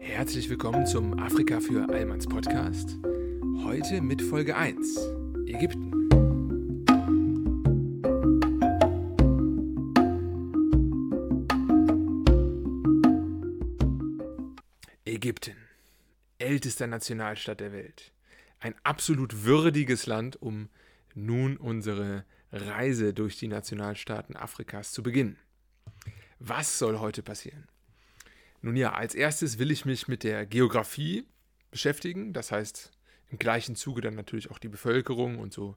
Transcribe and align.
Herzlich 0.00 0.48
willkommen 0.48 0.86
zum 0.86 1.18
Afrika 1.18 1.60
für 1.60 1.88
Allmanns 1.88 2.26
Podcast. 2.26 2.96
Heute 3.64 4.00
mit 4.00 4.22
Folge 4.22 4.56
1: 4.56 4.98
Ägypten. 5.46 5.92
Ägypten, 15.04 15.56
ältester 16.38 16.86
Nationalstaat 16.86 17.60
der 17.60 17.72
Welt. 17.72 18.12
Ein 18.60 18.74
absolut 18.84 19.44
würdiges 19.44 20.06
Land, 20.06 20.40
um 20.40 20.68
nun 21.14 21.56
unsere 21.56 22.24
Reise 22.52 23.12
durch 23.12 23.38
die 23.38 23.48
Nationalstaaten 23.48 24.36
Afrikas 24.36 24.92
zu 24.92 25.02
beginnen. 25.02 25.38
Was 26.38 26.78
soll 26.78 26.98
heute 27.00 27.22
passieren? 27.22 27.66
Nun 28.60 28.76
ja, 28.76 28.92
als 28.92 29.14
erstes 29.14 29.58
will 29.58 29.70
ich 29.70 29.84
mich 29.84 30.08
mit 30.08 30.24
der 30.24 30.46
Geografie 30.46 31.26
beschäftigen, 31.70 32.32
das 32.32 32.50
heißt 32.50 32.92
im 33.30 33.38
gleichen 33.38 33.76
Zuge 33.76 34.00
dann 34.00 34.14
natürlich 34.14 34.50
auch 34.50 34.58
die 34.58 34.68
Bevölkerung 34.68 35.38
und 35.38 35.52
so 35.52 35.76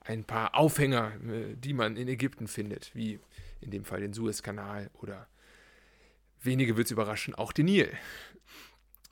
ein 0.00 0.24
paar 0.24 0.54
Aufhänger, 0.54 1.12
äh, 1.28 1.56
die 1.56 1.72
man 1.72 1.96
in 1.96 2.08
Ägypten 2.08 2.46
findet, 2.46 2.94
wie 2.94 3.20
in 3.60 3.70
dem 3.70 3.84
Fall 3.84 4.00
den 4.00 4.12
Suezkanal 4.12 4.90
oder 4.94 5.28
wenige 6.42 6.76
wird 6.76 6.86
es 6.86 6.90
überraschen, 6.90 7.34
auch 7.34 7.52
den 7.52 7.66
Nil. 7.66 7.90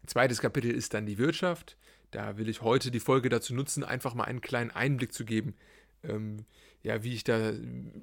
Zweites 0.07 0.41
Kapitel 0.41 0.71
ist 0.71 0.95
dann 0.95 1.07
die 1.07 1.19
Wirtschaft. 1.19 1.77
Da 2.11 2.39
will 2.39 2.49
ich 2.49 2.63
heute 2.63 2.91
die 2.91 3.01
Folge 3.01 3.29
dazu 3.29 3.55
nutzen, 3.55 3.85
einfach 3.85 4.15
mal 4.15 4.25
einen 4.25 4.41
kleinen 4.41 4.71
Einblick 4.71 5.13
zu 5.13 5.27
geben, 5.27 5.55
ähm, 6.03 6.47
ja, 6.83 7.03
wie 7.03 7.15
ich 7.15 7.25
da 7.25 7.53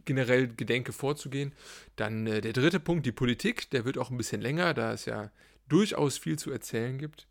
generell 0.05 0.47
gedenke 0.47 0.91
vorzugehen. 0.91 1.53
Dann 1.95 2.27
äh, 2.27 2.41
der 2.41 2.53
dritte 2.53 2.79
Punkt, 2.79 3.05
die 3.05 3.11
Politik, 3.11 3.69
der 3.71 3.85
wird 3.85 3.97
auch 3.97 4.11
ein 4.11 4.17
bisschen 4.17 4.41
länger, 4.41 4.73
da 4.73 4.93
es 4.93 5.05
ja 5.05 5.31
durchaus 5.67 6.17
viel 6.17 6.37
zu 6.37 6.51
erzählen 6.51 6.97
gibt, 6.97 7.27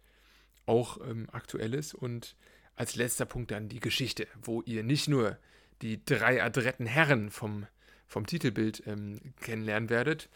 auch 0.67 0.99
ähm, 1.09 1.29
aktuelles. 1.31 1.95
Und 1.95 2.37
als 2.77 2.97
letzter 2.97 3.27
Punkt 3.27 3.51
dann 3.51 3.69
die 3.69 3.81
Geschichte, 3.81 4.27
wo 4.43 4.63
ihr 4.63 4.83
nicht 4.83 5.09
nur 5.09 5.39
die 5.83 6.05
drei 6.05 6.43
adretten 6.43 6.87
Herren 6.87 7.31
vom, 7.31 7.67
vom 8.07 8.27
Titelbild 8.27 8.87
ähm, 8.87 9.21
kennenlernen 9.41 9.91
werdet, 9.91 10.29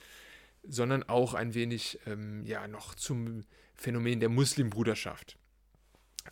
sondern 0.62 1.02
auch 1.04 1.34
ein 1.34 1.54
wenig 1.54 1.98
ähm, 2.06 2.44
ja, 2.44 2.68
noch 2.68 2.94
zum 2.94 3.44
Phänomen 3.74 4.20
der 4.20 4.28
Muslimbruderschaft. 4.28 5.38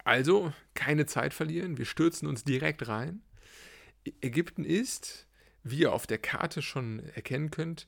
Also 0.04 0.52
keine 0.74 1.06
Zeit 1.06 1.32
verlieren, 1.32 1.78
wir 1.78 1.86
stürzen 1.86 2.28
uns 2.28 2.44
direkt 2.44 2.86
rein. 2.88 3.22
Ägypten 4.20 4.64
ist, 4.64 5.26
wie 5.62 5.80
ihr 5.80 5.92
auf 5.92 6.06
der 6.06 6.18
Karte 6.18 6.62
schon 6.62 7.00
erkennen 7.14 7.50
könnt, 7.50 7.86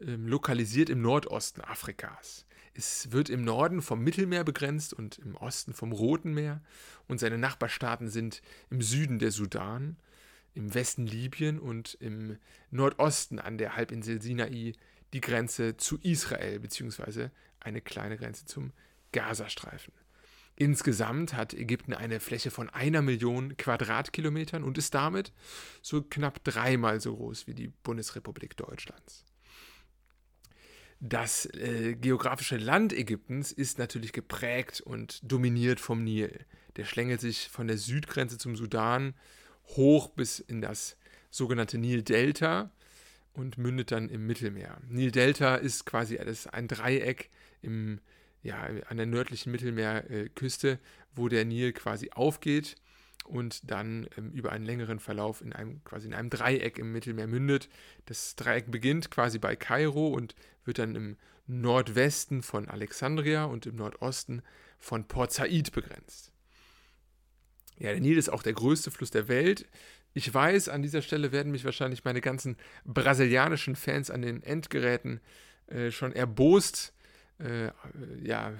ähm, 0.00 0.26
lokalisiert 0.26 0.90
im 0.90 1.00
Nordosten 1.00 1.60
Afrikas. 1.60 2.46
Es 2.74 3.10
wird 3.10 3.30
im 3.30 3.42
Norden 3.42 3.80
vom 3.80 4.00
Mittelmeer 4.02 4.44
begrenzt 4.44 4.92
und 4.92 5.18
im 5.18 5.34
Osten 5.34 5.72
vom 5.72 5.92
Roten 5.92 6.34
Meer 6.34 6.62
und 7.08 7.18
seine 7.18 7.38
Nachbarstaaten 7.38 8.08
sind 8.08 8.42
im 8.70 8.82
Süden 8.82 9.18
der 9.18 9.30
Sudan, 9.30 9.96
im 10.52 10.74
Westen 10.74 11.06
Libyen 11.06 11.58
und 11.58 11.94
im 12.00 12.38
Nordosten 12.70 13.38
an 13.38 13.56
der 13.56 13.76
Halbinsel 13.76 14.20
Sinai 14.20 14.74
die 15.12 15.20
Grenze 15.20 15.76
zu 15.76 15.98
Israel 16.02 16.60
beziehungsweise 16.60 17.30
eine 17.60 17.80
kleine 17.80 18.16
Grenze 18.18 18.44
zum 18.44 18.72
Gazastreifen. 19.12 19.94
Insgesamt 20.56 21.34
hat 21.34 21.52
Ägypten 21.52 21.92
eine 21.92 22.18
Fläche 22.18 22.50
von 22.50 22.70
einer 22.70 23.02
Million 23.02 23.58
Quadratkilometern 23.58 24.64
und 24.64 24.78
ist 24.78 24.94
damit 24.94 25.32
so 25.82 26.02
knapp 26.02 26.42
dreimal 26.44 27.00
so 27.00 27.14
groß 27.14 27.46
wie 27.46 27.54
die 27.54 27.68
Bundesrepublik 27.68 28.56
Deutschlands. 28.56 29.24
Das 30.98 31.44
äh, 31.54 31.94
geografische 31.94 32.56
Land 32.56 32.94
Ägyptens 32.94 33.52
ist 33.52 33.78
natürlich 33.78 34.14
geprägt 34.14 34.80
und 34.80 35.20
dominiert 35.30 35.78
vom 35.78 36.02
Nil. 36.02 36.46
Der 36.76 36.86
schlängelt 36.86 37.20
sich 37.20 37.50
von 37.50 37.66
der 37.66 37.76
Südgrenze 37.76 38.38
zum 38.38 38.56
Sudan 38.56 39.14
hoch 39.76 40.08
bis 40.08 40.38
in 40.38 40.62
das 40.62 40.96
sogenannte 41.30 41.76
Nildelta 41.76 42.70
und 43.34 43.58
mündet 43.58 43.92
dann 43.92 44.08
im 44.08 44.26
Mittelmeer. 44.26 44.80
Nildelta 44.88 45.56
ist 45.56 45.84
quasi 45.84 46.18
ein 46.18 46.66
Dreieck 46.66 47.28
im 47.60 48.00
ja, 48.46 48.68
an 48.88 48.96
der 48.96 49.06
nördlichen 49.06 49.50
Mittelmeerküste, 49.50 50.78
wo 51.14 51.28
der 51.28 51.44
Nil 51.44 51.72
quasi 51.72 52.10
aufgeht 52.14 52.76
und 53.24 53.68
dann 53.70 54.08
ähm, 54.16 54.30
über 54.30 54.52
einen 54.52 54.64
längeren 54.64 55.00
Verlauf 55.00 55.40
in 55.40 55.52
einem 55.52 55.82
quasi 55.82 56.06
in 56.06 56.14
einem 56.14 56.30
Dreieck 56.30 56.78
im 56.78 56.92
Mittelmeer 56.92 57.26
mündet. 57.26 57.68
Das 58.06 58.36
Dreieck 58.36 58.70
beginnt 58.70 59.10
quasi 59.10 59.40
bei 59.40 59.56
Kairo 59.56 60.08
und 60.08 60.36
wird 60.64 60.78
dann 60.78 60.94
im 60.94 61.16
Nordwesten 61.48 62.42
von 62.42 62.68
Alexandria 62.68 63.44
und 63.44 63.66
im 63.66 63.76
Nordosten 63.76 64.42
von 64.78 65.08
Port 65.08 65.32
Said 65.32 65.72
begrenzt. 65.72 66.32
Ja, 67.78 67.90
der 67.90 68.00
Nil 68.00 68.16
ist 68.16 68.28
auch 68.28 68.44
der 68.44 68.52
größte 68.52 68.92
Fluss 68.92 69.10
der 69.10 69.26
Welt. 69.26 69.66
Ich 70.14 70.32
weiß, 70.32 70.68
an 70.68 70.82
dieser 70.82 71.02
Stelle 71.02 71.32
werden 71.32 71.50
mich 71.50 71.64
wahrscheinlich 71.64 72.04
meine 72.04 72.20
ganzen 72.20 72.56
brasilianischen 72.84 73.74
Fans 73.74 74.10
an 74.10 74.22
den 74.22 74.42
Endgeräten 74.44 75.20
äh, 75.66 75.90
schon 75.90 76.12
erbost 76.12 76.94
äh, 77.38 77.70
ja, 78.22 78.52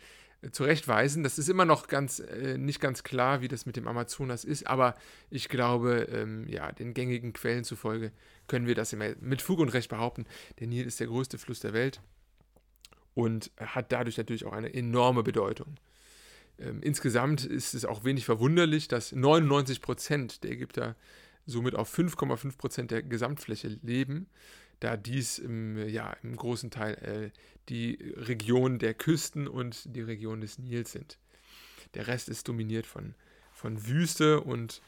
zurechtweisen. 0.52 1.22
Das 1.22 1.38
ist 1.38 1.48
immer 1.48 1.64
noch 1.64 1.88
ganz 1.88 2.18
äh, 2.20 2.58
nicht 2.58 2.80
ganz 2.80 3.02
klar, 3.02 3.40
wie 3.40 3.48
das 3.48 3.66
mit 3.66 3.76
dem 3.76 3.88
Amazonas 3.88 4.44
ist, 4.44 4.66
aber 4.66 4.94
ich 5.30 5.48
glaube, 5.48 6.08
ähm, 6.10 6.46
ja, 6.48 6.72
den 6.72 6.94
gängigen 6.94 7.32
Quellen 7.32 7.64
zufolge 7.64 8.12
können 8.46 8.66
wir 8.66 8.74
das 8.74 8.92
immer 8.92 9.14
mit 9.20 9.42
Fug 9.42 9.58
und 9.58 9.70
Recht 9.70 9.88
behaupten. 9.88 10.26
Der 10.60 10.66
Nil 10.66 10.86
ist 10.86 11.00
der 11.00 11.06
größte 11.06 11.38
Fluss 11.38 11.60
der 11.60 11.72
Welt 11.72 12.00
und 13.14 13.50
hat 13.58 13.92
dadurch 13.92 14.16
natürlich 14.16 14.44
auch 14.44 14.52
eine 14.52 14.72
enorme 14.72 15.22
Bedeutung. 15.22 15.76
Ähm, 16.58 16.80
insgesamt 16.82 17.44
ist 17.44 17.74
es 17.74 17.84
auch 17.84 18.04
wenig 18.04 18.24
verwunderlich, 18.24 18.88
dass 18.88 19.12
99 19.12 19.80
Prozent 19.80 20.44
der 20.44 20.52
Ägypter 20.52 20.96
somit 21.46 21.74
auf 21.74 21.96
5,5 21.96 22.56
Prozent 22.56 22.90
der 22.90 23.02
Gesamtfläche 23.02 23.78
leben 23.82 24.28
da 24.84 24.98
dies 24.98 25.38
im, 25.38 25.88
ja, 25.88 26.14
im 26.22 26.36
großen 26.36 26.70
Teil 26.70 26.94
äh, 27.34 27.38
die 27.70 27.98
Region 28.16 28.78
der 28.78 28.92
Küsten 28.92 29.48
und 29.48 29.94
die 29.96 30.02
Region 30.02 30.42
des 30.42 30.58
Nils 30.58 30.92
sind. 30.92 31.18
Der 31.94 32.06
Rest 32.06 32.28
ist 32.28 32.48
dominiert 32.48 32.86
von, 32.86 33.14
von 33.50 33.86
Wüste 33.86 34.40
und 34.40 34.82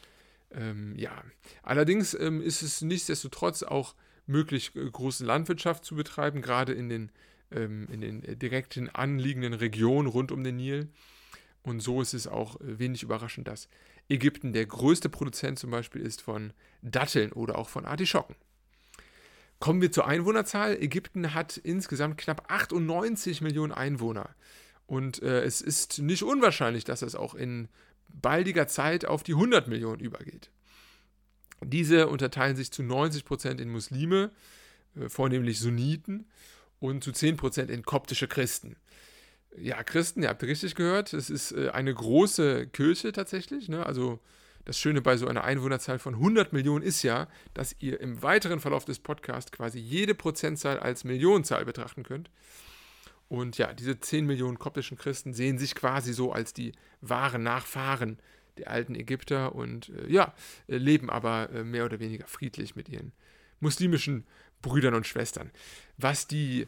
ähm, 0.50 0.94
ja, 0.96 1.24
allerdings 1.62 2.12
ähm, 2.14 2.42
ist 2.42 2.62
es 2.62 2.82
nichtsdestotrotz 2.82 3.62
auch 3.62 3.94
möglich, 4.26 4.76
äh, 4.76 4.84
große 4.90 5.24
Landwirtschaft 5.24 5.84
zu 5.84 5.94
betreiben, 5.94 6.42
gerade 6.42 6.74
in 6.74 6.90
den, 6.90 7.10
ähm, 7.50 7.88
in 7.90 8.02
den 8.02 8.22
äh, 8.22 8.36
direkten 8.36 8.90
anliegenden 8.90 9.54
Regionen 9.54 10.08
rund 10.08 10.30
um 10.30 10.44
den 10.44 10.56
Nil. 10.56 10.88
Und 11.62 11.80
so 11.80 12.02
ist 12.02 12.12
es 12.12 12.26
auch 12.26 12.60
äh, 12.60 12.78
wenig 12.78 13.02
überraschend, 13.02 13.48
dass 13.48 13.68
Ägypten 14.08 14.52
der 14.52 14.66
größte 14.66 15.08
Produzent 15.08 15.58
zum 15.58 15.70
Beispiel 15.70 16.02
ist 16.02 16.20
von 16.20 16.52
Datteln 16.82 17.32
oder 17.32 17.56
auch 17.56 17.70
von 17.70 17.86
Artischocken. 17.86 18.36
Kommen 19.58 19.80
wir 19.80 19.90
zur 19.90 20.06
Einwohnerzahl. 20.06 20.76
Ägypten 20.76 21.34
hat 21.34 21.56
insgesamt 21.56 22.18
knapp 22.18 22.50
98 22.50 23.40
Millionen 23.40 23.72
Einwohner. 23.72 24.34
Und 24.86 25.22
äh, 25.22 25.42
es 25.42 25.60
ist 25.60 25.98
nicht 25.98 26.22
unwahrscheinlich, 26.22 26.84
dass 26.84 27.02
es 27.02 27.14
auch 27.14 27.34
in 27.34 27.68
baldiger 28.08 28.68
Zeit 28.68 29.04
auf 29.04 29.22
die 29.22 29.32
100 29.32 29.68
Millionen 29.68 30.00
übergeht. 30.00 30.50
Diese 31.62 32.08
unterteilen 32.08 32.56
sich 32.56 32.70
zu 32.70 32.82
90 32.82 33.24
Prozent 33.24 33.60
in 33.60 33.70
Muslime, 33.70 34.30
äh, 34.94 35.08
vornehmlich 35.08 35.58
Sunniten, 35.58 36.26
und 36.78 37.02
zu 37.02 37.12
10 37.12 37.36
Prozent 37.36 37.70
in 37.70 37.82
koptische 37.82 38.28
Christen. 38.28 38.76
Ja, 39.56 39.82
Christen, 39.82 40.22
ihr 40.22 40.28
habt 40.28 40.42
richtig 40.42 40.74
gehört, 40.74 41.14
es 41.14 41.30
ist 41.30 41.52
äh, 41.52 41.70
eine 41.70 41.94
große 41.94 42.66
Kirche 42.68 43.12
tatsächlich. 43.12 43.68
Ne? 43.68 43.86
Also 43.86 44.20
das 44.66 44.78
Schöne 44.78 45.00
bei 45.00 45.16
so 45.16 45.28
einer 45.28 45.44
Einwohnerzahl 45.44 45.98
von 45.98 46.14
100 46.14 46.52
Millionen 46.52 46.84
ist 46.84 47.02
ja, 47.02 47.28
dass 47.54 47.76
ihr 47.78 48.00
im 48.00 48.22
weiteren 48.22 48.60
Verlauf 48.60 48.84
des 48.84 48.98
Podcasts 48.98 49.52
quasi 49.52 49.78
jede 49.78 50.14
Prozentzahl 50.14 50.80
als 50.80 51.04
Millionenzahl 51.04 51.64
betrachten 51.64 52.02
könnt. 52.02 52.30
Und 53.28 53.58
ja, 53.58 53.72
diese 53.72 53.98
10 53.98 54.26
Millionen 54.26 54.58
koptischen 54.58 54.98
Christen 54.98 55.32
sehen 55.32 55.58
sich 55.58 55.76
quasi 55.76 56.12
so 56.12 56.32
als 56.32 56.52
die 56.52 56.72
wahren 57.00 57.44
Nachfahren 57.44 58.18
der 58.58 58.70
alten 58.70 58.96
Ägypter 58.96 59.54
und 59.54 59.90
äh, 59.90 60.10
ja, 60.10 60.34
äh, 60.66 60.78
leben 60.78 61.10
aber 61.10 61.50
äh, 61.50 61.62
mehr 61.62 61.84
oder 61.84 62.00
weniger 62.00 62.26
friedlich 62.26 62.74
mit 62.74 62.88
ihren 62.88 63.12
muslimischen 63.60 64.26
Brüdern 64.62 64.94
und 64.94 65.06
Schwestern. 65.06 65.52
Was 65.96 66.26
die 66.26 66.66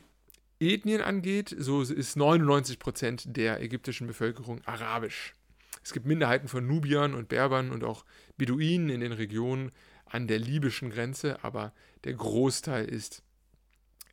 Ethnien 0.61 1.01
angeht, 1.01 1.55
so 1.59 1.83
ist 1.83 2.17
99 2.17 2.79
Prozent 2.79 3.37
der 3.37 3.61
ägyptischen 3.61 4.07
Bevölkerung 4.07 4.61
arabisch. 4.67 5.35
Es 5.83 5.93
gibt 5.93 6.07
Minderheiten 6.07 6.49
von 6.49 6.67
Nubiern 6.67 7.15
und 7.15 7.29
Berbern 7.29 7.71
und 7.71 7.85
auch 7.85 8.05
Beduinen 8.37 8.91
in 8.91 9.01
den 9.01 9.13
Regionen 9.13 9.73
an 10.07 10.27
der 10.27 10.39
libyschen 10.39 10.91
Grenze, 10.91 11.43
aber 11.45 11.73
der 12.05 12.15
Großteil 12.15 12.87
ist, 12.87 13.23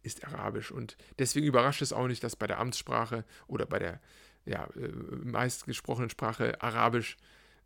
ist 0.04 0.26
arabisch. 0.26 0.72
Und 0.72 0.98
deswegen 1.20 1.48
überrascht 1.48 1.82
es 1.82 1.94
auch 1.94 2.08
nicht, 2.08 2.24
dass 2.24 2.36
bei 2.36 2.48
der 2.48 2.60
Amtssprache 2.60 3.24
oder 3.48 3.66
bei 3.66 3.80
der 3.80 4.02
ja, 4.46 4.68
äh, 4.76 4.90
meist 5.24 5.66
gesprochenen 5.66 6.10
Sprache 6.10 6.62
Arabisch 6.62 7.18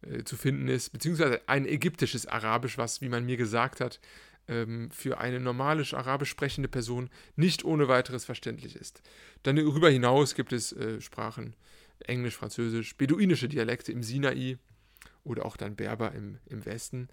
äh, 0.01 0.24
zu 0.24 0.38
finden 0.38 0.68
ist, 0.68 0.92
beziehungsweise 0.92 1.42
ein 1.48 1.66
ägyptisches 1.66 2.25
Arabisch, 2.25 2.78
was, 2.78 3.01
wie 3.01 3.10
man 3.10 3.25
mir 3.25 3.38
gesagt 3.38 3.81
hat, 3.81 4.00
ähm, 4.48 4.90
für 4.92 5.19
eine 5.19 5.40
normale 5.40 5.84
arabisch 5.92 6.30
sprechende 6.30 6.69
Person 6.69 7.10
nicht 7.36 7.63
ohne 7.66 7.88
weiteres 7.88 8.25
verständlich 8.25 8.75
ist. 8.75 9.01
Dann 9.44 9.56
darüber 9.56 9.90
hinaus 9.90 10.36
gibt 10.36 10.54
es 10.54 10.72
äh, 10.72 11.01
Sprachen 11.01 11.56
Englisch, 12.06 12.36
Französisch, 12.36 12.96
beduinische 12.98 13.50
Dialekte 13.50 13.92
im 13.92 14.04
Sinai 14.04 14.57
oder 15.24 15.46
auch 15.46 15.57
dann 15.57 15.75
Berber 15.75 16.13
im, 16.13 16.38
im 16.46 16.66
Westen. 16.66 17.10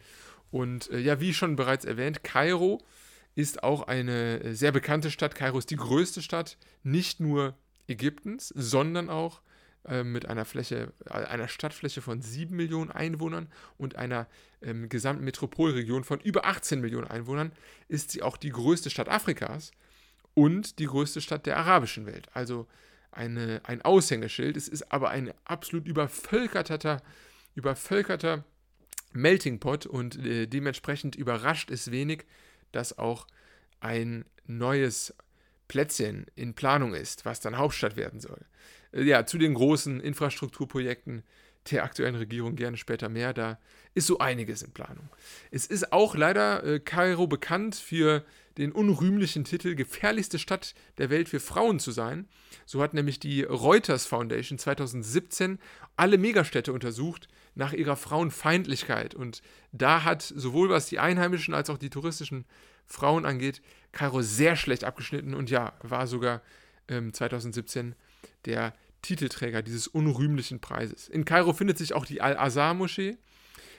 Und 0.51 0.91
äh, 0.91 0.99
ja, 0.99 1.21
wie 1.21 1.35
schon 1.35 1.57
bereits 1.57 1.85
erwähnt, 1.85 2.25
Kairo 2.25 2.83
ist 3.35 3.63
auch 3.63 3.83
eine 3.83 4.43
äh, 4.43 4.55
sehr 4.55 4.73
bekannte 4.73 5.11
Stadt. 5.11 5.35
Kairo 5.35 5.59
ist 5.59 5.71
die 5.71 5.77
größte 5.77 6.23
Stadt, 6.23 6.57
nicht 6.83 7.21
nur 7.21 7.55
Ägyptens, 7.89 8.49
sondern 8.49 9.11
auch 9.11 9.41
äh, 9.87 10.03
mit 10.03 10.27
einer 10.27 10.45
Fläche, 10.45 10.93
äh, 11.05 11.13
einer 11.13 11.49
Stadtfläche 11.49 12.01
von 12.01 12.23
7 12.23 12.57
Millionen 12.57 12.91
Einwohnern 12.91 13.49
und 13.77 13.97
einer 13.97 14.27
ähm, 14.63 14.89
gesamten 14.89 15.25
Metropolregion 15.25 16.03
von 16.03 16.19
über 16.21 16.47
18 16.47 16.81
Millionen 16.81 17.07
Einwohnern 17.07 17.53
ist 17.89 18.11
sie 18.11 18.23
auch 18.23 18.37
die 18.37 18.51
größte 18.51 18.91
Stadt 18.91 19.09
Afrikas 19.09 19.71
und 20.35 20.79
die 20.79 20.87
größte 20.87 21.21
Stadt 21.21 21.47
der 21.47 21.59
arabischen 21.59 22.07
Welt. 22.07 22.29
Also 22.33 22.67
eine, 23.17 23.61
ein 23.65 23.83
Aushängeschild. 23.83 24.57
Es 24.57 24.69
ist 24.69 24.93
aber 24.93 25.11
ein 25.11 25.33
absolut 25.45 25.87
übervölkerter, 25.87 27.03
übervölkerter 27.55 28.45
Melting 29.13 29.59
Pot 29.59 29.87
und 29.87 30.25
äh, 30.25 30.47
dementsprechend 30.47 31.17
überrascht 31.17 31.71
es 31.71 31.91
wenig, 31.91 32.25
dass 32.73 32.99
auch 32.99 33.27
ein 33.81 34.25
neues 34.47 35.15
Plätzchen 35.69 36.27
in 36.35 36.55
Planung 36.55 36.95
ist, 36.95 37.25
was 37.25 37.41
dann 37.41 37.59
Hauptstadt 37.59 37.97
werden 37.97 38.21
soll. 38.21 38.45
Äh, 38.93 39.03
ja, 39.03 39.27
zu 39.27 39.39
den 39.39 39.55
großen 39.55 40.01
Infrastrukturprojekten 40.01 41.23
der 41.71 41.85
aktuellen 41.85 42.15
Regierung 42.15 42.55
gerne 42.55 42.77
später 42.77 43.09
mehr. 43.09 43.33
Da 43.33 43.59
ist 43.95 44.07
so 44.07 44.19
einiges 44.19 44.63
in 44.63 44.73
Planung. 44.73 45.09
Es 45.51 45.67
ist 45.67 45.93
auch 45.93 46.15
leider 46.15 46.63
äh, 46.65 46.81
Kairo 46.81 47.27
bekannt 47.27 47.75
für 47.75 48.25
den 48.59 48.73
unrühmlichen 48.73 49.45
Titel 49.45 49.75
gefährlichste 49.75 50.39
Stadt 50.39 50.75
der 50.99 51.11
Welt 51.11 51.29
für 51.29 51.41
Frauen 51.41 51.79
zu 51.79 51.91
sein. 51.91 52.29
So 52.65 52.83
hat 52.83 52.95
nämlich 52.95 53.21
die 53.21 53.43
Reuters 53.43 54.07
Foundation 54.07 54.59
2017 54.59 55.59
alle 55.97 56.19
Megastädte 56.19 56.73
untersucht 56.73 57.29
nach 57.55 57.73
ihrer 57.73 57.97
Frauenfeindlichkeit. 57.97 59.15
Und 59.15 59.43
da 59.73 60.05
hat 60.05 60.23
sowohl 60.23 60.69
was 60.69 60.87
die 60.87 60.99
einheimischen 60.99 61.55
als 61.55 61.71
auch 61.71 61.79
die 61.79 61.91
touristischen 61.91 62.45
Frauen 62.87 63.27
angeht, 63.27 63.63
Kairo 63.93 64.23
sehr 64.23 64.57
schlecht 64.57 64.85
abgeschnitten 64.85 65.35
und 65.35 65.51
ja, 65.51 65.73
war 65.83 66.07
sogar 66.07 66.43
ähm, 66.89 67.13
2017 67.13 67.95
der 68.45 68.75
Titelträger 69.03 69.63
dieses 69.63 69.87
unrühmlichen 69.87 70.61
Preises. 70.61 71.09
In 71.09 71.25
Kairo 71.25 71.53
findet 71.53 71.79
sich 71.79 71.95
auch 71.95 72.07
die 72.07 72.21
Al-Azhar-Moschee, 72.21 73.17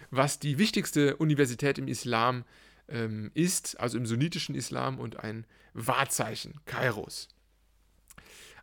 was 0.09 0.39
die 0.39 0.57
wichtigste 0.57 1.17
Universität 1.17 1.77
im 1.77 1.87
Islam 1.87 2.45
ähm, 2.89 3.31
ist, 3.33 3.79
also 3.79 3.97
im 3.97 4.05
sunnitischen 4.05 4.55
Islam 4.55 4.99
und 4.99 5.17
ein 5.23 5.45
Wahrzeichen 5.73 6.59
Kairos. 6.65 7.27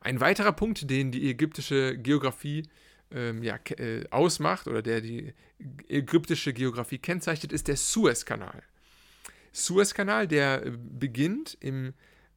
Ein 0.01 0.21
weiterer 0.21 0.53
Punkt, 0.53 0.91
den 0.91 1.13
die 1.13 1.31
ägyptische 1.31 1.97
Geografie 1.97 2.69
ähm, 3.11 3.43
ja, 3.43 3.59
äh, 3.79 4.05
ausmacht 4.11 4.67
oder 4.67 4.83
der 4.83 5.01
die 5.01 5.33
ägyptische 5.89 6.53
Geografie 6.53 6.99
kennzeichnet, 6.99 7.53
ist 7.53 7.69
der 7.69 7.77
Suezkanal. 7.77 8.63
Suezkanal, 9.53 10.29
der 10.29 10.67
äh, 10.67 10.73
beginnt 10.77 11.57
im 11.61 11.95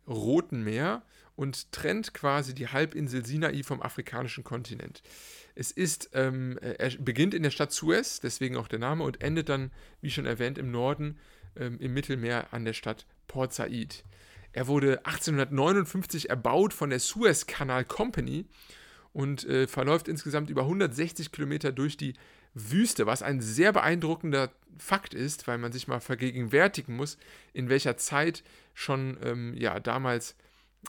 Roten 0.07 0.63
Meer 0.63 1.03
und 1.35 1.71
trennt 1.71 2.13
quasi 2.13 2.53
die 2.53 2.67
Halbinsel 2.67 3.25
Sinai 3.25 3.63
vom 3.63 3.81
afrikanischen 3.81 4.43
Kontinent. 4.43 5.01
Es 5.55 5.71
ist, 5.71 6.11
ähm, 6.13 6.57
äh, 6.59 6.73
er 6.73 6.89
beginnt 6.99 7.33
in 7.33 7.43
der 7.43 7.51
Stadt 7.51 7.71
Suez, 7.71 8.19
deswegen 8.19 8.57
auch 8.57 8.67
der 8.67 8.79
Name, 8.79 9.03
und 9.03 9.21
endet 9.21 9.49
dann, 9.49 9.71
wie 10.01 10.11
schon 10.11 10.25
erwähnt, 10.25 10.57
im 10.57 10.71
Norden 10.71 11.17
ähm, 11.59 11.77
im 11.79 11.93
Mittelmeer 11.93 12.47
an 12.51 12.65
der 12.65 12.73
Stadt 12.73 13.05
Port 13.27 13.53
Said. 13.53 14.03
Er 14.53 14.67
wurde 14.67 15.05
1859 15.05 16.29
erbaut 16.29 16.73
von 16.73 16.89
der 16.89 16.99
Suez 16.99 17.45
Canal 17.45 17.85
Company 17.85 18.45
und 19.13 19.45
äh, 19.45 19.67
verläuft 19.67 20.07
insgesamt 20.07 20.49
über 20.49 20.63
160 20.63 21.31
Kilometer 21.31 21.71
durch 21.71 21.97
die 21.97 22.13
Wüste, 22.53 23.05
was 23.05 23.21
ein 23.21 23.41
sehr 23.41 23.73
beeindruckender 23.73 24.51
Fakt 24.79 25.13
ist, 25.13 25.47
weil 25.47 25.57
man 25.57 25.71
sich 25.71 25.87
mal 25.87 25.99
vergegenwärtigen 25.99 26.95
muss, 26.95 27.17
in 27.53 27.69
welcher 27.69 27.97
Zeit 27.97 28.43
schon 28.73 29.17
ähm, 29.23 29.53
ja, 29.55 29.79
damals 29.79 30.35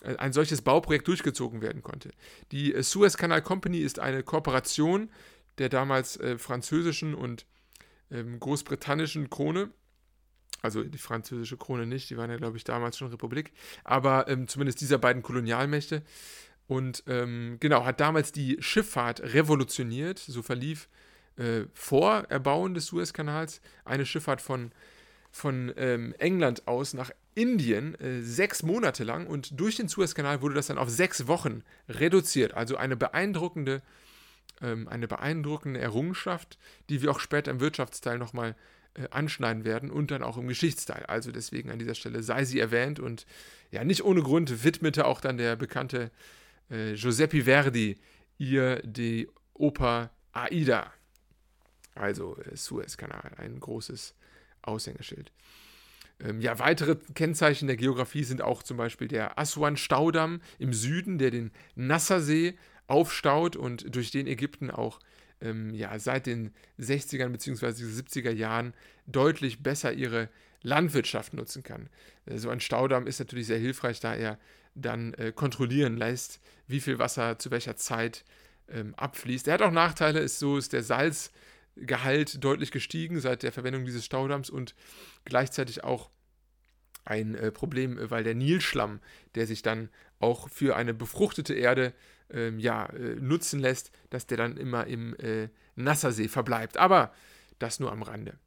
äh, 0.03 0.15
ein 0.17 0.33
solches 0.33 0.61
Bauprojekt 0.61 1.07
durchgezogen 1.07 1.61
werden 1.61 1.81
konnte. 1.81 2.11
Die 2.51 2.73
äh, 2.73 2.83
Suez 2.83 3.17
Canal 3.17 3.41
Company 3.41 3.79
ist 3.79 3.99
eine 3.99 4.23
Kooperation 4.23 5.09
der 5.57 5.69
damals 5.69 6.17
äh, 6.17 6.37
französischen 6.37 7.13
und 7.13 7.45
ähm, 8.11 8.39
großbritannischen 8.39 9.29
Krone 9.29 9.71
also 10.61 10.83
die 10.83 10.97
französische 10.97 11.57
Krone 11.57 11.85
nicht, 11.85 12.09
die 12.09 12.17
waren 12.17 12.29
ja, 12.29 12.37
glaube 12.37 12.57
ich, 12.57 12.63
damals 12.63 12.97
schon 12.97 13.09
Republik, 13.09 13.51
aber 13.83 14.27
ähm, 14.27 14.47
zumindest 14.47 14.81
dieser 14.81 14.97
beiden 14.97 15.21
Kolonialmächte. 15.21 16.03
Und 16.67 17.03
ähm, 17.07 17.57
genau, 17.59 17.83
hat 17.83 17.99
damals 17.99 18.31
die 18.31 18.57
Schifffahrt 18.59 19.21
revolutioniert. 19.21 20.19
So 20.19 20.43
verlief 20.43 20.87
äh, 21.37 21.63
vor 21.73 22.25
Erbauen 22.29 22.75
des 22.75 22.85
Suezkanals 22.85 23.61
eine 23.85 24.05
Schifffahrt 24.05 24.39
von, 24.39 24.71
von 25.31 25.73
ähm, 25.77 26.13
England 26.19 26.67
aus 26.67 26.93
nach 26.93 27.09
Indien 27.33 27.95
äh, 27.95 28.21
sechs 28.21 28.61
Monate 28.61 29.03
lang 29.03 29.25
und 29.25 29.59
durch 29.59 29.77
den 29.77 29.87
Suezkanal 29.87 30.41
wurde 30.41 30.55
das 30.55 30.67
dann 30.67 30.77
auf 30.77 30.89
sechs 30.89 31.25
Wochen 31.25 31.63
reduziert. 31.87 32.53
Also 32.53 32.75
eine 32.75 32.97
beeindruckende, 32.97 33.81
ähm, 34.61 34.87
eine 34.89 35.07
beeindruckende 35.07 35.79
Errungenschaft, 35.79 36.59
die 36.89 37.01
wir 37.01 37.09
auch 37.09 37.19
später 37.19 37.49
im 37.49 37.61
Wirtschaftsteil 37.61 38.19
nochmal 38.19 38.55
äh, 38.95 39.07
anschneiden 39.11 39.65
werden 39.65 39.91
und 39.91 40.11
dann 40.11 40.23
auch 40.23 40.37
im 40.37 40.47
Geschichtsteil. 40.47 41.05
Also 41.05 41.31
deswegen 41.31 41.71
an 41.71 41.79
dieser 41.79 41.95
Stelle 41.95 42.23
sei 42.23 42.45
sie 42.45 42.59
erwähnt 42.59 42.99
und 42.99 43.25
ja, 43.71 43.83
nicht 43.83 44.03
ohne 44.03 44.21
Grund 44.21 44.63
widmete 44.63 45.05
auch 45.05 45.21
dann 45.21 45.37
der 45.37 45.55
bekannte 45.55 46.11
äh, 46.69 46.93
Giuseppe 46.93 47.43
Verdi 47.43 47.99
ihr 48.37 48.81
die 48.83 49.27
Oper 49.53 50.11
Aida. 50.31 50.91
Also 51.95 52.37
äh, 52.37 52.55
Suezkanal, 52.55 53.31
ein 53.37 53.59
großes 53.59 54.15
Aushängeschild. 54.61 55.31
Ähm, 56.21 56.41
ja, 56.41 56.59
weitere 56.59 56.97
Kennzeichen 57.13 57.67
der 57.67 57.77
Geografie 57.77 58.23
sind 58.23 58.41
auch 58.41 58.63
zum 58.63 58.77
Beispiel 58.77 59.07
der 59.07 59.37
Aswan-Staudamm 59.37 60.41
im 60.57 60.73
Süden, 60.73 61.17
der 61.17 61.31
den 61.31 61.51
Nassersee 61.75 62.55
aufstaut 62.87 63.55
und 63.55 63.95
durch 63.95 64.11
den 64.11 64.27
Ägypten 64.27 64.71
auch 64.71 64.99
ähm, 65.41 65.73
ja, 65.73 65.97
seit 65.99 66.25
den 66.25 66.53
60ern 66.79 67.29
bzw. 67.29 67.67
70er 67.67 68.31
Jahren 68.31 68.73
deutlich 69.07 69.63
besser 69.63 69.93
ihre 69.93 70.29
Landwirtschaft 70.61 71.33
nutzen 71.33 71.63
kann. 71.63 71.89
Äh, 72.25 72.37
so 72.37 72.49
ein 72.49 72.59
Staudamm 72.59 73.07
ist 73.07 73.19
natürlich 73.19 73.47
sehr 73.47 73.59
hilfreich, 73.59 73.99
da 73.99 74.15
er 74.15 74.37
dann 74.75 75.13
äh, 75.15 75.31
kontrollieren 75.31 75.97
lässt, 75.97 76.39
wie 76.67 76.79
viel 76.79 76.99
Wasser 76.99 77.39
zu 77.39 77.51
welcher 77.51 77.75
Zeit 77.75 78.23
ähm, 78.69 78.93
abfließt. 78.95 79.47
Er 79.47 79.55
hat 79.55 79.61
auch 79.61 79.71
Nachteile, 79.71 80.19
ist 80.19 80.39
so 80.39 80.57
ist 80.57 80.73
der 80.73 80.83
Salzgehalt 80.83 82.43
deutlich 82.43 82.71
gestiegen 82.71 83.19
seit 83.19 83.43
der 83.43 83.51
Verwendung 83.51 83.85
dieses 83.85 84.05
Staudamms 84.05 84.49
und 84.49 84.75
gleichzeitig 85.25 85.83
auch 85.83 86.09
ein 87.05 87.35
äh, 87.35 87.51
Problem, 87.51 87.97
äh, 87.97 88.11
weil 88.11 88.23
der 88.23 88.35
Nilschlamm, 88.35 88.99
der 89.35 89.47
sich 89.47 89.61
dann 89.61 89.89
auch 90.19 90.49
für 90.49 90.75
eine 90.75 90.93
befruchtete 90.93 91.53
Erde 91.53 91.93
ähm, 92.31 92.59
ja, 92.59 92.85
äh, 92.87 93.15
nutzen 93.15 93.59
lässt, 93.59 93.91
dass 94.09 94.27
der 94.27 94.37
dann 94.37 94.57
immer 94.57 94.87
im 94.87 95.15
äh, 95.15 95.49
Nassersee 95.75 96.27
verbleibt. 96.27 96.77
Aber 96.77 97.13
das 97.59 97.79
nur 97.79 97.91
am 97.91 98.01
Rande. 98.01 98.37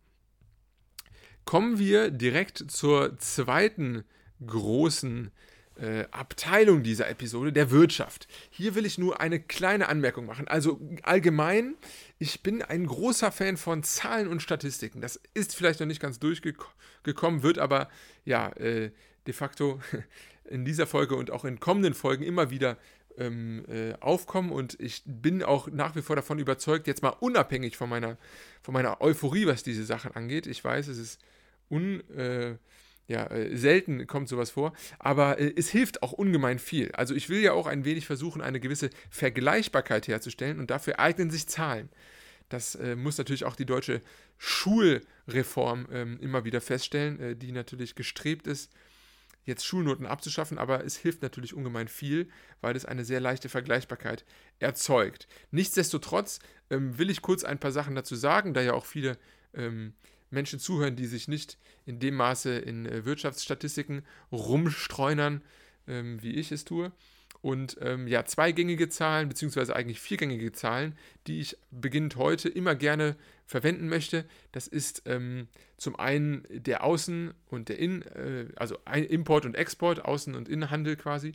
Kommen 1.44 1.78
wir 1.78 2.10
direkt 2.10 2.70
zur 2.70 3.18
zweiten 3.18 4.04
großen 4.44 5.30
äh, 5.76 6.04
Abteilung 6.10 6.82
dieser 6.82 7.08
Episode, 7.08 7.52
der 7.52 7.70
Wirtschaft. 7.70 8.28
Hier 8.50 8.74
will 8.74 8.86
ich 8.86 8.98
nur 8.98 9.20
eine 9.20 9.40
kleine 9.40 9.88
Anmerkung 9.88 10.26
machen. 10.26 10.46
Also 10.48 10.80
allgemein, 11.02 11.76
ich 12.18 12.42
bin 12.42 12.62
ein 12.62 12.86
großer 12.86 13.32
Fan 13.32 13.56
von 13.56 13.82
Zahlen 13.82 14.28
und 14.28 14.42
Statistiken. 14.42 15.00
Das 15.00 15.20
ist 15.34 15.56
vielleicht 15.56 15.80
noch 15.80 15.86
nicht 15.86 16.00
ganz 16.00 16.18
durchgekommen, 16.20 17.42
wird 17.42 17.58
aber 17.58 17.88
ja 18.24 18.50
äh, 18.52 18.92
de 19.26 19.34
facto 19.34 19.80
in 20.44 20.64
dieser 20.64 20.86
Folge 20.86 21.16
und 21.16 21.30
auch 21.30 21.44
in 21.44 21.60
kommenden 21.60 21.94
Folgen 21.94 22.24
immer 22.24 22.50
wieder 22.50 22.76
ähm, 23.18 23.64
äh, 23.68 23.94
aufkommen 24.00 24.50
und 24.50 24.78
ich 24.80 25.02
bin 25.04 25.42
auch 25.42 25.68
nach 25.68 25.94
wie 25.96 26.02
vor 26.02 26.16
davon 26.16 26.38
überzeugt, 26.38 26.86
jetzt 26.86 27.02
mal 27.02 27.10
unabhängig 27.20 27.76
von 27.76 27.88
meiner, 27.88 28.16
von 28.62 28.74
meiner 28.74 29.00
Euphorie, 29.00 29.46
was 29.46 29.62
diese 29.62 29.84
Sachen 29.84 30.12
angeht. 30.12 30.46
Ich 30.46 30.62
weiß, 30.62 30.88
es 30.88 30.98
ist 30.98 31.20
un, 31.70 32.08
äh, 32.10 32.56
ja, 33.08 33.26
äh, 33.26 33.56
selten 33.56 34.06
kommt 34.06 34.28
sowas 34.28 34.50
vor, 34.50 34.72
aber 34.98 35.38
äh, 35.38 35.52
es 35.56 35.70
hilft 35.70 36.02
auch 36.02 36.12
ungemein 36.12 36.58
viel. 36.58 36.92
Also 36.92 37.14
ich 37.14 37.28
will 37.28 37.40
ja 37.40 37.52
auch 37.52 37.66
ein 37.66 37.84
wenig 37.84 38.06
versuchen, 38.06 38.40
eine 38.40 38.60
gewisse 38.60 38.90
Vergleichbarkeit 39.10 40.08
herzustellen 40.08 40.58
und 40.58 40.70
dafür 40.70 40.98
eignen 40.98 41.30
sich 41.30 41.46
Zahlen. 41.46 41.88
Das 42.48 42.74
äh, 42.74 42.96
muss 42.96 43.18
natürlich 43.18 43.44
auch 43.44 43.56
die 43.56 43.66
deutsche 43.66 44.02
Schulreform 44.38 45.86
ähm, 45.90 46.18
immer 46.20 46.44
wieder 46.44 46.60
feststellen, 46.60 47.20
äh, 47.20 47.36
die 47.36 47.52
natürlich 47.52 47.94
gestrebt 47.94 48.46
ist, 48.46 48.70
jetzt 49.44 49.64
Schulnoten 49.64 50.06
abzuschaffen, 50.06 50.58
aber 50.58 50.84
es 50.84 50.96
hilft 50.96 51.22
natürlich 51.22 51.54
ungemein 51.54 51.88
viel, 51.88 52.28
weil 52.60 52.76
es 52.76 52.84
eine 52.84 53.04
sehr 53.04 53.20
leichte 53.20 53.48
Vergleichbarkeit 53.48 54.24
erzeugt. 54.58 55.26
Nichtsdestotrotz 55.50 56.38
ähm, 56.70 56.98
will 56.98 57.10
ich 57.10 57.22
kurz 57.22 57.44
ein 57.44 57.58
paar 57.58 57.72
Sachen 57.72 57.94
dazu 57.94 58.14
sagen, 58.14 58.54
da 58.54 58.60
ja 58.60 58.72
auch 58.74 58.86
viele 58.86 59.18
ähm, 59.54 59.94
Menschen 60.30 60.58
zuhören, 60.58 60.96
die 60.96 61.06
sich 61.06 61.28
nicht 61.28 61.58
in 61.84 61.98
dem 61.98 62.14
Maße 62.14 62.56
in 62.56 62.86
äh, 62.86 63.04
Wirtschaftsstatistiken 63.04 64.02
rumstreunern, 64.30 65.42
ähm, 65.86 66.22
wie 66.22 66.34
ich 66.34 66.52
es 66.52 66.64
tue. 66.64 66.92
Und 67.42 67.76
ähm, 67.80 68.06
ja, 68.06 68.24
zweigängige 68.24 68.88
Zahlen, 68.88 69.28
beziehungsweise 69.28 69.74
eigentlich 69.74 70.00
viergängige 70.00 70.52
Zahlen, 70.52 70.96
die 71.26 71.40
ich 71.40 71.58
beginnend 71.72 72.14
heute 72.14 72.48
immer 72.48 72.76
gerne 72.76 73.16
verwenden 73.46 73.88
möchte. 73.88 74.24
Das 74.52 74.68
ist 74.68 75.02
ähm, 75.06 75.48
zum 75.76 75.98
einen 75.98 76.46
der 76.48 76.84
Außen- 76.84 77.32
und 77.48 77.68
der 77.68 77.80
In-, 77.80 78.02
äh, 78.02 78.46
also 78.54 78.78
Import 78.86 79.44
und 79.44 79.56
Export, 79.56 80.04
Außen- 80.04 80.36
und 80.36 80.48
Innenhandel 80.48 80.94
quasi. 80.94 81.32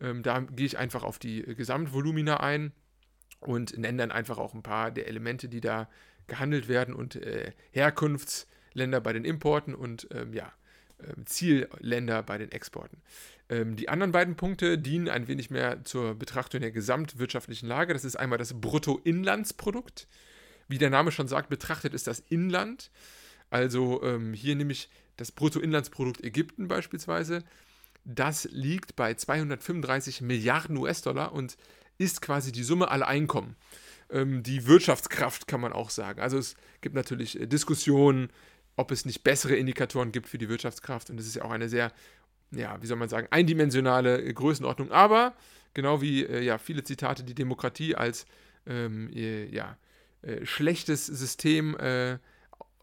Ähm, 0.00 0.22
da 0.22 0.40
gehe 0.40 0.66
ich 0.66 0.78
einfach 0.78 1.02
auf 1.02 1.18
die 1.18 1.42
Gesamtvolumina 1.42 2.38
ein 2.38 2.72
und 3.40 3.76
nenne 3.76 3.98
dann 3.98 4.12
einfach 4.12 4.38
auch 4.38 4.54
ein 4.54 4.62
paar 4.62 4.92
der 4.92 5.08
Elemente, 5.08 5.48
die 5.48 5.60
da 5.60 5.88
gehandelt 6.28 6.68
werden 6.68 6.94
und 6.94 7.16
äh, 7.16 7.52
Herkunftsländer 7.72 9.00
bei 9.00 9.12
den 9.12 9.24
Importen 9.24 9.74
und 9.74 10.06
ähm, 10.12 10.32
ja, 10.34 10.52
Zielländer 11.24 12.22
bei 12.22 12.38
den 12.38 12.52
Exporten. 12.52 13.00
Ähm, 13.48 13.76
die 13.76 13.88
anderen 13.88 14.12
beiden 14.12 14.36
Punkte 14.36 14.78
dienen 14.78 15.08
ein 15.08 15.28
wenig 15.28 15.50
mehr 15.50 15.84
zur 15.84 16.14
Betrachtung 16.14 16.60
der 16.60 16.70
gesamtwirtschaftlichen 16.70 17.68
Lage. 17.68 17.92
Das 17.92 18.04
ist 18.04 18.16
einmal 18.16 18.38
das 18.38 18.60
Bruttoinlandsprodukt. 18.60 20.06
Wie 20.68 20.78
der 20.78 20.90
Name 20.90 21.12
schon 21.12 21.28
sagt, 21.28 21.48
betrachtet 21.48 21.94
ist 21.94 22.06
das 22.06 22.20
Inland. 22.28 22.90
Also 23.50 24.02
ähm, 24.02 24.34
hier 24.34 24.54
nehme 24.54 24.72
ich 24.72 24.90
das 25.16 25.32
Bruttoinlandsprodukt 25.32 26.22
Ägypten 26.22 26.68
beispielsweise. 26.68 27.42
Das 28.04 28.48
liegt 28.50 28.96
bei 28.96 29.14
235 29.14 30.20
Milliarden 30.20 30.76
US-Dollar 30.76 31.32
und 31.32 31.56
ist 31.96 32.22
quasi 32.22 32.52
die 32.52 32.62
Summe 32.62 32.90
aller 32.90 33.08
Einkommen. 33.08 33.56
Ähm, 34.10 34.42
die 34.42 34.66
Wirtschaftskraft 34.66 35.48
kann 35.48 35.60
man 35.60 35.72
auch 35.72 35.90
sagen. 35.90 36.20
Also 36.20 36.38
es 36.38 36.54
gibt 36.80 36.94
natürlich 36.94 37.40
äh, 37.40 37.46
Diskussionen, 37.46 38.30
ob 38.78 38.92
es 38.92 39.04
nicht 39.04 39.24
bessere 39.24 39.56
Indikatoren 39.56 40.12
gibt 40.12 40.28
für 40.28 40.38
die 40.38 40.48
Wirtschaftskraft. 40.48 41.10
Und 41.10 41.16
das 41.16 41.26
ist 41.26 41.34
ja 41.34 41.42
auch 41.42 41.50
eine 41.50 41.68
sehr, 41.68 41.92
ja, 42.52 42.80
wie 42.80 42.86
soll 42.86 42.96
man 42.96 43.08
sagen, 43.08 43.26
eindimensionale 43.30 44.22
äh, 44.22 44.32
Größenordnung. 44.32 44.92
Aber 44.92 45.34
genau 45.74 46.00
wie 46.00 46.24
äh, 46.24 46.42
ja, 46.42 46.58
viele 46.58 46.84
Zitate 46.84 47.24
die 47.24 47.34
Demokratie 47.34 47.96
als 47.96 48.24
ähm, 48.66 49.10
ja, 49.12 49.76
äh, 50.22 50.46
schlechtes 50.46 51.06
System 51.06 51.76
äh, 51.76 52.18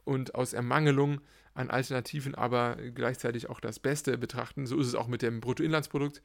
und 0.04 0.36
aus 0.36 0.52
Ermangelung 0.52 1.22
an 1.54 1.70
Alternativen, 1.70 2.36
aber 2.36 2.76
gleichzeitig 2.94 3.50
auch 3.50 3.62
das 3.62 3.80
Beste 3.80 4.18
betrachten. 4.18 4.68
So 4.68 4.78
ist 4.78 4.88
es 4.88 4.96
auch 4.96 5.08
mit 5.08 5.22
dem 5.22 5.40
Bruttoinlandsprodukt. 5.40 6.22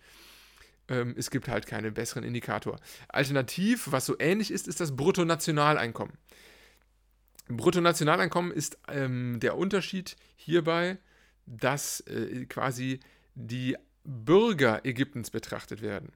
Ähm, 0.88 1.14
es 1.16 1.30
gibt 1.30 1.46
halt 1.46 1.68
keinen 1.68 1.94
besseren 1.94 2.24
Indikator. 2.24 2.80
Alternativ, 3.08 3.92
was 3.92 4.04
so 4.06 4.16
ähnlich 4.18 4.50
ist, 4.50 4.66
ist 4.66 4.80
das 4.80 4.96
Bruttonationaleinkommen. 4.96 6.16
Bruttonationaleinkommen 7.57 8.52
ist 8.52 8.78
ähm, 8.88 9.40
der 9.40 9.57
Unterschied 9.57 10.16
hierbei, 10.37 10.99
dass 11.47 12.00
äh, 12.00 12.47
quasi 12.47 13.00
die 13.35 13.76
Bürger 14.04 14.85
Ägyptens 14.85 15.30
betrachtet 15.30 15.83
werden 15.83 16.12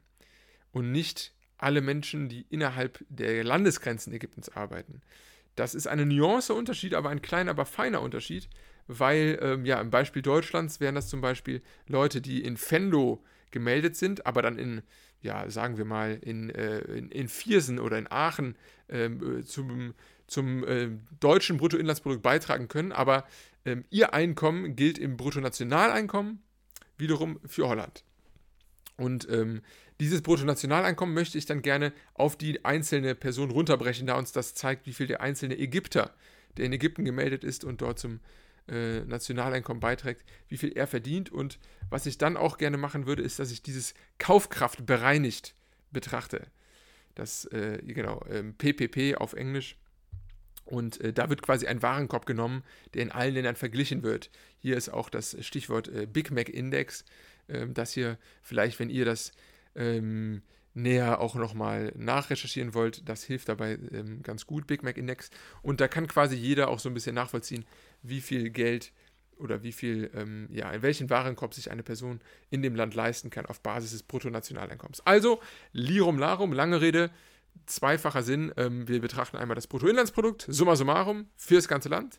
und 0.73 0.93
nicht 0.93 1.33
alle 1.59 1.81
Menschen, 1.81 2.29
die 2.29 2.47
innerhalb 2.50 3.05
der 3.09 3.45
Landesgrenzen 3.45 4.12
Ägyptens 4.12 4.49
arbeiten. 4.49 5.03
Das 5.57 5.75
ist 5.75 5.87
eine 5.87 6.05
Nuance-Unterschied, 6.05 6.95
aber 6.95 7.11
ein 7.11 7.23
kleiner, 7.23 7.53
aber 7.53 7.64
feiner 7.64 8.03
Unterschied, 8.03 8.49
weil, 8.87 9.38
ähm, 9.41 9.64
ja, 9.64 9.81
im 9.81 9.91
Beispiel 9.91 10.23
Deutschlands 10.23 10.81
wären 10.81 10.95
das 10.95 11.09
zum 11.09 11.21
Beispiel 11.21 11.62
Leute, 11.87 12.21
die 12.21 12.43
in 12.43 12.57
Fendo 12.57 13.25
gemeldet 13.50 13.97
sind, 13.97 14.26
aber 14.26 14.43
dann 14.43 14.59
in, 14.59 14.83
ja, 15.23 15.49
sagen 15.49 15.79
wir 15.79 15.85
mal, 15.85 16.19
in, 16.21 16.50
äh, 16.50 16.81
in, 16.81 17.11
in, 17.11 17.29
Viersen 17.29 17.79
oder 17.79 17.99
in 17.99 18.11
Aachen 18.11 18.57
ähm, 18.88 19.38
äh, 19.38 19.45
zum, 19.45 19.95
zum 20.26 20.64
äh, 20.64 20.90
deutschen 21.21 21.57
Bruttoinlandsprodukt 21.59 22.23
beitragen 22.23 22.69
können, 22.69 22.93
aber 22.93 23.25
ähm, 23.64 23.85
ihr 23.90 24.14
Einkommen 24.14 24.76
gilt 24.76 24.99
im 24.99 25.16
Bruttonationaleinkommen 25.16 26.43
wiederum 26.97 27.40
für 27.47 27.69
Holland. 27.69 28.04
Und 28.97 29.28
ähm, 29.28 29.62
dieses 30.00 30.23
Bruttonationaleinkommen 30.23 31.14
möchte 31.14 31.38
ich 31.38 31.47
dann 31.47 31.62
gerne 31.62 31.93
auf 32.14 32.37
die 32.37 32.64
einzelne 32.64 33.14
Person 33.14 33.50
runterbrechen, 33.50 34.07
da 34.07 34.16
uns 34.16 34.33
das 34.33 34.54
zeigt, 34.54 34.87
wie 34.87 34.93
viel 34.93 35.07
der 35.07 35.21
einzelne 35.21 35.59
Ägypter, 35.59 36.14
der 36.57 36.66
in 36.66 36.73
Ägypten 36.73 37.04
gemeldet 37.04 37.45
ist 37.45 37.64
und 37.64 37.81
dort 37.81 37.99
zum 37.99 38.21
äh, 38.69 39.00
Nationaleinkommen 39.00 39.81
beiträgt, 39.81 40.25
wie 40.49 40.57
viel 40.57 40.73
er 40.73 40.87
verdient. 40.87 41.31
Und 41.31 41.59
was 41.90 42.07
ich 42.07 42.19
dann 42.19 42.37
auch 42.37 42.59
gerne 42.59 42.76
machen 42.76 43.07
würde, 43.07 43.23
ist, 43.23 43.38
dass 43.38 43.50
ich 43.50 43.62
dieses 43.62 43.95
Kaufkraft 44.19 44.87
bereinigt 44.87 45.54
betrachte. 45.93 46.47
Das, 47.14 47.45
äh, 47.47 47.78
genau, 47.85 48.25
ähm, 48.28 48.54
PPP 48.54 49.16
auf 49.16 49.35
Englisch. 49.35 49.76
Und 50.64 51.00
äh, 51.00 51.12
da 51.12 51.28
wird 51.28 51.42
quasi 51.42 51.66
ein 51.66 51.83
Warenkorb 51.83 52.26
genommen, 52.26 52.62
der 52.94 53.02
in 53.02 53.12
allen 53.12 53.35
Ländern 53.35 53.56
verglichen 53.56 54.02
wird. 54.02 54.30
Hier 54.59 54.76
ist 54.76 54.88
auch 54.88 55.11
das 55.11 55.37
Stichwort 55.44 55.88
äh, 55.88 56.06
Big 56.06 56.30
Mac 56.30 56.49
Index. 56.49 57.04
Ähm, 57.49 57.75
das 57.75 57.92
hier 57.92 58.18
vielleicht, 58.42 58.78
wenn 58.78 58.90
ihr 58.90 59.04
das 59.04 59.33
ähm, 59.75 60.42
näher 60.75 61.21
auch 61.21 61.37
nochmal 61.37 61.92
nachrecherchieren 61.97 62.75
wollt, 62.75 63.09
das 63.09 63.23
hilft 63.23 63.49
dabei 63.49 63.78
ähm, 63.92 64.23
ganz 64.23 64.47
gut, 64.47 64.66
Big 64.66 64.83
Mac 64.83 64.97
Index. 64.97 65.30
Und 65.62 65.80
da 65.80 65.88
kann 65.88 66.09
quasi 66.09 66.37
jeder 66.37 66.68
auch 66.68 66.78
so 66.78 66.88
ein 66.88 66.94
bisschen 66.94 67.14
nachvollziehen, 67.14 67.64
wie 68.02 68.21
viel 68.21 68.50
Geld 68.50 68.92
oder 69.38 69.62
wie 69.62 69.73
viel, 69.73 70.11
ähm, 70.14 70.49
ja, 70.50 70.71
in 70.71 70.83
welchen 70.83 71.11
Warenkorb 71.11 71.54
sich 71.54 71.71
eine 71.71 71.83
Person 71.83 72.21
in 72.50 72.62
dem 72.62 72.75
Land 72.75 72.94
leisten 72.94 73.30
kann 73.30 73.47
auf 73.47 73.61
Basis 73.61 73.92
des 73.92 74.02
Bruttonationaleinkommens. 74.02 75.00
Also, 75.06 75.40
Lirum 75.73 76.18
Larum, 76.18 76.52
lange 76.52 76.80
Rede, 76.80 77.11
zweifacher 77.66 78.23
Sinn. 78.23 78.52
Ähm, 78.56 78.88
wir 78.88 79.00
betrachten 79.00 79.37
einmal 79.37 79.54
das 79.54 79.66
Bruttoinlandsprodukt, 79.66 80.46
summa 80.49 80.76
summarum, 80.76 81.28
für 81.37 81.54
das 81.56 81.68
ganze 81.68 81.88
Land 81.88 82.18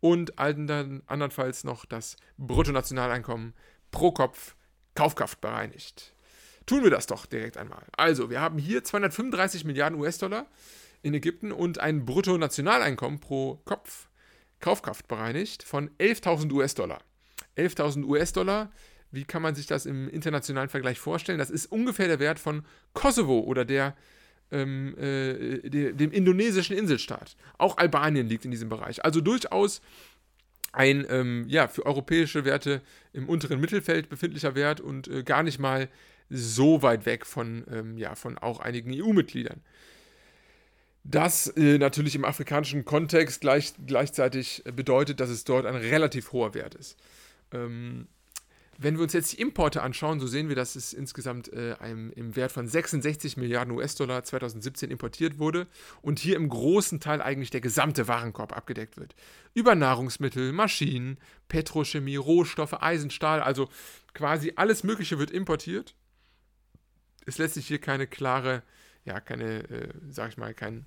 und 0.00 0.32
dann 0.36 1.02
andernfalls 1.06 1.64
noch 1.64 1.84
das 1.84 2.16
Bruttonationaleinkommen 2.38 3.54
pro 3.90 4.12
Kopf, 4.12 4.56
Kaufkraft 4.94 5.40
bereinigt. 5.40 6.14
Tun 6.66 6.82
wir 6.82 6.90
das 6.90 7.06
doch 7.06 7.26
direkt 7.26 7.56
einmal. 7.56 7.84
Also, 7.96 8.30
wir 8.30 8.40
haben 8.40 8.58
hier 8.58 8.84
235 8.84 9.64
Milliarden 9.64 9.98
US-Dollar 9.98 10.46
in 11.02 11.14
Ägypten 11.14 11.52
und 11.52 11.80
ein 11.80 12.04
Bruttonationaleinkommen 12.04 13.20
pro 13.20 13.56
Kopf, 13.64 14.08
Kaufkraft 14.60 15.08
bereinigt, 15.08 15.62
von 15.62 15.90
11.000 15.98 16.52
US-Dollar. 16.52 17.00
11.000 17.56 18.04
US-Dollar, 18.04 18.70
wie 19.10 19.24
kann 19.24 19.42
man 19.42 19.54
sich 19.54 19.66
das 19.66 19.86
im 19.86 20.08
internationalen 20.08 20.68
Vergleich 20.68 21.00
vorstellen? 21.00 21.38
Das 21.38 21.50
ist 21.50 21.66
ungefähr 21.66 22.06
der 22.06 22.20
Wert 22.20 22.38
von 22.38 22.64
Kosovo 22.92 23.40
oder 23.40 23.64
der, 23.64 23.96
ähm, 24.52 24.96
äh, 24.98 25.68
der, 25.68 25.92
dem 25.92 26.12
indonesischen 26.12 26.76
Inselstaat. 26.76 27.36
Auch 27.58 27.78
Albanien 27.78 28.28
liegt 28.28 28.44
in 28.44 28.50
diesem 28.50 28.68
Bereich. 28.68 29.04
Also 29.04 29.20
durchaus 29.20 29.80
ein 30.72 31.06
ähm, 31.08 31.46
ja, 31.48 31.68
für 31.68 31.84
europäische 31.86 32.44
Werte 32.44 32.82
im 33.12 33.28
unteren 33.28 33.60
Mittelfeld 33.60 34.08
befindlicher 34.08 34.54
Wert 34.54 34.80
und 34.80 35.08
äh, 35.08 35.22
gar 35.22 35.42
nicht 35.42 35.58
mal 35.58 35.88
so 36.28 36.82
weit 36.82 37.06
weg 37.06 37.26
von, 37.26 37.64
ähm, 37.72 37.98
ja, 37.98 38.14
von 38.14 38.38
auch 38.38 38.60
einigen 38.60 38.92
EU-Mitgliedern. 38.92 39.60
Das 41.02 41.48
äh, 41.48 41.78
natürlich 41.78 42.14
im 42.14 42.24
afrikanischen 42.24 42.84
Kontext 42.84 43.40
gleich, 43.40 43.72
gleichzeitig 43.86 44.62
bedeutet, 44.76 45.18
dass 45.18 45.30
es 45.30 45.44
dort 45.44 45.66
ein 45.66 45.74
relativ 45.74 46.32
hoher 46.32 46.54
Wert 46.54 46.74
ist. 46.74 46.96
Ähm, 47.52 48.06
wenn 48.82 48.96
wir 48.96 49.02
uns 49.02 49.12
jetzt 49.12 49.32
die 49.32 49.40
Importe 49.42 49.82
anschauen, 49.82 50.20
so 50.20 50.26
sehen 50.26 50.48
wir, 50.48 50.56
dass 50.56 50.74
es 50.74 50.94
insgesamt 50.94 51.52
äh, 51.52 51.74
einem, 51.80 52.10
im 52.12 52.34
Wert 52.34 52.50
von 52.50 52.66
66 52.66 53.36
Milliarden 53.36 53.74
US-Dollar 53.74 54.24
2017 54.24 54.90
importiert 54.90 55.38
wurde 55.38 55.66
und 56.00 56.18
hier 56.18 56.36
im 56.36 56.48
großen 56.48 56.98
Teil 56.98 57.20
eigentlich 57.20 57.50
der 57.50 57.60
gesamte 57.60 58.08
Warenkorb 58.08 58.56
abgedeckt 58.56 58.96
wird. 58.96 59.14
Über 59.52 59.74
Nahrungsmittel, 59.74 60.52
Maschinen, 60.52 61.18
Petrochemie, 61.48 62.16
Rohstoffe, 62.16 62.82
Eisen, 62.82 63.10
Stahl, 63.10 63.42
also 63.42 63.68
quasi 64.14 64.54
alles 64.56 64.82
Mögliche 64.82 65.18
wird 65.18 65.30
importiert. 65.30 65.94
Es 67.26 67.36
lässt 67.36 67.54
sich 67.54 67.66
hier 67.66 67.80
keine 67.80 68.06
klare, 68.06 68.62
ja, 69.04 69.20
keine, 69.20 69.68
äh, 69.68 69.88
sag 70.08 70.30
ich 70.30 70.38
mal, 70.38 70.54
kein 70.54 70.86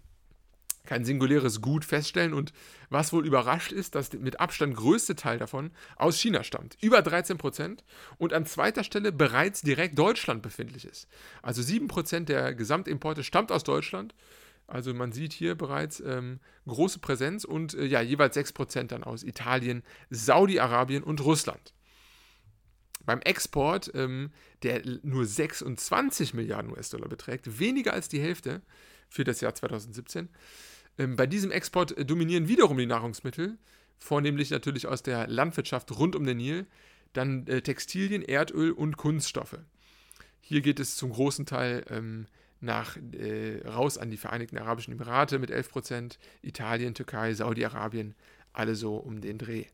kein 0.86 1.06
singuläres 1.06 1.62
Gut 1.62 1.86
feststellen. 1.86 2.34
Und 2.34 2.54
was 2.90 3.14
wohl 3.14 3.26
überrascht 3.26 3.72
ist, 3.72 3.96
dass 3.96 4.14
mit 4.14 4.40
Abstand 4.40 4.76
größte 4.76 5.16
Teil 5.16 5.38
davon 5.38 5.72
aus 5.96 6.20
China 6.20 6.44
stammt. 6.44 6.78
Über 6.82 7.02
13 7.02 7.38
Prozent. 7.38 7.84
Und 8.18 8.34
an 8.34 8.46
zweiter 8.46 8.84
Stelle 8.84 9.12
bereits 9.12 9.62
direkt 9.62 9.98
Deutschland 9.98 10.42
befindlich 10.42 10.86
ist. 10.86 11.08
Also 11.42 11.62
7 11.62 11.88
Prozent 11.88 12.30
der 12.30 12.54
Gesamtimporte 12.54 13.24
stammt 13.24 13.52
aus 13.52 13.64
Deutschland. 13.64 14.14
Also 14.68 14.94
man 14.94 15.12
sieht 15.12 15.34
hier 15.34 15.56
bereits 15.56 16.00
ähm, 16.00 16.40
große 16.68 17.00
Präsenz 17.00 17.44
und 17.44 17.74
äh, 17.74 17.86
ja, 17.86 18.02
jeweils 18.02 18.34
6 18.36 18.54
Prozent 18.54 18.92
dann 18.92 19.04
aus 19.04 19.24
Italien, 19.24 19.84
Saudi-Arabien 20.10 21.04
und 21.04 21.24
Russland. 21.24 21.74
Beim 23.06 23.20
Export, 23.22 23.92
ähm, 23.96 24.32
der 24.64 24.82
nur 25.04 25.26
26 25.26 26.34
Milliarden 26.34 26.72
US-Dollar 26.72 27.10
beträgt, 27.10 27.60
weniger 27.60 27.94
als 27.94 28.08
die 28.08 28.22
Hälfte 28.22 28.62
für 29.10 29.26
das 29.26 29.42
Jahr 29.42 29.54
2017, 29.54 30.26
ähm, 30.26 30.30
bei 31.16 31.28
diesem 31.28 31.52
Export 31.52 31.98
äh, 31.98 32.06
dominieren 32.06 32.48
wiederum 32.48 32.78
die 32.78 32.86
Nahrungsmittel, 32.86 33.58
vornehmlich 33.98 34.52
natürlich 34.52 34.88
aus 34.88 35.04
der 35.04 35.28
Landwirtschaft 35.28 35.92
rund 35.98 36.16
um 36.16 36.26
den 36.26 36.38
Nil, 36.38 36.66
dann 37.14 37.48
äh, 37.48 37.62
Textilien, 37.62 38.22
Erdöl 38.22 38.72
und 38.72 38.98
Kunststoffe. 38.98 39.60
Hier 40.42 40.62
geht 40.62 40.80
es 40.80 40.96
zum 40.98 41.12
großen 41.12 41.46
Teil 41.46 41.86
ähm, 41.90 42.28
nach, 42.60 42.98
äh, 42.98 43.62
raus 43.68 43.98
an 43.98 44.12
die 44.12 44.18
Vereinigten 44.18 44.58
Arabischen 44.58 44.94
Emirate 44.94 45.40
mit 45.40 45.52
11%, 45.52 46.18
Italien, 46.42 46.94
Türkei, 46.94 47.34
Saudi-Arabien 47.34 48.16
alle 48.52 48.76
so 48.76 48.98
um 48.98 49.22
den 49.22 49.38
Dreh. 49.38 49.66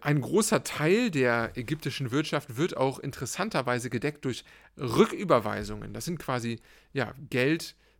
Ein 0.00 0.20
großer 0.20 0.62
Teil 0.62 1.10
der 1.10 1.50
ägyptischen 1.56 2.12
Wirtschaft 2.12 2.56
wird 2.56 2.76
auch 2.76 3.00
interessanterweise 3.00 3.90
gedeckt 3.90 4.24
durch 4.24 4.44
Rücküberweisungen. 4.78 5.92
Das 5.92 6.04
sind 6.04 6.18
quasi 6.20 6.60
ja, 6.92 7.14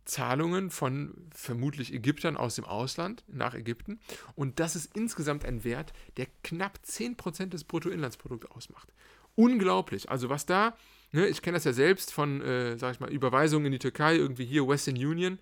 Geldzahlungen 0.07 0.69
von 0.69 1.13
vermutlich 1.35 1.93
Ägyptern 1.93 2.37
aus 2.37 2.55
dem 2.55 2.63
Ausland 2.63 3.23
nach 3.27 3.53
Ägypten. 3.53 3.99
Und 4.35 4.59
das 4.59 4.75
ist 4.77 4.95
insgesamt 4.95 5.43
ein 5.43 5.65
Wert, 5.65 5.91
der 6.15 6.27
knapp 6.43 6.79
10% 6.85 7.47
des 7.47 7.65
Bruttoinlandsprodukts 7.65 8.49
ausmacht. 8.49 8.87
Unglaublich. 9.35 10.09
Also 10.09 10.29
was 10.29 10.45
da, 10.45 10.77
ne, 11.11 11.27
ich 11.27 11.41
kenne 11.41 11.57
das 11.57 11.65
ja 11.65 11.73
selbst 11.73 12.13
von, 12.13 12.41
äh, 12.41 12.77
sag 12.77 12.93
ich 12.93 12.99
mal, 13.01 13.11
Überweisungen 13.11 13.65
in 13.67 13.73
die 13.73 13.79
Türkei, 13.79 14.15
irgendwie 14.15 14.45
hier 14.45 14.67
Western 14.67 14.95
Union. 14.95 15.39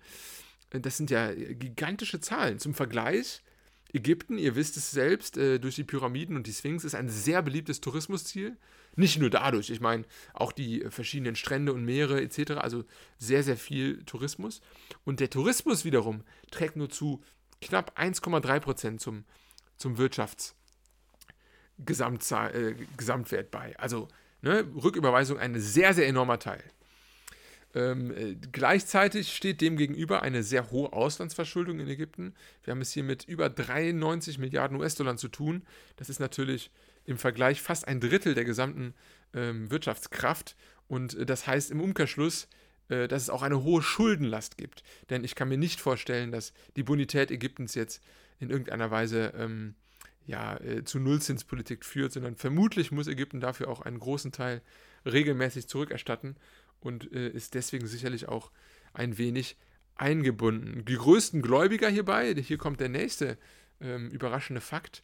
Äh, 0.70 0.80
das 0.80 0.96
sind 0.96 1.10
ja 1.10 1.32
gigantische 1.32 2.20
Zahlen. 2.20 2.58
Zum 2.58 2.74
Vergleich, 2.74 3.42
Ägypten, 3.96 4.38
ihr 4.38 4.54
wisst 4.54 4.76
es 4.76 4.90
selbst, 4.90 5.36
äh, 5.36 5.58
durch 5.58 5.74
die 5.74 5.84
Pyramiden 5.84 6.36
und 6.36 6.46
die 6.46 6.52
Sphinx 6.52 6.84
ist 6.84 6.94
ein 6.94 7.08
sehr 7.08 7.42
beliebtes 7.42 7.80
Tourismusziel. 7.80 8.56
Nicht 8.94 9.18
nur 9.18 9.30
dadurch, 9.30 9.70
ich 9.70 9.80
meine 9.80 10.04
auch 10.34 10.52
die 10.52 10.82
äh, 10.82 10.90
verschiedenen 10.90 11.36
Strände 11.36 11.72
und 11.72 11.84
Meere 11.84 12.20
etc. 12.20 12.52
Also 12.52 12.84
sehr, 13.18 13.42
sehr 13.42 13.56
viel 13.56 14.04
Tourismus. 14.04 14.60
Und 15.04 15.20
der 15.20 15.30
Tourismus 15.30 15.84
wiederum 15.84 16.22
trägt 16.50 16.76
nur 16.76 16.90
zu 16.90 17.22
knapp 17.60 17.98
1,3 17.98 18.60
Prozent 18.60 19.00
zum, 19.00 19.24
zum 19.76 19.98
Wirtschaftsgesamtwert 19.98 22.54
äh, 22.54 23.48
bei. 23.50 23.76
Also 23.78 24.08
ne, 24.42 24.64
Rücküberweisung 24.74 25.38
ein 25.38 25.58
sehr, 25.58 25.94
sehr 25.94 26.06
enormer 26.06 26.38
Teil. 26.38 26.62
Ähm, 27.76 28.10
äh, 28.10 28.36
gleichzeitig 28.52 29.36
steht 29.36 29.60
dem 29.60 29.76
gegenüber 29.76 30.22
eine 30.22 30.42
sehr 30.42 30.70
hohe 30.70 30.94
Auslandsverschuldung 30.94 31.78
in 31.78 31.88
Ägypten. 31.88 32.34
Wir 32.64 32.70
haben 32.70 32.80
es 32.80 32.92
hier 32.92 33.04
mit 33.04 33.24
über 33.24 33.50
93 33.50 34.38
Milliarden 34.38 34.80
US-Dollar 34.80 35.18
zu 35.18 35.28
tun. 35.28 35.62
Das 35.96 36.08
ist 36.08 36.18
natürlich 36.18 36.70
im 37.04 37.18
Vergleich 37.18 37.60
fast 37.60 37.86
ein 37.86 38.00
Drittel 38.00 38.34
der 38.34 38.46
gesamten 38.46 38.94
ähm, 39.34 39.70
Wirtschaftskraft. 39.70 40.56
Und 40.88 41.18
äh, 41.18 41.26
das 41.26 41.46
heißt 41.46 41.70
im 41.70 41.82
Umkehrschluss, 41.82 42.48
äh, 42.88 43.08
dass 43.08 43.24
es 43.24 43.30
auch 43.30 43.42
eine 43.42 43.62
hohe 43.62 43.82
Schuldenlast 43.82 44.56
gibt. 44.56 44.82
Denn 45.10 45.22
ich 45.22 45.34
kann 45.34 45.50
mir 45.50 45.58
nicht 45.58 45.78
vorstellen, 45.78 46.32
dass 46.32 46.54
die 46.76 46.82
Bonität 46.82 47.30
Ägyptens 47.30 47.74
jetzt 47.74 48.02
in 48.40 48.48
irgendeiner 48.48 48.90
Weise 48.90 49.34
ähm, 49.36 49.74
ja, 50.24 50.56
äh, 50.60 50.82
zu 50.82 50.98
Nullzinspolitik 50.98 51.84
führt, 51.84 52.12
sondern 52.12 52.36
vermutlich 52.36 52.90
muss 52.90 53.06
Ägypten 53.06 53.40
dafür 53.40 53.68
auch 53.68 53.82
einen 53.82 54.00
großen 54.00 54.32
Teil 54.32 54.62
regelmäßig 55.04 55.68
zurückerstatten 55.68 56.36
und 56.80 57.12
äh, 57.12 57.28
ist 57.28 57.54
deswegen 57.54 57.86
sicherlich 57.86 58.28
auch 58.28 58.50
ein 58.92 59.18
wenig 59.18 59.56
eingebunden. 59.96 60.84
Die 60.84 60.96
größten 60.96 61.42
Gläubiger 61.42 61.88
hierbei, 61.88 62.34
hier 62.34 62.58
kommt 62.58 62.80
der 62.80 62.88
nächste 62.88 63.38
ähm, 63.80 64.10
überraschende 64.10 64.60
Fakt. 64.60 65.02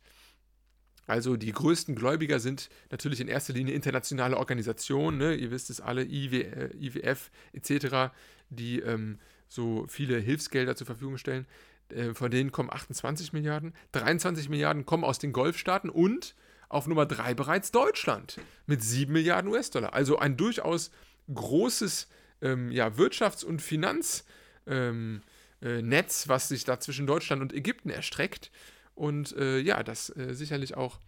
Also 1.07 1.37
die 1.37 1.53
größten 1.53 1.95
Gläubiger 1.95 2.39
sind 2.39 2.69
natürlich 2.91 3.21
in 3.21 3.29
erster 3.29 3.53
Linie 3.53 3.75
internationale 3.75 4.37
Organisationen, 4.37 5.19
ne? 5.19 5.35
ihr 5.35 5.51
wisst 5.51 5.69
es 5.71 5.81
alle, 5.81 6.05
IW, 6.05 6.43
äh, 6.43 6.77
IWF 6.77 7.31
etc., 7.53 8.13
die 8.51 8.81
ähm, 8.81 9.19
so 9.49 9.87
viele 9.89 10.19
Hilfsgelder 10.19 10.77
zur 10.77 10.87
Verfügung 10.87 11.19
stellen. 11.19 11.47
Äh, 11.89 12.15
von 12.15 12.31
denen 12.31 12.53
kommen 12.53 12.71
28 12.71 13.33
Milliarden, 13.33 13.75
23 13.93 14.49
Milliarden 14.49 14.87
kommen 14.87 15.05
aus 15.05 15.19
den 15.19 15.33
Golfstaaten 15.33 15.91
und 15.91 16.35
auf 16.69 16.87
Nummer 16.87 17.05
3 17.05 17.35
bereits 17.35 17.71
Deutschland 17.71 18.41
mit 18.67 18.83
7 18.83 19.13
Milliarden 19.13 19.51
US-Dollar. 19.51 19.93
Also 19.93 20.19
ein 20.19 20.37
durchaus 20.37 20.91
großes 21.33 22.09
ähm, 22.41 22.71
ja, 22.71 22.89
Wirtschafts- 22.89 23.45
und 23.45 23.63
Finanznetz, 23.63 24.25
ähm, 24.67 25.23
äh, 25.61 26.05
was 26.27 26.49
sich 26.49 26.65
da 26.65 26.81
zwischen 26.81 27.07
Deutschland 27.07 27.43
und 27.43 27.53
Ägypten 27.53 27.91
erstreckt. 27.91 28.51
Und 28.95 29.35
äh, 29.37 29.59
ja, 29.59 29.83
das 29.83 30.15
äh, 30.17 30.35
sicherlich 30.35 30.77
auch 30.77 30.99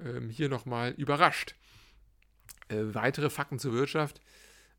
ähm, 0.00 0.30
hier 0.30 0.48
nochmal 0.48 0.92
überrascht. 0.92 1.54
Äh, 2.68 2.94
weitere 2.94 3.30
Fakten 3.30 3.58
zur 3.58 3.72
Wirtschaft. 3.72 4.20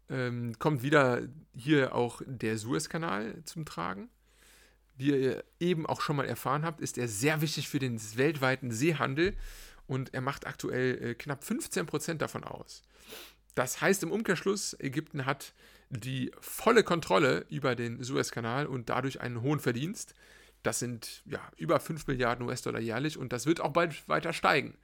Ähm, 0.10 0.58
kommt 0.60 0.84
wieder 0.84 1.22
hier 1.56 1.96
auch 1.96 2.22
der 2.26 2.58
Suezkanal 2.58 3.44
zum 3.46 3.66
Tragen. 3.66 4.10
Wie 4.98 5.10
ihr 5.10 5.44
eben 5.60 5.86
auch 5.86 6.02
schon 6.02 6.16
mal 6.16 6.26
erfahren 6.26 6.66
habt, 6.66 6.82
ist 6.82 6.98
er 6.98 7.08
sehr 7.08 7.42
wichtig 7.42 7.70
für 7.70 7.80
den 7.80 8.00
weltweiten 8.18 8.72
Seehandel 8.72 9.36
und 9.88 10.14
er 10.14 10.22
macht 10.22 10.46
aktuell 10.46 11.04
äh, 11.04 11.16
knapp 11.16 11.44
15% 11.44 12.16
davon 12.16 12.44
aus. 12.44 12.84
Das 13.56 13.82
heißt 13.82 14.04
im 14.04 14.12
Umkehrschluss, 14.12 14.76
Ägypten 14.80 15.26
hat 15.26 15.54
die 15.90 16.32
volle 16.40 16.84
Kontrolle 16.84 17.46
über 17.50 17.76
den 17.76 18.02
Suezkanal 18.04 18.66
und 18.66 18.90
dadurch 18.90 19.20
einen 19.20 19.42
hohen 19.42 19.60
Verdienst. 19.60 20.14
Das 20.64 20.80
sind 20.80 21.24
ja 21.26 21.40
über 21.58 21.80
5 21.80 22.08
Milliarden 22.08 22.48
US-Dollar 22.48 22.80
jährlich 22.80 23.18
und 23.18 23.34
das 23.34 23.46
wird 23.46 23.60
auch 23.62 23.74
bald 23.74 24.08
weiter 24.08 24.32
steigen. 24.32 24.78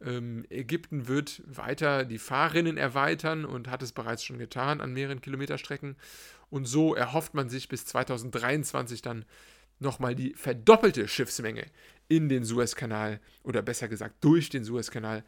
Ähm, 0.00 0.44
Ägypten 0.48 1.08
wird 1.08 1.42
weiter 1.44 2.04
die 2.04 2.18
Fahrrinnen 2.18 2.76
erweitern 2.76 3.44
und 3.44 3.68
hat 3.68 3.82
es 3.82 3.92
bereits 3.92 4.22
schon 4.22 4.38
getan 4.38 4.80
an 4.80 4.92
mehreren 4.92 5.20
Kilometerstrecken. 5.20 5.96
Und 6.50 6.66
so 6.66 6.94
erhofft 6.94 7.34
man 7.34 7.48
sich 7.48 7.68
bis 7.68 7.84
2023 7.86 9.02
dann 9.02 9.24
nochmal 9.80 10.14
die 10.14 10.34
verdoppelte 10.34 11.08
Schiffsmenge 11.08 11.66
in 12.08 12.28
den 12.28 12.44
Suezkanal 12.44 13.20
oder 13.42 13.62
besser 13.62 13.88
gesagt 13.88 14.16
durch 14.24 14.50
den 14.50 14.64
Suezkanal 14.64 15.24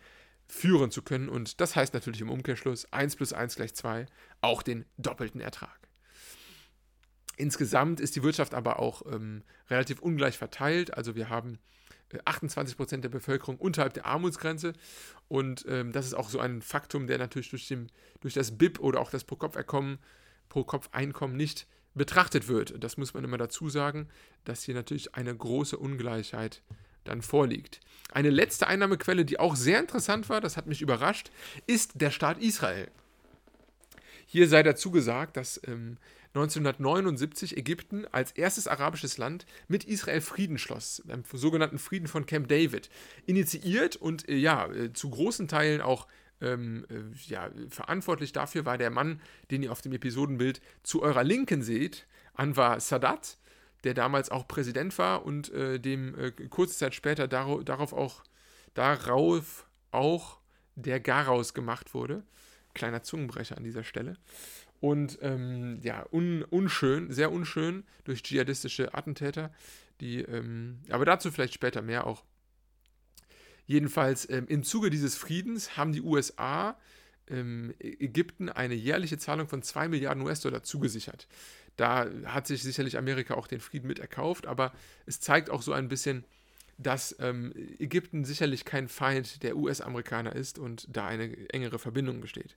führen 0.50 0.90
zu 0.90 1.02
können. 1.02 1.28
Und 1.28 1.60
das 1.60 1.76
heißt 1.76 1.94
natürlich 1.94 2.20
im 2.20 2.30
Umkehrschluss 2.30 2.92
1 2.92 3.16
plus 3.16 3.32
1 3.32 3.56
gleich 3.56 3.74
2, 3.74 4.06
auch 4.40 4.62
den 4.62 4.84
doppelten 4.98 5.40
Ertrag. 5.40 5.78
Insgesamt 7.36 8.00
ist 8.00 8.16
die 8.16 8.22
Wirtschaft 8.22 8.52
aber 8.52 8.78
auch 8.78 9.02
ähm, 9.10 9.42
relativ 9.70 10.00
ungleich 10.00 10.36
verteilt. 10.36 10.94
Also 10.94 11.14
wir 11.14 11.30
haben 11.30 11.58
28 12.24 12.74
äh, 12.74 12.76
Prozent 12.76 13.04
der 13.04 13.08
Bevölkerung 13.08 13.56
unterhalb 13.56 13.94
der 13.94 14.04
Armutsgrenze. 14.04 14.74
Und 15.28 15.64
ähm, 15.68 15.92
das 15.92 16.04
ist 16.06 16.14
auch 16.14 16.28
so 16.28 16.40
ein 16.40 16.60
Faktum, 16.60 17.06
der 17.06 17.18
natürlich 17.18 17.50
durch, 17.50 17.68
dem, 17.68 17.86
durch 18.20 18.34
das 18.34 18.58
BIP 18.58 18.80
oder 18.80 19.00
auch 19.00 19.10
das 19.10 19.24
Pro-Kopf-Einkommen 19.24 19.98
Pro 20.48 21.28
nicht 21.28 21.66
betrachtet 21.94 22.48
wird. 22.48 22.82
Das 22.82 22.96
muss 22.96 23.14
man 23.14 23.24
immer 23.24 23.38
dazu 23.38 23.68
sagen, 23.68 24.08
dass 24.44 24.64
hier 24.64 24.74
natürlich 24.74 25.14
eine 25.14 25.34
große 25.34 25.78
Ungleichheit 25.78 26.62
dann 27.10 27.22
vorliegt. 27.22 27.80
Eine 28.12 28.30
letzte 28.30 28.66
Einnahmequelle, 28.66 29.24
die 29.24 29.38
auch 29.38 29.54
sehr 29.54 29.78
interessant 29.78 30.28
war, 30.28 30.40
das 30.40 30.56
hat 30.56 30.66
mich 30.66 30.82
überrascht, 30.82 31.30
ist 31.66 31.92
der 31.94 32.10
Staat 32.10 32.38
Israel. 32.38 32.88
Hier 34.26 34.48
sei 34.48 34.62
dazu 34.62 34.90
gesagt, 34.90 35.36
dass 35.36 35.60
ähm, 35.66 35.98
1979 36.34 37.56
Ägypten 37.56 38.06
als 38.12 38.30
erstes 38.32 38.68
arabisches 38.68 39.18
Land 39.18 39.46
mit 39.66 39.82
Israel 39.84 40.20
Frieden 40.20 40.58
schloss, 40.58 41.02
beim 41.04 41.24
sogenannten 41.32 41.78
Frieden 41.78 42.06
von 42.06 42.26
Camp 42.26 42.48
David, 42.48 42.88
initiiert 43.26 43.96
und 43.96 44.28
äh, 44.28 44.36
ja, 44.36 44.70
äh, 44.70 44.92
zu 44.92 45.10
großen 45.10 45.48
Teilen 45.48 45.80
auch 45.80 46.06
ähm, 46.40 46.86
äh, 46.88 47.28
ja, 47.28 47.50
verantwortlich 47.68 48.32
dafür 48.32 48.64
war 48.64 48.78
der 48.78 48.90
Mann, 48.90 49.20
den 49.50 49.62
ihr 49.62 49.72
auf 49.72 49.82
dem 49.82 49.92
Episodenbild 49.92 50.60
zu 50.84 51.02
eurer 51.02 51.24
Linken 51.24 51.62
seht, 51.62 52.06
Anwar 52.34 52.78
Sadat, 52.80 53.36
der 53.84 53.94
damals 53.94 54.30
auch 54.30 54.46
Präsident 54.46 54.96
war 54.98 55.24
und 55.24 55.50
äh, 55.52 55.78
dem 55.78 56.18
äh, 56.18 56.30
kurze 56.48 56.76
Zeit 56.76 56.94
später 56.94 57.28
dar 57.28 57.62
darauf 57.64 57.92
auch, 57.92 58.22
darauf 58.74 59.66
auch 59.90 60.38
der 60.74 61.00
Garaus 61.00 61.54
gemacht 61.54 61.94
wurde. 61.94 62.22
Kleiner 62.74 63.02
Zungenbrecher 63.02 63.56
an 63.56 63.64
dieser 63.64 63.84
Stelle. 63.84 64.16
Und 64.80 65.18
ähm, 65.20 65.78
ja, 65.82 66.06
un 66.10 66.42
unschön, 66.42 67.12
sehr 67.12 67.32
unschön 67.32 67.84
durch 68.04 68.22
dschihadistische 68.22 68.94
Attentäter, 68.94 69.52
die, 70.00 70.22
ähm, 70.22 70.78
aber 70.88 71.04
dazu 71.04 71.30
vielleicht 71.30 71.54
später 71.54 71.82
mehr 71.82 72.06
auch. 72.06 72.24
Jedenfalls 73.66 74.28
ähm, 74.30 74.46
im 74.48 74.62
Zuge 74.62 74.90
dieses 74.90 75.16
Friedens 75.16 75.76
haben 75.76 75.92
die 75.92 76.00
USA 76.00 76.78
Ägypten 77.78 78.48
eine 78.48 78.74
jährliche 78.74 79.18
Zahlung 79.18 79.48
von 79.48 79.62
2 79.62 79.88
Milliarden 79.88 80.22
US-Dollar 80.22 80.62
zugesichert. 80.62 81.28
Da 81.76 82.08
hat 82.24 82.46
sich 82.46 82.62
sicherlich 82.62 82.98
Amerika 82.98 83.34
auch 83.34 83.46
den 83.46 83.60
Frieden 83.60 83.86
mit 83.86 83.98
erkauft, 83.98 84.46
aber 84.46 84.72
es 85.06 85.20
zeigt 85.20 85.50
auch 85.50 85.62
so 85.62 85.72
ein 85.72 85.88
bisschen, 85.88 86.24
dass 86.78 87.14
ähm, 87.20 87.52
Ägypten 87.78 88.24
sicherlich 88.24 88.64
kein 88.64 88.88
Feind 88.88 89.42
der 89.42 89.56
US-Amerikaner 89.56 90.34
ist 90.34 90.58
und 90.58 90.86
da 90.88 91.06
eine 91.06 91.48
engere 91.50 91.78
Verbindung 91.78 92.20
besteht. 92.20 92.56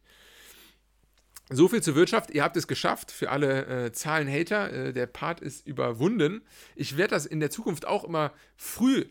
So 1.50 1.68
viel 1.68 1.84
zur 1.84 1.96
Wirtschaft. 1.96 2.32
Ihr 2.32 2.44
habt 2.44 2.56
es 2.56 2.68
geschafft. 2.68 3.12
Für 3.12 3.30
alle 3.30 3.66
äh, 3.86 3.92
Zahlen-Hater, 3.92 4.72
äh, 4.72 4.94
der 4.94 5.08
Part 5.08 5.42
ist 5.42 5.68
überwunden. 5.68 6.42
Ich 6.76 6.98
werde 6.98 7.12
das 7.12 7.26
in 7.26 7.42
der 7.42 7.50
Zukunft 7.50 7.86
auch 7.86 8.06
immer 8.06 8.32
früh 8.56 9.06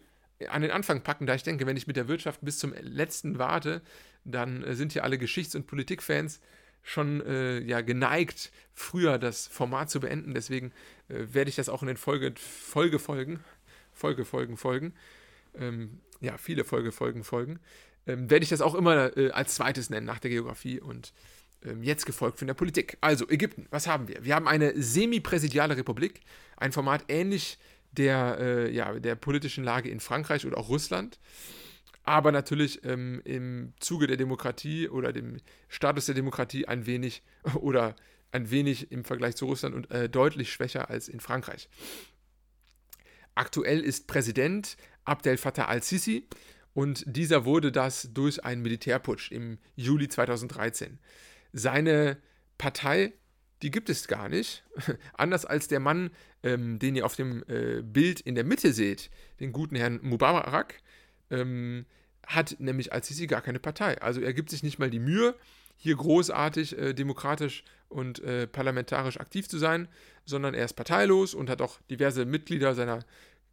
an 0.48 0.62
den 0.62 0.70
Anfang 0.70 1.02
packen, 1.02 1.26
da 1.26 1.34
ich 1.34 1.42
denke, 1.42 1.66
wenn 1.66 1.76
ich 1.76 1.86
mit 1.86 1.96
der 1.96 2.08
Wirtschaft 2.08 2.40
bis 2.42 2.58
zum 2.58 2.74
letzten 2.80 3.38
warte, 3.38 3.82
dann 4.24 4.62
äh, 4.62 4.74
sind 4.74 4.92
hier 4.92 5.04
alle 5.04 5.18
Geschichts- 5.18 5.54
und 5.54 5.66
Politikfans 5.66 6.40
schon 6.82 7.24
äh, 7.24 7.60
ja, 7.60 7.80
geneigt, 7.80 8.50
früher 8.74 9.18
das 9.18 9.46
Format 9.46 9.90
zu 9.90 10.00
beenden. 10.00 10.34
Deswegen 10.34 10.72
äh, 11.08 11.26
werde 11.32 11.48
ich 11.48 11.56
das 11.56 11.68
auch 11.68 11.82
in 11.82 11.88
den 11.88 11.96
Folge, 11.96 12.34
Folgefolgen, 12.36 13.40
Folgefolgen, 13.92 14.56
Folgen, 14.56 14.94
ähm, 15.54 16.00
ja, 16.20 16.36
viele 16.38 16.64
Folgefolgen, 16.64 17.24
Folgen, 17.24 17.60
ähm, 18.06 18.30
werde 18.30 18.42
ich 18.42 18.50
das 18.50 18.60
auch 18.60 18.74
immer 18.74 19.16
äh, 19.16 19.30
als 19.30 19.54
zweites 19.54 19.90
nennen 19.90 20.06
nach 20.06 20.18
der 20.18 20.30
Geografie 20.30 20.80
und 20.80 21.12
ähm, 21.64 21.82
jetzt 21.82 22.06
gefolgt 22.06 22.38
von 22.38 22.48
der 22.48 22.54
Politik. 22.54 22.98
Also 23.00 23.28
Ägypten, 23.28 23.66
was 23.70 23.86
haben 23.86 24.08
wir? 24.08 24.24
Wir 24.24 24.34
haben 24.34 24.48
eine 24.48 24.72
semi-präsidiale 24.80 25.76
Republik, 25.76 26.20
ein 26.56 26.72
Format 26.72 27.04
ähnlich 27.08 27.58
der, 27.92 28.38
äh, 28.40 28.74
ja, 28.74 28.98
der 28.98 29.14
politischen 29.14 29.64
Lage 29.64 29.88
in 29.88 30.00
Frankreich 30.00 30.46
oder 30.46 30.58
auch 30.58 30.68
Russland. 30.68 31.18
Aber 32.04 32.32
natürlich 32.32 32.84
ähm, 32.84 33.22
im 33.24 33.74
Zuge 33.78 34.06
der 34.06 34.16
Demokratie 34.16 34.88
oder 34.88 35.12
dem 35.12 35.36
Status 35.68 36.06
der 36.06 36.14
Demokratie 36.14 36.66
ein 36.66 36.86
wenig 36.86 37.22
oder 37.54 37.94
ein 38.32 38.50
wenig 38.50 38.90
im 38.90 39.04
Vergleich 39.04 39.36
zu 39.36 39.46
Russland 39.46 39.74
und 39.74 39.90
äh, 39.90 40.08
deutlich 40.08 40.52
schwächer 40.52 40.90
als 40.90 41.08
in 41.08 41.20
Frankreich. 41.20 41.68
Aktuell 43.34 43.80
ist 43.80 44.06
Präsident 44.08 44.76
Abdel 45.04 45.36
Fattah 45.36 45.66
al-Sisi 45.66 46.26
und 46.74 47.04
dieser 47.06 47.44
wurde 47.44 47.72
das 47.72 48.08
durch 48.12 48.44
einen 48.44 48.62
Militärputsch 48.62 49.30
im 49.30 49.58
Juli 49.76 50.08
2013. 50.08 50.98
Seine 51.52 52.18
Partei, 52.56 53.12
die 53.62 53.70
gibt 53.70 53.88
es 53.88 54.08
gar 54.08 54.28
nicht. 54.28 54.64
Anders 55.14 55.44
als 55.44 55.68
der 55.68 55.80
Mann, 55.80 56.10
ähm, 56.42 56.78
den 56.78 56.96
ihr 56.96 57.06
auf 57.06 57.16
dem 57.16 57.44
äh, 57.48 57.82
Bild 57.82 58.20
in 58.20 58.34
der 58.34 58.44
Mitte 58.44 58.72
seht, 58.72 59.10
den 59.40 59.52
guten 59.52 59.76
Herrn 59.76 60.00
Mubarak, 60.02 60.80
ähm, 61.30 61.86
hat 62.26 62.56
nämlich 62.58 62.92
al-Sisi 62.92 63.26
gar 63.26 63.40
keine 63.40 63.58
Partei. 63.58 64.00
Also 64.00 64.20
er 64.20 64.32
gibt 64.32 64.50
sich 64.50 64.62
nicht 64.62 64.78
mal 64.78 64.90
die 64.90 64.98
Mühe, 64.98 65.34
hier 65.76 65.96
großartig 65.96 66.78
äh, 66.78 66.94
demokratisch 66.94 67.64
und 67.88 68.20
äh, 68.20 68.46
parlamentarisch 68.46 69.18
aktiv 69.18 69.48
zu 69.48 69.58
sein, 69.58 69.88
sondern 70.24 70.54
er 70.54 70.64
ist 70.64 70.74
parteilos 70.74 71.34
und 71.34 71.50
hat 71.50 71.60
auch 71.60 71.80
diverse 71.90 72.24
Mitglieder 72.24 72.74
seiner, 72.74 73.00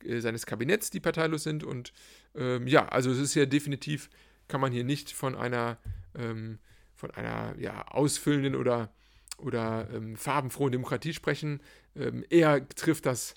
äh, 0.04 0.20
seines 0.20 0.46
Kabinetts, 0.46 0.92
die 0.92 1.00
parteilos 1.00 1.44
sind. 1.44 1.64
Und 1.64 1.92
ähm, 2.36 2.68
ja, 2.68 2.88
also 2.88 3.12
es 3.12 3.18
ist 3.18 3.36
ja 3.36 3.46
definitiv, 3.46 4.10
kann 4.48 4.62
man 4.62 4.72
hier 4.72 4.84
nicht 4.84 5.12
von 5.12 5.36
einer, 5.36 5.78
ähm, 6.16 6.60
von 6.94 7.12
einer 7.12 7.56
ja, 7.58 7.88
ausfüllenden 7.88 8.56
oder, 8.56 8.92
oder 9.40 9.88
ähm, 9.94 10.16
farbenfrohen 10.16 10.72
Demokratie 10.72 11.14
sprechen. 11.14 11.62
Ähm, 11.96 12.26
eher 12.30 12.68
trifft 12.70 13.06
das 13.06 13.34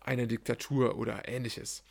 eine 0.00 0.26
Diktatur 0.26 0.96
oder 0.96 1.28
ähnliches. 1.28 1.82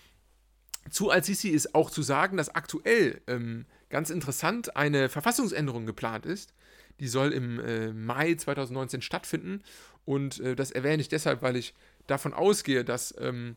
Zu 0.90 1.10
Al-Sisi 1.10 1.50
ist 1.50 1.74
auch 1.74 1.90
zu 1.90 2.04
sagen, 2.04 2.38
dass 2.38 2.54
aktuell 2.54 3.22
ähm, 3.28 3.66
ganz 3.90 4.10
interessant 4.10 4.76
eine 4.76 5.10
Verfassungsänderung 5.10 5.86
geplant 5.86 6.26
ist. 6.26 6.54
Die 7.00 7.08
soll 7.08 7.34
im 7.34 7.60
äh, 7.60 7.92
Mai 7.92 8.36
2019 8.36 9.02
stattfinden. 9.02 9.64
Und 10.06 10.40
äh, 10.40 10.56
das 10.56 10.72
erwähne 10.72 11.02
ich 11.02 11.10
deshalb, 11.10 11.42
weil 11.42 11.56
ich 11.56 11.74
davon 12.08 12.34
ausgehe, 12.34 12.86
dass, 12.86 13.14
ähm, 13.20 13.56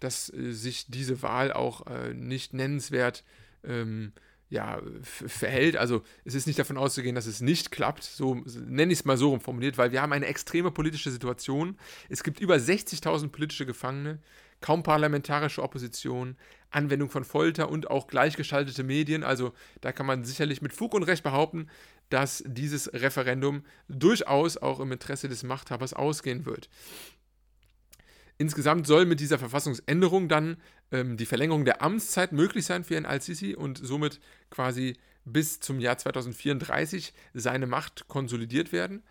dass 0.00 0.32
äh, 0.32 0.52
sich 0.52 0.86
diese 0.88 1.22
Wahl 1.22 1.52
auch 1.52 1.86
äh, 1.86 2.14
nicht 2.14 2.54
nennenswert 2.54 3.24
ähm, 3.64 4.12
ja, 4.52 4.82
verhält. 5.02 5.78
Also 5.78 6.02
es 6.26 6.34
ist 6.34 6.46
nicht 6.46 6.58
davon 6.58 6.76
auszugehen, 6.76 7.14
dass 7.14 7.24
es 7.24 7.40
nicht 7.40 7.72
klappt, 7.72 8.04
so 8.04 8.34
nenne 8.66 8.92
ich 8.92 8.98
es 8.98 9.04
mal 9.06 9.16
so 9.16 9.38
formuliert, 9.38 9.78
weil 9.78 9.92
wir 9.92 10.02
haben 10.02 10.12
eine 10.12 10.26
extreme 10.26 10.70
politische 10.70 11.10
Situation. 11.10 11.78
Es 12.10 12.22
gibt 12.22 12.38
über 12.38 12.56
60.000 12.56 13.28
politische 13.28 13.64
Gefangene, 13.64 14.18
kaum 14.60 14.82
parlamentarische 14.82 15.62
Opposition, 15.62 16.36
Anwendung 16.70 17.08
von 17.08 17.24
Folter 17.24 17.70
und 17.70 17.90
auch 17.90 18.08
gleichgeschaltete 18.08 18.84
Medien. 18.84 19.24
Also 19.24 19.54
da 19.80 19.90
kann 19.90 20.04
man 20.04 20.22
sicherlich 20.22 20.60
mit 20.60 20.74
Fug 20.74 20.92
und 20.92 21.04
Recht 21.04 21.22
behaupten, 21.22 21.68
dass 22.10 22.44
dieses 22.46 22.92
Referendum 22.92 23.64
durchaus 23.88 24.58
auch 24.58 24.80
im 24.80 24.92
Interesse 24.92 25.30
des 25.30 25.44
Machthabers 25.44 25.94
ausgehen 25.94 26.44
wird. 26.44 26.68
Insgesamt 28.42 28.88
soll 28.88 29.06
mit 29.06 29.20
dieser 29.20 29.38
Verfassungsänderung 29.38 30.28
dann 30.28 30.56
ähm, 30.90 31.16
die 31.16 31.26
Verlängerung 31.26 31.64
der 31.64 31.80
Amtszeit 31.80 32.32
möglich 32.32 32.66
sein 32.66 32.82
für 32.82 32.94
Herrn 32.94 33.06
Al-Sisi 33.06 33.54
und 33.54 33.78
somit 33.78 34.18
quasi 34.50 34.96
bis 35.24 35.60
zum 35.60 35.78
Jahr 35.78 35.96
2034 35.96 37.14
seine 37.34 37.68
Macht 37.68 38.08
konsolidiert 38.08 38.72
werden. 38.72 39.04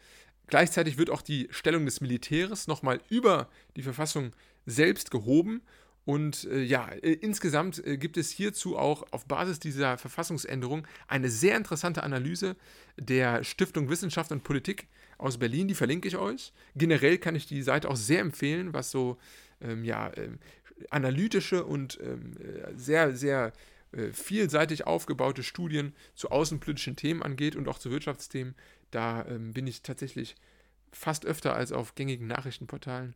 Gleichzeitig 0.48 0.98
wird 0.98 1.10
auch 1.10 1.22
die 1.22 1.48
Stellung 1.50 1.86
des 1.86 2.02
Militärs 2.02 2.67
nochmal 2.67 3.00
über 3.08 3.48
die 3.78 3.84
Verfassung 3.84 4.34
selbst 4.65 5.12
gehoben 5.12 5.62
und 6.06 6.46
äh, 6.46 6.62
ja, 6.62 6.88
äh, 6.88 7.14
insgesamt 7.14 7.86
äh, 7.86 7.98
gibt 7.98 8.18
es 8.18 8.32
hierzu 8.32 8.78
auch 8.78 9.06
auf 9.12 9.26
Basis 9.26 9.60
dieser 9.60 9.98
Verfassungsänderung 9.98 10.88
eine 11.08 11.30
sehr 11.30 11.56
interessante 11.56 12.04
Analyse 12.04 12.56
der 12.98 13.44
Stiftung 13.44 13.90
Wissenschaft 13.90 14.32
und 14.32 14.44
Politik 14.44 14.88
aus 15.18 15.38
Berlin, 15.38 15.68
die 15.68 15.76
verlinke 15.76 16.08
ich 16.08 16.18
euch. 16.18 16.54
Generell 16.76 17.20
kann 17.20 17.36
ich 17.36 17.46
die 17.46 17.62
Seite 17.62 17.90
auch 17.90 17.96
sehr 17.96 18.22
empfehlen, 18.22 18.74
was 18.74 18.90
so 18.90 19.18
ähm, 19.62 19.84
ja, 19.84 20.12
ähm, 20.18 20.40
analytische 20.90 21.64
und 21.64 22.00
ähm, 22.02 22.34
äh, 22.40 22.76
sehr, 22.76 23.16
sehr 23.16 23.54
äh, 23.92 24.12
vielseitig 24.12 24.88
aufgebaute 24.88 25.44
Studien 25.44 25.94
zu 26.16 26.32
außenpolitischen 26.32 26.96
Themen 26.96 27.22
angeht 27.22 27.56
und 27.56 27.68
auch 27.68 27.78
zu 27.78 27.92
Wirtschaftsthemen. 27.92 28.56
Da 28.90 29.24
ähm, 29.28 29.54
bin 29.54 29.68
ich 29.68 29.84
tatsächlich 29.84 30.36
fast 30.92 31.26
öfter 31.26 31.56
als 31.56 31.72
auf 31.72 31.94
gängigen 31.94 32.26
Nachrichtenportalen. 32.26 33.16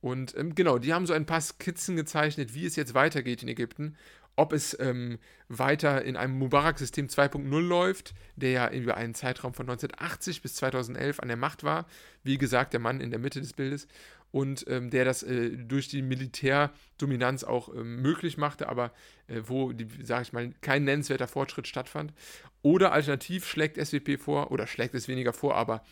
Und 0.00 0.34
ähm, 0.36 0.54
genau, 0.54 0.78
die 0.78 0.94
haben 0.94 1.06
so 1.06 1.12
ein 1.12 1.26
paar 1.26 1.40
Skizzen 1.40 1.96
gezeichnet, 1.96 2.54
wie 2.54 2.66
es 2.66 2.76
jetzt 2.76 2.94
weitergeht 2.94 3.42
in 3.42 3.48
Ägypten. 3.48 3.96
Ob 4.36 4.52
es 4.52 4.78
ähm, 4.80 5.18
weiter 5.48 6.02
in 6.02 6.16
einem 6.16 6.38
Mubarak-System 6.38 7.08
2.0 7.08 7.60
läuft, 7.60 8.14
der 8.36 8.50
ja 8.50 8.70
über 8.70 8.96
einen 8.96 9.14
Zeitraum 9.14 9.52
von 9.52 9.68
1980 9.68 10.40
bis 10.40 10.54
2011 10.54 11.20
an 11.20 11.28
der 11.28 11.36
Macht 11.36 11.64
war. 11.64 11.86
Wie 12.22 12.38
gesagt, 12.38 12.72
der 12.72 12.80
Mann 12.80 13.00
in 13.00 13.10
der 13.10 13.18
Mitte 13.18 13.40
des 13.40 13.52
Bildes. 13.52 13.86
Und 14.32 14.64
ähm, 14.68 14.90
der 14.90 15.04
das 15.04 15.24
äh, 15.24 15.50
durch 15.50 15.88
die 15.88 16.02
Militärdominanz 16.02 17.42
auch 17.42 17.74
ähm, 17.74 18.00
möglich 18.00 18.38
machte, 18.38 18.68
aber 18.68 18.92
äh, 19.26 19.40
wo, 19.44 19.72
sage 20.02 20.22
ich 20.22 20.32
mal, 20.32 20.52
kein 20.60 20.84
nennenswerter 20.84 21.26
Fortschritt 21.26 21.66
stattfand. 21.66 22.14
Oder 22.62 22.92
alternativ 22.92 23.44
schlägt 23.44 23.76
SWP 23.76 24.18
vor, 24.18 24.52
oder 24.52 24.68
schlägt 24.68 24.94
es 24.94 25.08
weniger 25.08 25.32
vor, 25.32 25.56
aber 25.56 25.82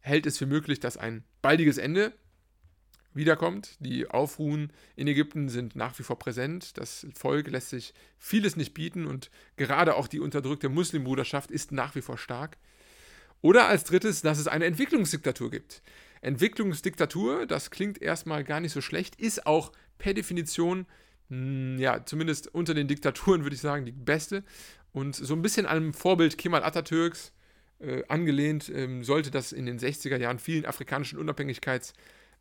hält 0.00 0.26
es 0.26 0.38
für 0.38 0.46
möglich, 0.46 0.80
dass 0.80 0.96
ein 0.96 1.24
baldiges 1.42 1.76
Ende 1.76 2.14
wiederkommt. 3.14 3.76
Die 3.80 4.08
Aufruhen 4.08 4.72
in 4.96 5.08
Ägypten 5.08 5.48
sind 5.48 5.76
nach 5.76 5.98
wie 5.98 6.02
vor 6.02 6.18
präsent. 6.18 6.78
Das 6.78 7.06
Volk 7.14 7.48
lässt 7.48 7.70
sich 7.70 7.94
vieles 8.18 8.56
nicht 8.56 8.74
bieten 8.74 9.06
und 9.06 9.30
gerade 9.56 9.96
auch 9.96 10.08
die 10.08 10.20
unterdrückte 10.20 10.68
Muslimbruderschaft 10.68 11.50
ist 11.50 11.72
nach 11.72 11.94
wie 11.94 12.02
vor 12.02 12.18
stark. 12.18 12.56
Oder 13.40 13.68
als 13.68 13.84
drittes, 13.84 14.22
dass 14.22 14.38
es 14.38 14.48
eine 14.48 14.64
Entwicklungsdiktatur 14.64 15.50
gibt. 15.50 15.82
Entwicklungsdiktatur, 16.20 17.46
das 17.46 17.70
klingt 17.70 18.02
erstmal 18.02 18.42
gar 18.44 18.60
nicht 18.60 18.72
so 18.72 18.80
schlecht, 18.80 19.20
ist 19.20 19.46
auch 19.46 19.72
per 19.98 20.14
Definition, 20.14 20.86
hm, 21.28 21.78
ja, 21.78 22.04
zumindest 22.04 22.52
unter 22.52 22.74
den 22.74 22.88
Diktaturen 22.88 23.44
würde 23.44 23.54
ich 23.54 23.60
sagen, 23.60 23.84
die 23.84 23.92
beste. 23.92 24.42
Und 24.92 25.14
so 25.14 25.34
ein 25.34 25.42
bisschen 25.42 25.66
dem 25.66 25.94
Vorbild 25.94 26.38
Kemal 26.38 26.64
Atatürks 26.64 27.32
äh, 27.78 28.02
angelehnt, 28.08 28.68
ähm, 28.74 29.04
sollte 29.04 29.30
das 29.30 29.52
in 29.52 29.66
den 29.66 29.78
60er 29.78 30.16
Jahren 30.16 30.40
vielen 30.40 30.66
afrikanischen 30.66 31.18
Unabhängigkeits- 31.18 31.92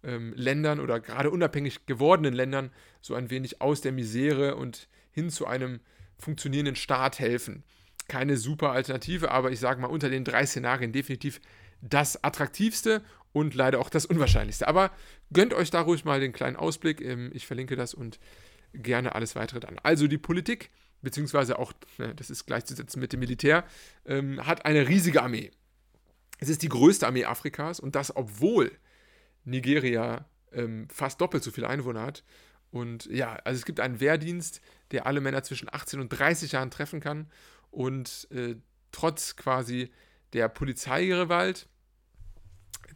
ähm, 0.03 0.33
Ländern 0.35 0.79
oder 0.79 0.99
gerade 0.99 1.31
unabhängig 1.31 1.85
gewordenen 1.85 2.33
Ländern 2.33 2.71
so 3.01 3.15
ein 3.15 3.29
wenig 3.29 3.61
aus 3.61 3.81
der 3.81 3.91
Misere 3.91 4.55
und 4.55 4.87
hin 5.11 5.29
zu 5.29 5.45
einem 5.47 5.79
funktionierenden 6.17 6.75
Staat 6.75 7.19
helfen. 7.19 7.63
Keine 8.07 8.37
super 8.37 8.71
Alternative, 8.71 9.31
aber 9.31 9.51
ich 9.51 9.59
sage 9.59 9.81
mal 9.81 9.87
unter 9.87 10.09
den 10.09 10.23
drei 10.23 10.45
Szenarien 10.45 10.91
definitiv 10.91 11.41
das 11.81 12.23
attraktivste 12.23 13.03
und 13.33 13.53
leider 13.53 13.79
auch 13.79 13.89
das 13.89 14.05
unwahrscheinlichste. 14.05 14.67
Aber 14.67 14.91
gönnt 15.31 15.53
euch 15.53 15.69
da 15.69 15.81
ruhig 15.81 16.05
mal 16.05 16.19
den 16.19 16.33
kleinen 16.33 16.55
Ausblick. 16.55 17.01
Ähm, 17.01 17.31
ich 17.33 17.45
verlinke 17.45 17.75
das 17.75 17.93
und 17.93 18.19
gerne 18.73 19.15
alles 19.15 19.35
weitere 19.35 19.59
dann. 19.59 19.79
Also 19.83 20.07
die 20.07 20.17
Politik, 20.17 20.69
beziehungsweise 21.01 21.59
auch, 21.59 21.73
ne, 21.97 22.15
das 22.15 22.29
ist 22.29 22.45
gleichzusetzen 22.45 22.99
mit 22.99 23.13
dem 23.13 23.19
Militär, 23.19 23.63
ähm, 24.05 24.45
hat 24.45 24.65
eine 24.65 24.87
riesige 24.87 25.21
Armee. 25.21 25.51
Es 26.39 26.49
ist 26.49 26.61
die 26.61 26.69
größte 26.69 27.07
Armee 27.07 27.25
Afrikas 27.25 27.79
und 27.79 27.95
das, 27.95 28.15
obwohl 28.15 28.71
Nigeria 29.47 30.25
ähm, 30.51 30.87
fast 30.89 31.21
doppelt 31.21 31.43
so 31.43 31.51
viele 31.51 31.69
Einwohner 31.69 32.01
hat. 32.01 32.23
Und 32.69 33.05
ja, 33.05 33.37
also 33.43 33.57
es 33.57 33.65
gibt 33.65 33.79
einen 33.79 33.99
Wehrdienst, 33.99 34.61
der 34.91 35.07
alle 35.07 35.21
Männer 35.21 35.43
zwischen 35.43 35.73
18 35.73 35.99
und 35.99 36.09
30 36.09 36.51
Jahren 36.51 36.69
treffen 36.69 36.99
kann. 36.99 37.27
Und 37.71 38.27
äh, 38.31 38.55
trotz 38.91 39.35
quasi 39.35 39.89
der 40.33 40.49
Polizeigewalt, 40.49 41.67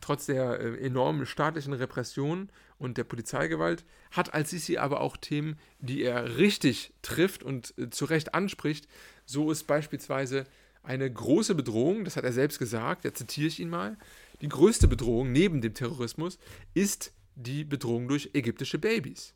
trotz 0.02 0.26
der 0.26 0.60
äh, 0.60 0.86
enormen 0.86 1.26
staatlichen 1.26 1.74
Repression 1.74 2.50
und 2.78 2.98
der 2.98 3.06
Polizeigewalt, 3.06 3.86
hat 4.12 4.34
Al-Sisi 4.34 4.78
aber 4.78 5.00
auch 5.00 5.16
Themen, 5.16 5.58
die 5.80 6.04
er 6.04 6.38
richtig 6.38 6.94
trifft 7.02 7.44
und 7.44 7.74
äh, 7.78 7.90
zu 7.90 8.06
Recht 8.06 8.34
anspricht. 8.34 8.88
So 9.26 9.52
ist 9.52 9.68
beispielsweise 9.68 10.46
eine 10.84 11.12
große 11.12 11.56
Bedrohung, 11.56 12.04
das 12.04 12.16
hat 12.16 12.24
er 12.24 12.34
selbst 12.34 12.60
gesagt, 12.60 13.06
da 13.06 13.14
zitiere 13.14 13.48
ich 13.48 13.60
ihn 13.60 13.70
mal, 13.70 13.98
die 14.42 14.50
größte 14.50 14.88
Bedrohung 14.88 15.32
neben 15.32 15.62
dem 15.62 15.74
Terrorismus 15.74 16.38
ist 16.74 17.14
die 17.36 17.64
Bedrohung 17.64 18.08
durch 18.08 18.32
ägyptische 18.34 18.80
Babys. 18.80 19.34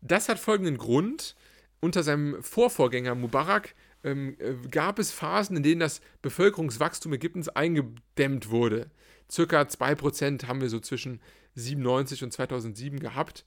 Das 0.00 0.28
hat 0.28 0.38
folgenden 0.38 0.78
Grund. 0.78 1.36
Unter 1.80 2.04
seinem 2.04 2.40
Vorvorgänger 2.42 3.16
Mubarak 3.16 3.74
ähm, 4.04 4.36
äh, 4.38 4.54
gab 4.68 5.00
es 5.00 5.10
Phasen, 5.10 5.56
in 5.56 5.62
denen 5.64 5.80
das 5.80 6.00
Bevölkerungswachstum 6.22 7.12
Ägyptens 7.12 7.48
eingedämmt 7.48 8.50
wurde. 8.50 8.90
Circa 9.30 9.62
2% 9.62 10.46
haben 10.46 10.60
wir 10.60 10.68
so 10.68 10.78
zwischen 10.78 11.20
97 11.54 12.22
und 12.22 12.32
2007 12.32 13.00
gehabt. 13.00 13.44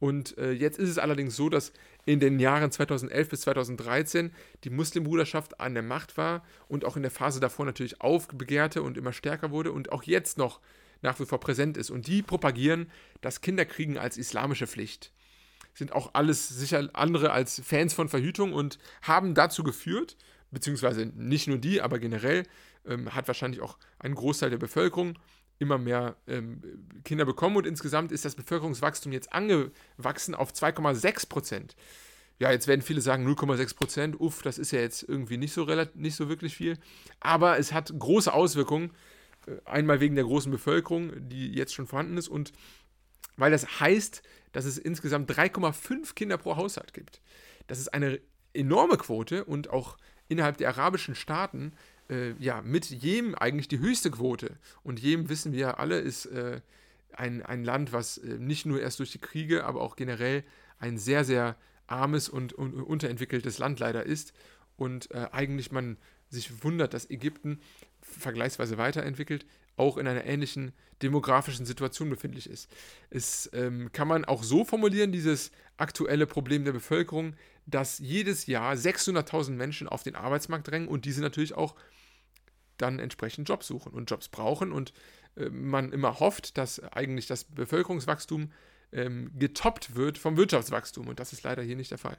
Und 0.00 0.36
äh, 0.38 0.52
jetzt 0.52 0.78
ist 0.78 0.88
es 0.88 0.98
allerdings 0.98 1.36
so, 1.36 1.50
dass 1.50 1.72
in 2.06 2.20
den 2.20 2.40
Jahren 2.40 2.72
2011 2.72 3.28
bis 3.28 3.42
2013 3.42 4.32
die 4.64 4.70
Muslimbruderschaft 4.70 5.60
an 5.60 5.74
der 5.74 5.82
Macht 5.82 6.16
war 6.16 6.42
und 6.68 6.86
auch 6.86 6.96
in 6.96 7.02
der 7.02 7.10
Phase 7.10 7.38
davor 7.38 7.66
natürlich 7.66 8.00
aufbegehrte 8.00 8.82
und 8.82 8.96
immer 8.96 9.12
stärker 9.12 9.50
wurde 9.50 9.72
und 9.72 9.92
auch 9.92 10.02
jetzt 10.02 10.38
noch 10.38 10.60
nach 11.02 11.20
wie 11.20 11.26
vor 11.26 11.38
präsent 11.38 11.76
ist. 11.76 11.90
Und 11.90 12.06
die 12.06 12.22
propagieren 12.22 12.90
das 13.20 13.42
Kinderkriegen 13.42 13.98
als 13.98 14.16
islamische 14.16 14.66
Pflicht. 14.66 15.12
Sind 15.74 15.92
auch 15.92 16.10
alles 16.14 16.48
sicher 16.48 16.88
andere 16.94 17.32
als 17.32 17.60
Fans 17.64 17.92
von 17.92 18.08
Verhütung 18.08 18.54
und 18.54 18.78
haben 19.02 19.34
dazu 19.34 19.62
geführt, 19.62 20.16
beziehungsweise 20.50 21.06
nicht 21.14 21.46
nur 21.46 21.58
die, 21.58 21.82
aber 21.82 21.98
generell 21.98 22.44
ähm, 22.86 23.14
hat 23.14 23.28
wahrscheinlich 23.28 23.60
auch 23.60 23.76
ein 23.98 24.14
Großteil 24.14 24.50
der 24.50 24.58
Bevölkerung 24.58 25.18
immer 25.60 25.78
mehr 25.78 26.16
ähm, 26.26 26.62
Kinder 27.04 27.24
bekommen 27.24 27.56
und 27.56 27.66
insgesamt 27.66 28.10
ist 28.10 28.24
das 28.24 28.34
Bevölkerungswachstum 28.34 29.12
jetzt 29.12 29.32
angewachsen 29.32 30.34
auf 30.34 30.52
2,6 30.52 31.28
Prozent. 31.28 31.76
Ja, 32.38 32.50
jetzt 32.50 32.66
werden 32.66 32.80
viele 32.80 33.02
sagen 33.02 33.28
0,6 33.28 33.76
Prozent, 33.76 34.18
uff, 34.18 34.42
das 34.42 34.58
ist 34.58 34.72
ja 34.72 34.80
jetzt 34.80 35.02
irgendwie 35.02 35.36
nicht 35.36 35.52
so, 35.52 35.66
nicht 35.94 36.16
so 36.16 36.28
wirklich 36.30 36.56
viel, 36.56 36.78
aber 37.20 37.58
es 37.58 37.72
hat 37.72 37.92
große 37.96 38.32
Auswirkungen, 38.32 38.92
äh, 39.46 39.56
einmal 39.66 40.00
wegen 40.00 40.14
der 40.14 40.24
großen 40.24 40.50
Bevölkerung, 40.50 41.12
die 41.28 41.52
jetzt 41.52 41.74
schon 41.74 41.86
vorhanden 41.86 42.16
ist 42.16 42.28
und 42.28 42.52
weil 43.36 43.50
das 43.50 43.80
heißt, 43.80 44.22
dass 44.52 44.64
es 44.64 44.78
insgesamt 44.78 45.30
3,5 45.30 46.14
Kinder 46.14 46.38
pro 46.38 46.56
Haushalt 46.56 46.94
gibt. 46.94 47.20
Das 47.66 47.78
ist 47.78 47.92
eine 47.94 48.20
enorme 48.52 48.96
Quote 48.96 49.44
und 49.44 49.70
auch 49.70 49.96
innerhalb 50.28 50.56
der 50.56 50.68
arabischen 50.68 51.14
Staaten 51.14 51.72
äh, 52.10 52.32
ja, 52.38 52.60
mit 52.62 52.86
Jemen 52.90 53.34
eigentlich 53.34 53.68
die 53.68 53.78
höchste 53.78 54.10
Quote. 54.10 54.56
Und 54.82 55.00
Jemen, 55.00 55.28
wissen 55.28 55.52
wir 55.52 55.78
alle, 55.78 56.00
ist 56.00 56.26
äh, 56.26 56.60
ein, 57.12 57.42
ein 57.42 57.64
Land, 57.64 57.92
was 57.92 58.18
äh, 58.18 58.38
nicht 58.38 58.66
nur 58.66 58.80
erst 58.80 58.98
durch 58.98 59.12
die 59.12 59.18
Kriege, 59.18 59.64
aber 59.64 59.80
auch 59.80 59.96
generell 59.96 60.44
ein 60.78 60.98
sehr, 60.98 61.24
sehr 61.24 61.56
armes 61.86 62.28
und, 62.28 62.52
und 62.52 62.74
unterentwickeltes 62.74 63.58
Land 63.58 63.80
leider 63.80 64.04
ist. 64.04 64.32
Und 64.76 65.10
äh, 65.10 65.28
eigentlich 65.32 65.72
man 65.72 65.96
sich 66.28 66.64
wundert, 66.64 66.94
dass 66.94 67.10
Ägypten 67.10 67.60
vergleichsweise 68.00 68.78
weiterentwickelt, 68.78 69.46
auch 69.76 69.96
in 69.96 70.06
einer 70.06 70.24
ähnlichen 70.24 70.72
demografischen 71.02 71.64
Situation 71.64 72.10
befindlich 72.10 72.48
ist. 72.48 72.70
Es 73.08 73.50
ähm, 73.52 73.90
kann 73.92 74.08
man 74.08 74.24
auch 74.24 74.42
so 74.42 74.64
formulieren, 74.64 75.12
dieses 75.12 75.50
aktuelle 75.76 76.26
Problem 76.26 76.64
der 76.64 76.72
Bevölkerung, 76.72 77.34
dass 77.66 77.98
jedes 77.98 78.46
Jahr 78.46 78.74
600.000 78.74 79.52
Menschen 79.52 79.88
auf 79.88 80.02
den 80.02 80.14
Arbeitsmarkt 80.14 80.68
drängen 80.68 80.88
und 80.88 81.04
diese 81.04 81.22
natürlich 81.22 81.54
auch 81.54 81.74
dann 82.80 82.98
entsprechend 82.98 83.48
Jobs 83.48 83.66
suchen 83.66 83.92
und 83.92 84.10
Jobs 84.10 84.28
brauchen 84.28 84.72
und 84.72 84.92
äh, 85.36 85.48
man 85.50 85.92
immer 85.92 86.20
hofft, 86.20 86.58
dass 86.58 86.80
eigentlich 86.92 87.26
das 87.26 87.44
Bevölkerungswachstum 87.44 88.52
ähm, 88.92 89.30
getoppt 89.38 89.94
wird 89.94 90.18
vom 90.18 90.36
Wirtschaftswachstum 90.36 91.08
und 91.08 91.20
das 91.20 91.32
ist 91.32 91.42
leider 91.42 91.62
hier 91.62 91.76
nicht 91.76 91.90
der 91.90 91.98
Fall. 91.98 92.18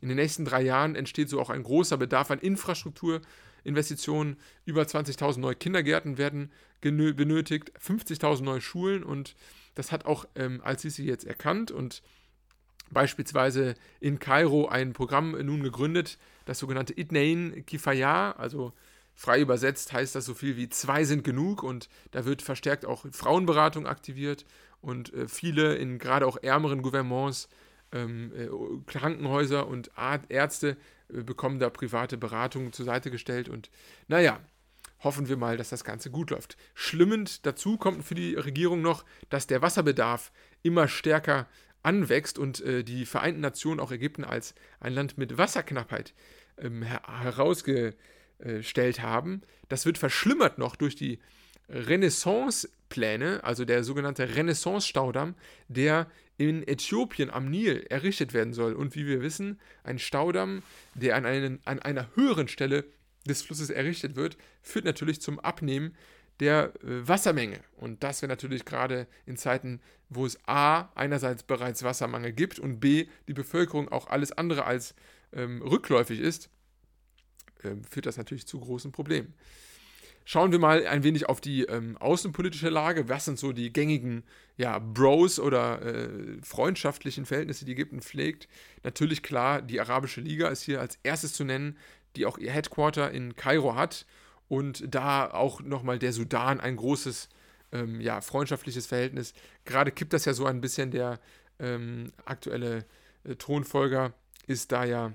In 0.00 0.08
den 0.08 0.16
nächsten 0.16 0.44
drei 0.44 0.62
Jahren 0.62 0.94
entsteht 0.94 1.28
so 1.28 1.40
auch 1.40 1.50
ein 1.50 1.62
großer 1.62 1.96
Bedarf 1.96 2.30
an 2.30 2.38
Infrastrukturinvestitionen. 2.38 4.36
Über 4.64 4.82
20.000 4.82 5.38
neue 5.40 5.54
Kindergärten 5.54 6.18
werden 6.18 6.52
benötigt, 6.80 7.72
50.000 7.80 8.42
neue 8.42 8.60
Schulen 8.60 9.02
und 9.02 9.34
das 9.74 9.92
hat 9.92 10.04
auch 10.04 10.26
ähm, 10.34 10.60
Al-Sisi 10.62 11.04
jetzt 11.04 11.24
erkannt 11.24 11.70
und 11.70 12.02
beispielsweise 12.90 13.74
in 14.00 14.18
Kairo 14.18 14.68
ein 14.68 14.92
Programm 14.92 15.32
nun 15.44 15.62
gegründet, 15.62 16.18
das 16.44 16.58
sogenannte 16.58 16.98
Itnain 16.98 17.64
Kifaya, 17.66 18.32
also 18.32 18.72
Frei 19.18 19.40
übersetzt 19.40 19.94
heißt 19.94 20.14
das 20.14 20.26
so 20.26 20.34
viel 20.34 20.58
wie 20.58 20.68
zwei 20.68 21.04
sind 21.04 21.24
genug 21.24 21.62
und 21.62 21.88
da 22.10 22.26
wird 22.26 22.42
verstärkt 22.42 22.84
auch 22.84 23.06
Frauenberatung 23.10 23.86
aktiviert 23.86 24.44
und 24.82 25.12
äh, 25.14 25.26
viele 25.26 25.74
in 25.76 25.98
gerade 25.98 26.26
auch 26.26 26.36
ärmeren 26.42 26.82
Gouvernements, 26.82 27.48
ähm, 27.92 28.30
äh, 28.36 28.48
Krankenhäuser 28.86 29.66
und 29.66 29.90
Ärzte 30.28 30.76
äh, 31.08 31.22
bekommen 31.22 31.58
da 31.58 31.70
private 31.70 32.18
Beratungen 32.18 32.74
zur 32.74 32.84
Seite 32.84 33.10
gestellt 33.10 33.48
und 33.48 33.70
naja, 34.06 34.38
hoffen 35.00 35.28
wir 35.28 35.38
mal, 35.38 35.56
dass 35.56 35.70
das 35.70 35.82
Ganze 35.82 36.10
gut 36.10 36.30
läuft. 36.30 36.58
Schlimmend 36.74 37.46
dazu 37.46 37.78
kommt 37.78 38.04
für 38.04 38.14
die 38.14 38.34
Regierung 38.34 38.82
noch, 38.82 39.02
dass 39.30 39.46
der 39.46 39.62
Wasserbedarf 39.62 40.30
immer 40.62 40.88
stärker 40.88 41.46
anwächst 41.82 42.38
und 42.38 42.60
äh, 42.60 42.84
die 42.84 43.06
Vereinten 43.06 43.40
Nationen 43.40 43.80
auch 43.80 43.92
Ägypten 43.92 44.24
als 44.24 44.54
ein 44.78 44.92
Land 44.92 45.16
mit 45.16 45.38
Wasserknappheit 45.38 46.12
ähm, 46.58 46.82
her 46.82 47.00
herausge 47.22 47.94
gestellt 48.38 49.02
haben. 49.02 49.42
Das 49.68 49.86
wird 49.86 49.98
verschlimmert 49.98 50.58
noch 50.58 50.76
durch 50.76 50.96
die 50.96 51.18
Renaissance-Pläne, 51.68 53.42
also 53.42 53.64
der 53.64 53.82
sogenannte 53.82 54.36
Renaissance-Staudamm, 54.36 55.34
der 55.68 56.06
in 56.38 56.66
Äthiopien 56.66 57.30
am 57.30 57.48
Nil 57.50 57.86
errichtet 57.88 58.34
werden 58.34 58.52
soll. 58.52 58.74
Und 58.74 58.94
wie 58.94 59.06
wir 59.06 59.22
wissen, 59.22 59.58
ein 59.84 59.98
Staudamm, 59.98 60.62
der 60.94 61.16
an, 61.16 61.24
einen, 61.24 61.60
an 61.64 61.80
einer 61.80 62.14
höheren 62.14 62.48
Stelle 62.48 62.84
des 63.26 63.42
Flusses 63.42 63.70
errichtet 63.70 64.16
wird, 64.16 64.36
führt 64.62 64.84
natürlich 64.84 65.20
zum 65.20 65.40
Abnehmen 65.40 65.96
der 66.40 66.72
äh, 66.84 67.08
Wassermenge. 67.08 67.60
Und 67.76 68.04
das 68.04 68.22
wäre 68.22 68.28
natürlich 68.28 68.64
gerade 68.64 69.06
in 69.24 69.36
Zeiten, 69.36 69.80
wo 70.08 70.26
es 70.26 70.38
A, 70.46 70.90
einerseits 70.94 71.42
bereits 71.42 71.82
Wassermangel 71.82 72.32
gibt 72.32 72.58
und 72.58 72.78
B, 72.78 73.06
die 73.26 73.32
Bevölkerung 73.32 73.88
auch 73.88 74.08
alles 74.08 74.32
andere 74.32 74.64
als 74.64 74.94
ähm, 75.32 75.62
rückläufig 75.62 76.20
ist, 76.20 76.50
führt 77.88 78.06
das 78.06 78.16
natürlich 78.16 78.46
zu 78.46 78.60
großen 78.60 78.92
Problemen. 78.92 79.34
Schauen 80.28 80.50
wir 80.50 80.58
mal 80.58 80.84
ein 80.88 81.04
wenig 81.04 81.28
auf 81.28 81.40
die 81.40 81.62
ähm, 81.62 81.96
außenpolitische 81.98 82.68
Lage. 82.68 83.08
Was 83.08 83.26
sind 83.26 83.38
so 83.38 83.52
die 83.52 83.72
gängigen 83.72 84.24
ja, 84.56 84.80
Bros 84.80 85.38
oder 85.38 85.80
äh, 85.82 86.08
freundschaftlichen 86.42 87.26
Verhältnisse, 87.26 87.64
die 87.64 87.72
Ägypten 87.72 88.02
pflegt? 88.02 88.48
Natürlich 88.82 89.22
klar, 89.22 89.62
die 89.62 89.80
Arabische 89.80 90.20
Liga 90.20 90.48
ist 90.48 90.62
hier 90.62 90.80
als 90.80 90.98
erstes 91.04 91.32
zu 91.32 91.44
nennen, 91.44 91.78
die 92.16 92.26
auch 92.26 92.38
ihr 92.38 92.50
Headquarter 92.50 93.12
in 93.12 93.36
Kairo 93.36 93.76
hat 93.76 94.04
und 94.48 94.92
da 94.92 95.30
auch 95.30 95.60
nochmal 95.60 96.00
der 96.00 96.12
Sudan 96.12 96.58
ein 96.58 96.74
großes 96.74 97.28
ähm, 97.70 98.00
ja, 98.00 98.20
freundschaftliches 98.20 98.88
Verhältnis. 98.88 99.32
Gerade 99.64 99.92
kippt 99.92 100.12
das 100.12 100.24
ja 100.24 100.34
so 100.34 100.46
ein 100.46 100.60
bisschen 100.60 100.90
der 100.90 101.20
ähm, 101.60 102.12
aktuelle 102.24 102.84
äh, 103.22 103.36
Thronfolger 103.36 104.12
ist 104.48 104.72
da 104.72 104.84
ja 104.84 105.12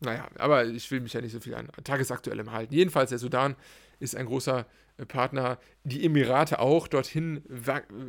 naja, 0.00 0.28
aber 0.38 0.66
ich 0.66 0.90
will 0.90 1.00
mich 1.00 1.12
ja 1.12 1.20
nicht 1.20 1.32
so 1.32 1.40
viel 1.40 1.54
an 1.54 1.68
Tagesaktuellem 1.84 2.52
halten. 2.52 2.74
Jedenfalls, 2.74 3.10
der 3.10 3.18
Sudan 3.18 3.54
ist 3.98 4.16
ein 4.16 4.26
großer 4.26 4.66
äh, 4.96 5.06
Partner. 5.06 5.58
Die 5.84 6.04
Emirate 6.04 6.58
auch 6.58 6.88
dorthin 6.88 7.42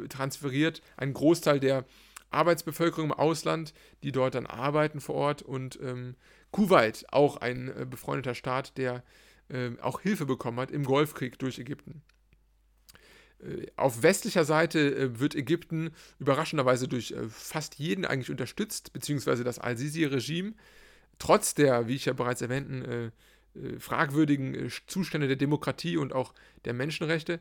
transferiert. 0.09 0.81
Ein 0.97 1.13
Großteil 1.13 1.59
der 1.59 1.85
Arbeitsbevölkerung 2.31 3.11
im 3.11 3.13
Ausland, 3.13 3.73
die 4.03 4.11
dort 4.11 4.35
dann 4.35 4.45
arbeiten 4.45 5.01
vor 5.01 5.15
Ort. 5.15 5.41
Und 5.41 5.79
ähm, 5.81 6.15
Kuwait, 6.51 7.05
auch 7.11 7.37
ein 7.37 7.67
äh, 7.69 7.85
befreundeter 7.85 8.35
Staat, 8.35 8.77
der 8.77 9.03
äh, 9.49 9.71
auch 9.81 10.01
Hilfe 10.01 10.25
bekommen 10.25 10.59
hat 10.59 10.71
im 10.71 10.83
Golfkrieg 10.83 11.37
durch 11.39 11.59
Ägypten. 11.59 12.01
Äh, 13.39 13.67
auf 13.75 14.01
westlicher 14.01 14.45
Seite 14.45 14.79
äh, 14.79 15.19
wird 15.19 15.35
Ägypten 15.35 15.91
überraschenderweise 16.19 16.87
durch 16.87 17.13
fast 17.29 17.75
jeden 17.75 18.05
eigentlich 18.05 18.31
unterstützt, 18.31 18.93
beziehungsweise 18.93 19.43
das 19.43 19.59
Al-Sisi-Regime 19.59 20.53
trotz 21.21 21.53
der, 21.53 21.87
wie 21.87 21.95
ich 21.95 22.05
ja 22.05 22.13
bereits 22.13 22.41
erwähnten, 22.41 22.83
äh, 22.83 23.05
äh, 23.53 23.79
fragwürdigen 23.79 24.55
äh, 24.55 24.69
Zustände 24.87 25.27
der 25.27 25.35
Demokratie 25.35 25.95
und 25.97 26.13
auch 26.13 26.33
der 26.65 26.73
Menschenrechte. 26.73 27.39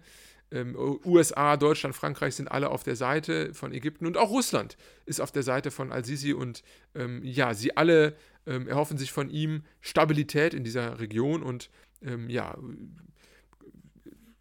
Ähm, 0.52 0.76
USA, 1.04 1.56
Deutschland, 1.56 1.94
Frankreich 1.94 2.34
sind 2.34 2.48
alle 2.48 2.70
auf 2.70 2.82
der 2.82 2.96
Seite 2.96 3.54
von 3.54 3.72
Ägypten 3.72 4.06
und 4.06 4.18
auch 4.18 4.28
Russland 4.28 4.76
ist 5.06 5.20
auf 5.20 5.32
der 5.32 5.44
Seite 5.44 5.70
von 5.70 5.92
Al-Sisi 5.92 6.34
und 6.34 6.62
ähm, 6.94 7.22
ja, 7.24 7.54
sie 7.54 7.76
alle 7.76 8.16
ähm, 8.46 8.68
erhoffen 8.68 8.98
sich 8.98 9.12
von 9.12 9.30
ihm 9.30 9.62
Stabilität 9.80 10.52
in 10.52 10.62
dieser 10.64 11.00
Region 11.00 11.42
und 11.42 11.70
ähm, 12.02 12.28
ja, 12.28 12.58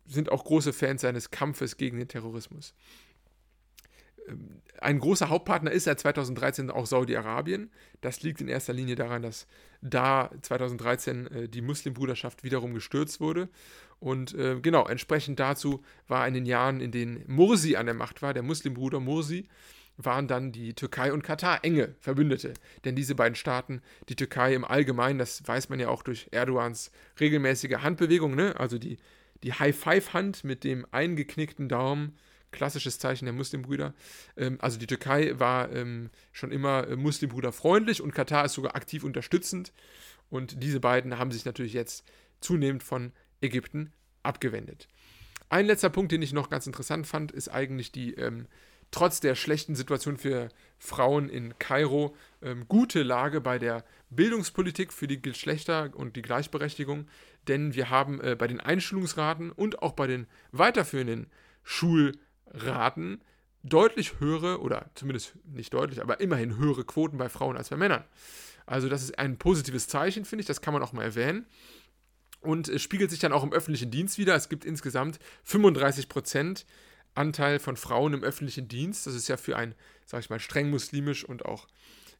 sind 0.06 0.32
auch 0.32 0.44
große 0.44 0.74
Fans 0.74 1.02
seines 1.02 1.32
Kampfes 1.32 1.78
gegen 1.78 1.98
den 1.98 2.08
Terrorismus. 2.08 2.74
Ein 4.82 5.00
großer 5.00 5.30
Hauptpartner 5.30 5.72
ist 5.72 5.84
seit 5.84 6.00
2013 6.00 6.72
auch 6.72 6.86
Saudi-Arabien. 6.86 7.70
Das 8.02 8.22
liegt 8.22 8.40
in 8.42 8.48
erster 8.48 8.74
Linie 8.74 8.96
daran, 8.96 9.22
dass 9.22 9.48
da 9.82 10.32
2013 10.42 11.28
äh, 11.28 11.50
die 11.50 11.62
Muslimbruderschaft 11.62 12.44
wiederum 12.44 12.74
gestürzt 12.74 13.20
wurde. 13.20 13.50
Und 14.00 14.34
äh, 14.36 14.60
genau, 14.62 14.88
entsprechend 14.88 15.40
dazu 15.40 15.84
war 16.08 16.28
in 16.28 16.34
den 16.34 16.46
Jahren, 16.46 16.80
in 16.80 16.92
denen 16.92 17.24
Mursi 17.28 17.76
an 17.76 17.86
der 17.86 17.96
Macht 17.96 18.22
war, 18.22 18.34
der 18.34 18.44
Muslimbruder 18.44 19.00
Mursi, 19.00 19.48
waren 19.98 20.28
dann 20.28 20.54
die 20.54 20.74
Türkei 20.74 21.12
und 21.12 21.24
Katar 21.24 21.64
enge 21.64 21.94
Verbündete. 22.00 22.54
Denn 22.86 22.96
diese 22.96 23.16
beiden 23.16 23.36
Staaten, 23.36 23.82
die 24.08 24.16
Türkei 24.16 24.56
im 24.56 24.64
Allgemeinen, 24.64 25.20
das 25.20 25.46
weiß 25.46 25.68
man 25.68 25.80
ja 25.80 25.90
auch 25.90 26.04
durch 26.04 26.30
Erdogans 26.32 26.92
regelmäßige 27.20 27.80
Handbewegung, 27.82 28.34
ne? 28.34 28.58
also 28.58 28.78
die, 28.78 28.98
die 29.44 29.54
High-Five-Hand 29.54 30.46
mit 30.46 30.64
dem 30.64 30.86
eingeknickten 30.92 31.68
Daumen, 31.68 32.16
klassisches 32.52 33.00
Zeichen 33.00 33.26
der 33.26 33.34
Muslimbrüder. 33.34 33.94
Ähm, 34.38 34.58
also 34.62 34.78
die 34.78 34.88
Türkei 34.88 35.40
war 35.40 35.72
ähm, 35.72 36.10
schon 36.32 36.52
immer 36.52 36.88
äh, 36.88 36.96
Muslimbrüder 36.96 37.52
freundlich 37.52 38.02
und 38.02 38.14
Katar 38.14 38.46
ist 38.46 38.54
sogar 38.54 38.76
aktiv 38.76 39.04
unterstützend. 39.04 39.74
Und 40.30 40.62
diese 40.64 40.80
beiden 40.80 41.18
haben 41.18 41.32
sich 41.32 41.46
natürlich 41.46 41.74
jetzt 41.74 42.06
zunehmend 42.40 42.84
von 42.84 43.12
Ägypten 43.42 43.92
abgewendet. 44.24 44.88
Ein 45.50 45.66
letzter 45.66 45.90
Punkt, 45.90 46.12
den 46.12 46.22
ich 46.22 46.34
noch 46.34 46.50
ganz 46.50 46.68
interessant 46.68 47.08
fand, 47.08 47.32
ist 47.32 47.50
eigentlich 47.50 47.92
die, 47.92 48.14
ähm, 48.14 48.48
trotz 48.92 49.20
der 49.20 49.36
schlechten 49.36 49.76
Situation 49.76 50.18
für 50.18 50.50
Frauen 50.78 51.30
in 51.30 51.58
Kairo, 51.58 52.16
ähm, 52.42 52.68
gute 52.68 53.02
Lage 53.02 53.42
bei 53.42 53.58
der 53.58 53.84
Bildungspolitik 54.12 54.94
für 54.94 55.08
die 55.08 55.22
Geschlechter 55.22 55.92
und 55.96 56.16
die 56.16 56.22
Gleichberechtigung. 56.22 57.08
Denn 57.48 57.74
wir 57.74 57.90
haben 57.90 58.22
äh, 58.22 58.36
bei 58.36 58.48
den 58.48 58.60
Einschulungsraten 58.60 59.52
und 59.52 59.82
auch 59.82 59.94
bei 59.94 60.08
den 60.08 60.28
weiterführenden 60.52 61.28
Schul- 61.64 62.18
raten, 62.52 63.22
deutlich 63.64 64.20
höhere, 64.20 64.62
oder 64.62 64.90
zumindest 64.96 65.34
nicht 65.46 65.74
deutlich, 65.74 66.02
aber 66.02 66.20
immerhin 66.20 66.58
höhere 66.58 66.84
Quoten 66.86 67.18
bei 67.18 67.30
Frauen 67.30 67.58
als 67.58 67.70
bei 67.70 67.78
Männern. 67.78 68.04
Also 68.66 68.88
das 68.88 69.04
ist 69.04 69.18
ein 69.18 69.38
positives 69.38 69.88
Zeichen, 69.88 70.26
finde 70.26 70.42
ich, 70.42 70.48
das 70.48 70.62
kann 70.62 70.74
man 70.74 70.84
auch 70.84 70.94
mal 70.94 71.04
erwähnen. 71.04 71.46
Und 72.42 72.70
es 72.70 72.82
spiegelt 72.82 73.10
sich 73.10 73.20
dann 73.20 73.34
auch 73.34 73.44
im 73.44 73.52
öffentlichen 73.52 73.92
Dienst 73.92 74.18
wieder. 74.18 74.36
Es 74.36 74.48
gibt 74.48 74.64
insgesamt 74.64 75.20
35 75.44 76.08
Prozent 76.08 76.66
Anteil 77.16 77.60
von 77.60 77.76
Frauen 77.76 78.14
im 78.14 78.24
öffentlichen 78.24 78.68
Dienst. 78.68 79.08
Das 79.08 79.14
ist 79.14 79.28
ja 79.28 79.36
für 79.36 79.58
ein, 79.58 79.76
sag 80.06 80.22
ich 80.22 80.30
mal, 80.30 80.40
streng 80.40 80.70
muslimisch 80.70 81.26
und 81.26 81.46
auch 81.46 81.68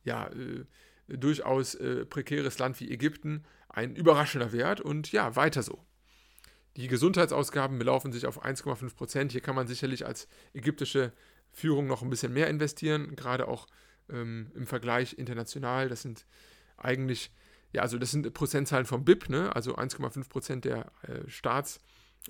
ja, 0.04 0.28
äh, 0.28 0.66
durchaus 1.08 1.76
äh, 1.76 2.06
prekäres 2.06 2.60
Land 2.60 2.80
wie 2.80 2.92
Ägypten 2.92 3.46
ein 3.70 3.96
überraschender 3.96 4.52
Wert 4.52 4.82
und 4.82 5.12
ja, 5.12 5.36
weiter 5.36 5.64
so. 5.64 5.86
Die 6.80 6.88
Gesundheitsausgaben 6.88 7.78
belaufen 7.78 8.14
sich 8.14 8.26
auf 8.26 8.46
1,5 8.46 8.96
Prozent. 8.96 9.34
Hier 9.34 9.42
kann 9.42 9.54
man 9.54 9.68
sicherlich 9.68 10.06
als 10.06 10.30
ägyptische 10.54 11.12
Führung 11.52 11.88
noch 11.88 12.04
ein 12.04 12.10
bisschen 12.10 12.32
mehr 12.32 12.48
investieren, 12.48 13.18
gerade 13.18 13.50
auch 13.50 13.68
ähm, 14.10 14.50
im 14.56 14.66
Vergleich 14.66 15.18
international. 15.18 15.90
Das 15.90 16.04
sind 16.04 16.26
eigentlich, 16.78 17.34
ja, 17.74 17.82
also 17.82 17.98
das 17.98 18.12
sind 18.12 18.34
Prozentzahlen 18.34 18.86
vom 18.86 19.04
BIP, 19.04 19.28
ne? 19.28 19.54
also 19.54 19.76
1,5 19.76 20.30
Prozent 20.30 20.64
der 20.64 20.90
äh, 21.02 21.30
Staats- 21.30 21.82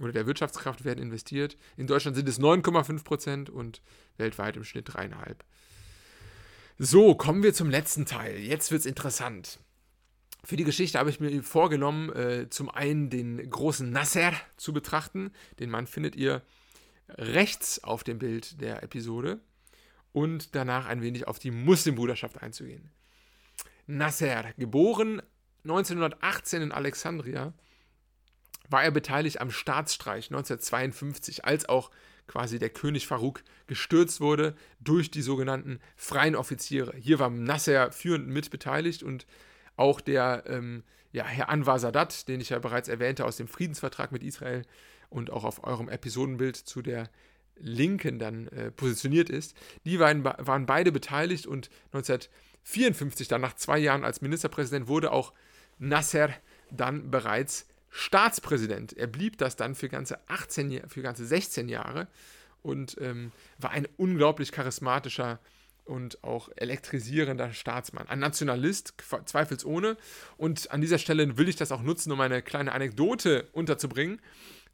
oder 0.01 0.13
der 0.13 0.25
Wirtschaftskraft 0.25 0.83
werden 0.83 0.99
investiert. 0.99 1.55
In 1.77 1.85
Deutschland 1.85 2.17
sind 2.17 2.27
es 2.27 2.39
9,5 2.39 3.03
Prozent 3.03 3.49
und 3.51 3.83
weltweit 4.17 4.57
im 4.57 4.63
Schnitt 4.63 4.89
3,5. 4.89 5.35
So, 6.79 7.13
kommen 7.13 7.43
wir 7.43 7.53
zum 7.53 7.69
letzten 7.69 8.07
Teil. 8.07 8.39
Jetzt 8.39 8.71
wird 8.71 8.79
es 8.79 8.87
interessant. 8.87 9.59
Für 10.43 10.55
die 10.55 10.63
Geschichte 10.63 10.97
habe 10.97 11.09
ich 11.09 11.19
mir 11.19 11.43
vorgenommen, 11.43 12.09
äh, 12.13 12.49
zum 12.49 12.69
einen 12.69 13.09
den 13.09 13.49
großen 13.49 13.89
Nasser 13.89 14.31
zu 14.57 14.73
betrachten. 14.73 15.31
Den 15.59 15.69
Mann 15.69 15.85
findet 15.85 16.15
ihr 16.15 16.41
rechts 17.09 17.83
auf 17.83 18.03
dem 18.03 18.19
Bild 18.19 18.61
der 18.61 18.83
Episode. 18.83 19.39
Und 20.11 20.55
danach 20.55 20.87
ein 20.87 21.01
wenig 21.01 21.27
auf 21.27 21.39
die 21.39 21.51
Muslimbruderschaft 21.51 22.41
einzugehen. 22.41 22.89
Nasser, 23.85 24.53
geboren 24.57 25.21
1918 25.63 26.61
in 26.61 26.71
Alexandria, 26.71 27.53
war 28.69 28.83
er 28.83 28.91
beteiligt 28.91 29.41
am 29.41 29.51
Staatsstreich 29.51 30.25
1952, 30.29 31.45
als 31.45 31.67
auch 31.67 31.91
quasi 32.27 32.59
der 32.59 32.69
König 32.69 33.07
Farouk 33.07 33.43
gestürzt 33.67 34.21
wurde 34.21 34.55
durch 34.79 35.11
die 35.11 35.21
sogenannten 35.23 35.79
freien 35.95 36.35
Offiziere. 36.35 36.95
Hier 36.97 37.19
war 37.19 37.29
Nasser 37.29 37.91
führend 37.91 38.27
mit 38.27 38.51
beteiligt 38.51 39.03
und 39.03 39.25
auch 39.79 40.01
der 40.01 40.43
ähm, 40.47 40.83
ja, 41.11 41.25
Herr 41.25 41.49
Anwar 41.49 41.79
Sadat, 41.79 42.27
den 42.27 42.41
ich 42.41 42.49
ja 42.49 42.59
bereits 42.59 42.87
erwähnte 42.87 43.25
aus 43.25 43.37
dem 43.37 43.47
Friedensvertrag 43.47 44.11
mit 44.11 44.23
Israel 44.23 44.63
und 45.09 45.31
auch 45.31 45.43
auf 45.43 45.63
eurem 45.63 45.89
Episodenbild 45.89 46.55
zu 46.55 46.81
der 46.81 47.09
Linken 47.55 48.19
dann 48.19 48.47
äh, 48.49 48.71
positioniert 48.71 49.29
ist, 49.29 49.55
die 49.85 49.99
waren, 49.99 50.23
waren 50.23 50.65
beide 50.65 50.91
beteiligt 50.91 51.45
und 51.45 51.69
1954, 51.93 53.27
dann 53.27 53.41
nach 53.41 53.55
zwei 53.55 53.79
Jahren 53.79 54.05
als 54.05 54.21
Ministerpräsident, 54.21 54.87
wurde 54.87 55.11
auch 55.11 55.33
Nasser 55.77 56.29
dann 56.71 57.09
bereits 57.09 57.67
Staatspräsident. 57.89 58.93
Er 58.93 59.07
blieb 59.07 59.37
das 59.39 59.55
dann 59.55 59.75
für 59.75 59.89
ganze 59.89 60.19
18, 60.29 60.87
für 60.87 61.01
ganze 61.01 61.25
16 61.25 61.69
Jahre 61.69 62.07
und 62.61 62.97
ähm, 63.01 63.31
war 63.57 63.71
ein 63.71 63.87
unglaublich 63.97 64.51
charismatischer 64.51 65.39
und 65.89 66.23
auch 66.23 66.49
elektrisierender 66.55 67.51
Staatsmann. 67.51 68.07
Ein 68.07 68.19
Nationalist, 68.19 68.93
zweifelsohne. 69.25 69.97
Und 70.37 70.71
an 70.71 70.81
dieser 70.81 70.99
Stelle 70.99 71.37
will 71.37 71.49
ich 71.49 71.55
das 71.55 71.71
auch 71.71 71.81
nutzen, 71.81 72.11
um 72.11 72.21
eine 72.21 72.41
kleine 72.41 72.71
Anekdote 72.71 73.47
unterzubringen. 73.51 74.21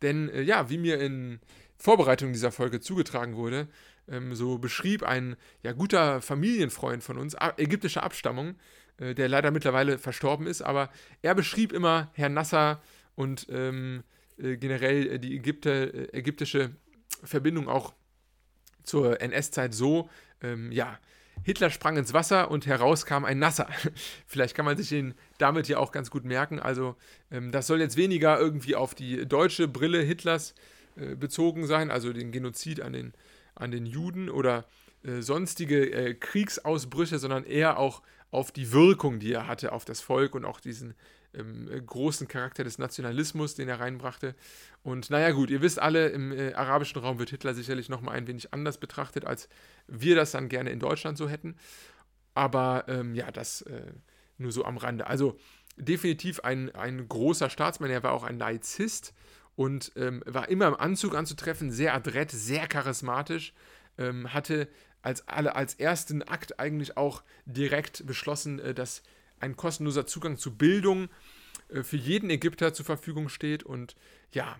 Denn 0.01 0.29
äh, 0.29 0.41
ja, 0.41 0.69
wie 0.69 0.77
mir 0.77 0.99
in 0.99 1.39
Vorbereitung 1.77 2.33
dieser 2.33 2.51
Folge 2.51 2.81
zugetragen 2.81 3.35
wurde, 3.35 3.67
ähm, 4.07 4.35
so 4.35 4.57
beschrieb 4.57 5.03
ein 5.03 5.35
ja, 5.63 5.71
guter 5.71 6.21
Familienfreund 6.21 7.03
von 7.03 7.17
uns, 7.17 7.35
ägyptischer 7.57 8.03
Abstammung, 8.03 8.55
äh, 8.97 9.15
der 9.15 9.29
leider 9.29 9.51
mittlerweile 9.51 9.97
verstorben 9.97 10.47
ist, 10.47 10.61
aber 10.61 10.89
er 11.21 11.33
beschrieb 11.33 11.71
immer 11.71 12.11
Herrn 12.13 12.33
Nasser 12.33 12.81
und 13.15 13.47
ähm, 13.49 14.03
äh, 14.37 14.57
generell 14.57 15.13
äh, 15.13 15.19
die 15.19 15.35
Ägypte, 15.35 16.09
äh, 16.11 16.17
ägyptische 16.17 16.75
Verbindung 17.23 17.69
auch 17.69 17.93
zur 18.83 19.21
NS-Zeit 19.21 19.73
so, 19.73 20.09
ähm, 20.53 20.71
ja, 20.71 20.99
Hitler 21.43 21.69
sprang 21.69 21.97
ins 21.97 22.13
Wasser 22.13 22.49
und 22.49 22.65
heraus 22.65 23.05
kam 23.05 23.25
ein 23.25 23.39
Nasser. 23.39 23.67
Vielleicht 24.27 24.55
kann 24.55 24.65
man 24.65 24.77
sich 24.77 24.91
ihn 24.91 25.13
damit 25.37 25.67
ja 25.67 25.77
auch 25.77 25.91
ganz 25.91 26.09
gut 26.09 26.25
merken. 26.25 26.59
Also 26.59 26.95
ähm, 27.31 27.51
das 27.51 27.67
soll 27.67 27.79
jetzt 27.79 27.97
weniger 27.97 28.39
irgendwie 28.39 28.75
auf 28.75 28.95
die 28.95 29.25
deutsche 29.25 29.67
Brille 29.67 30.01
Hitlers 30.01 30.55
äh, 30.95 31.15
bezogen 31.15 31.67
sein, 31.67 31.91
also 31.91 32.13
den 32.13 32.31
Genozid 32.31 32.81
an 32.81 32.93
den, 32.93 33.13
an 33.53 33.71
den 33.71 33.85
Juden 33.85 34.29
oder 34.29 34.65
äh, 35.03 35.21
sonstige 35.21 35.91
äh, 35.91 36.13
Kriegsausbrüche, 36.13 37.19
sondern 37.19 37.43
eher 37.43 37.77
auch 37.77 38.01
auf 38.31 38.51
die 38.51 38.71
Wirkung, 38.71 39.19
die 39.19 39.33
er 39.33 39.47
hatte 39.47 39.71
auf 39.71 39.85
das 39.85 40.01
Volk 40.01 40.35
und 40.35 40.45
auch 40.45 40.59
diesen 40.59 40.95
ähm, 41.37 41.69
großen 41.85 42.27
Charakter 42.27 42.63
des 42.63 42.77
Nationalismus, 42.77 43.55
den 43.55 43.69
er 43.69 43.79
reinbrachte. 43.79 44.35
Und 44.83 45.09
naja 45.09 45.31
gut, 45.31 45.49
ihr 45.49 45.61
wisst 45.61 45.79
alle, 45.79 46.09
im 46.09 46.31
äh, 46.31 46.53
arabischen 46.53 47.01
Raum 47.01 47.19
wird 47.19 47.29
Hitler 47.29 47.53
sicherlich 47.53 47.89
nochmal 47.89 48.15
ein 48.15 48.27
wenig 48.27 48.53
anders 48.53 48.77
betrachtet, 48.77 49.25
als 49.25 49.49
wir 49.87 50.15
das 50.15 50.31
dann 50.31 50.49
gerne 50.49 50.69
in 50.69 50.79
Deutschland 50.79 51.17
so 51.17 51.29
hätten. 51.29 51.55
Aber 52.33 52.85
ähm, 52.87 53.15
ja, 53.15 53.31
das 53.31 53.61
äh, 53.63 53.93
nur 54.37 54.51
so 54.51 54.65
am 54.65 54.77
Rande. 54.77 55.07
Also 55.07 55.37
definitiv 55.77 56.41
ein, 56.41 56.73
ein 56.75 57.07
großer 57.07 57.49
Staatsmann, 57.49 57.89
er 57.89 58.03
war 58.03 58.13
auch 58.13 58.23
ein 58.23 58.39
Laizist 58.39 59.13
und 59.55 59.91
ähm, 59.95 60.23
war 60.25 60.49
immer 60.49 60.67
im 60.67 60.75
Anzug 60.75 61.15
anzutreffen, 61.15 61.71
sehr 61.71 61.93
adrett, 61.93 62.31
sehr 62.31 62.67
charismatisch, 62.67 63.53
ähm, 63.97 64.33
hatte 64.33 64.67
als, 65.01 65.27
alle, 65.27 65.55
als 65.55 65.75
ersten 65.75 66.23
Akt 66.23 66.59
eigentlich 66.59 66.97
auch 66.97 67.23
direkt 67.45 68.05
beschlossen, 68.05 68.59
äh, 68.59 68.73
dass 68.73 69.03
ein 69.39 69.55
kostenloser 69.55 70.05
Zugang 70.05 70.37
zu 70.37 70.55
Bildung 70.55 71.09
äh, 71.69 71.83
für 71.83 71.97
jeden 71.97 72.29
Ägypter 72.29 72.73
zur 72.73 72.85
Verfügung 72.85 73.29
steht. 73.29 73.63
Und 73.63 73.95
ja, 74.31 74.57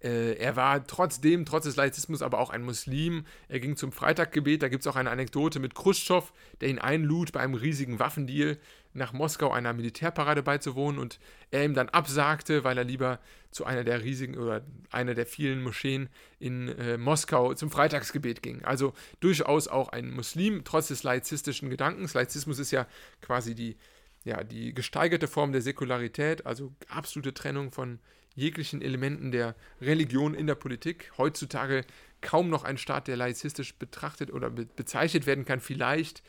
äh, 0.00 0.34
er 0.34 0.56
war 0.56 0.86
trotzdem, 0.86 1.44
trotz 1.44 1.64
des 1.64 1.76
Laizismus, 1.76 2.22
aber 2.22 2.38
auch 2.38 2.50
ein 2.50 2.62
Muslim. 2.62 3.24
Er 3.48 3.60
ging 3.60 3.76
zum 3.76 3.92
Freitaggebet. 3.92 4.62
Da 4.62 4.68
gibt 4.68 4.82
es 4.82 4.86
auch 4.86 4.96
eine 4.96 5.10
Anekdote 5.10 5.58
mit 5.58 5.74
Khrushchev, 5.74 6.32
der 6.60 6.68
ihn 6.68 6.78
einlud, 6.78 7.32
bei 7.32 7.40
einem 7.40 7.54
riesigen 7.54 7.98
Waffendeal 7.98 8.58
nach 8.98 9.12
Moskau 9.12 9.50
einer 9.50 9.72
Militärparade 9.72 10.42
beizuwohnen 10.42 11.00
und 11.00 11.18
er 11.50 11.64
ihm 11.64 11.74
dann 11.74 11.88
absagte, 11.88 12.64
weil 12.64 12.76
er 12.76 12.84
lieber 12.84 13.18
zu 13.50 13.64
einer 13.64 13.84
der 13.84 14.02
riesigen 14.02 14.36
oder 14.36 14.62
einer 14.90 15.14
der 15.14 15.26
vielen 15.26 15.62
Moscheen 15.62 16.08
in 16.38 16.68
äh, 16.68 16.98
Moskau 16.98 17.54
zum 17.54 17.70
Freitagsgebet 17.70 18.42
ging. 18.42 18.64
Also 18.64 18.92
durchaus 19.20 19.68
auch 19.68 19.88
ein 19.88 20.10
Muslim, 20.10 20.64
trotz 20.64 20.88
des 20.88 21.02
laizistischen 21.02 21.70
Gedankens. 21.70 22.14
Laizismus 22.14 22.58
ist 22.58 22.70
ja 22.70 22.86
quasi 23.22 23.54
die, 23.54 23.76
ja, 24.24 24.44
die 24.44 24.74
gesteigerte 24.74 25.28
Form 25.28 25.52
der 25.52 25.62
Säkularität, 25.62 26.44
also 26.44 26.74
absolute 26.88 27.32
Trennung 27.32 27.72
von 27.72 28.00
jeglichen 28.34 28.82
Elementen 28.82 29.32
der 29.32 29.56
Religion 29.80 30.34
in 30.34 30.46
der 30.46 30.54
Politik. 30.54 31.10
Heutzutage 31.18 31.84
kaum 32.20 32.50
noch 32.50 32.64
ein 32.64 32.78
Staat, 32.78 33.08
der 33.08 33.16
laizistisch 33.16 33.74
betrachtet 33.74 34.32
oder 34.32 34.50
be 34.50 34.66
bezeichnet 34.66 35.26
werden 35.26 35.44
kann. 35.44 35.60
Vielleicht, 35.60 36.22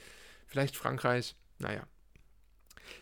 vielleicht 0.48 0.76
Frankreich. 0.76 1.36
Naja. 1.60 1.86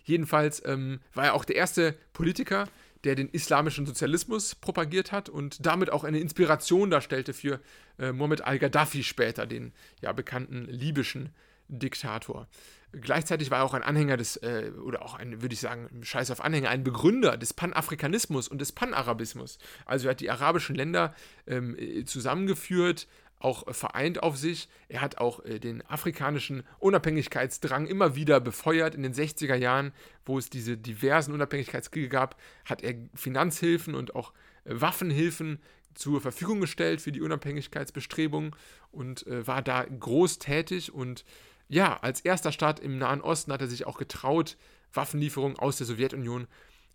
Jedenfalls 0.04 0.64
ähm, 0.66 1.00
war 1.14 1.26
er 1.26 1.34
auch 1.34 1.46
der 1.46 1.56
erste 1.56 1.96
Politiker, 2.14 2.68
der 3.04 3.16
den 3.16 3.30
islamischen 3.30 3.86
Sozialismus 3.86 4.56
propagiert 4.56 5.12
hat 5.12 5.30
und 5.30 5.66
damit 5.66 5.92
auch 5.92 6.04
eine 6.04 6.20
Inspiration 6.20 6.90
darstellte 6.90 7.34
für 7.34 7.60
äh, 8.00 8.12
Muhammad 8.12 8.42
al-Gaddafi 8.42 9.04
später, 9.04 9.46
den 9.46 9.72
ja 10.02 10.12
bekannten 10.12 10.66
libyschen 10.66 11.30
Diktator. 11.70 12.48
Gleichzeitig 12.94 13.52
war 13.52 13.60
er 13.60 13.66
auch 13.66 13.74
ein 13.74 13.84
Anhänger 13.84 14.16
des, 14.16 14.38
äh, 14.38 14.72
oder 14.84 15.02
auch 15.02 15.16
ein, 15.16 15.42
würde 15.42 15.54
ich 15.54 15.60
sagen, 15.60 15.90
scheiß 16.04 16.32
auf 16.32 16.42
Anhänger, 16.42 16.70
ein 16.70 16.84
Begründer 16.84 17.36
des 17.38 17.54
Panafrikanismus 17.54 18.48
und 18.48 18.60
des 18.60 18.72
Panarabismus. 18.72 19.60
Also 19.86 20.08
er 20.08 20.12
hat 20.12 20.22
die 20.22 20.30
arabischen 20.30 20.76
Länder 20.76 21.14
ähm, 21.48 21.78
äh, 21.78 22.06
zusammengeführt, 22.06 23.08
auch 23.40 23.74
vereint 23.74 24.24
auf 24.24 24.38
sich. 24.38 24.68
Er 24.90 25.02
hat 25.02 25.18
auch 25.20 25.44
äh, 25.46 25.60
den 25.60 25.86
afrikanischen 25.86 26.64
Unabhängigkeitsdrang 26.80 27.86
immer 27.86 28.16
wieder 28.16 28.40
befeuert. 28.40 28.96
In 28.96 29.04
den 29.04 29.14
60er 29.14 29.56
Jahren, 29.56 29.92
wo 30.26 30.38
es 30.38 30.50
diese 30.50 30.78
diversen 30.78 31.34
Unabhängigkeitskriege 31.34 32.10
gab, 32.10 32.40
hat 32.66 32.84
er 32.84 32.96
Finanzhilfen 33.14 33.96
und 33.96 34.16
auch 34.16 34.34
äh, 34.66 34.82
Waffenhilfen 34.82 35.60
zur 35.94 36.22
Verfügung 36.22 36.62
gestellt 36.62 37.02
für 37.02 37.12
die 37.12 37.22
Unabhängigkeitsbestrebungen 37.22 38.56
und 38.92 39.26
äh, 39.28 39.46
war 39.48 39.62
da 39.62 39.84
groß 39.84 40.40
tätig 40.40 40.94
und 40.94 41.26
ja, 41.70 41.98
als 41.98 42.22
erster 42.22 42.52
Staat 42.52 42.80
im 42.80 42.98
Nahen 42.98 43.20
Osten 43.20 43.52
hat 43.52 43.62
er 43.62 43.68
sich 43.68 43.86
auch 43.86 43.98
getraut, 43.98 44.58
Waffenlieferungen 44.94 45.60
aus 45.60 45.78
der 45.78 45.86
Sowjetunion 45.86 46.48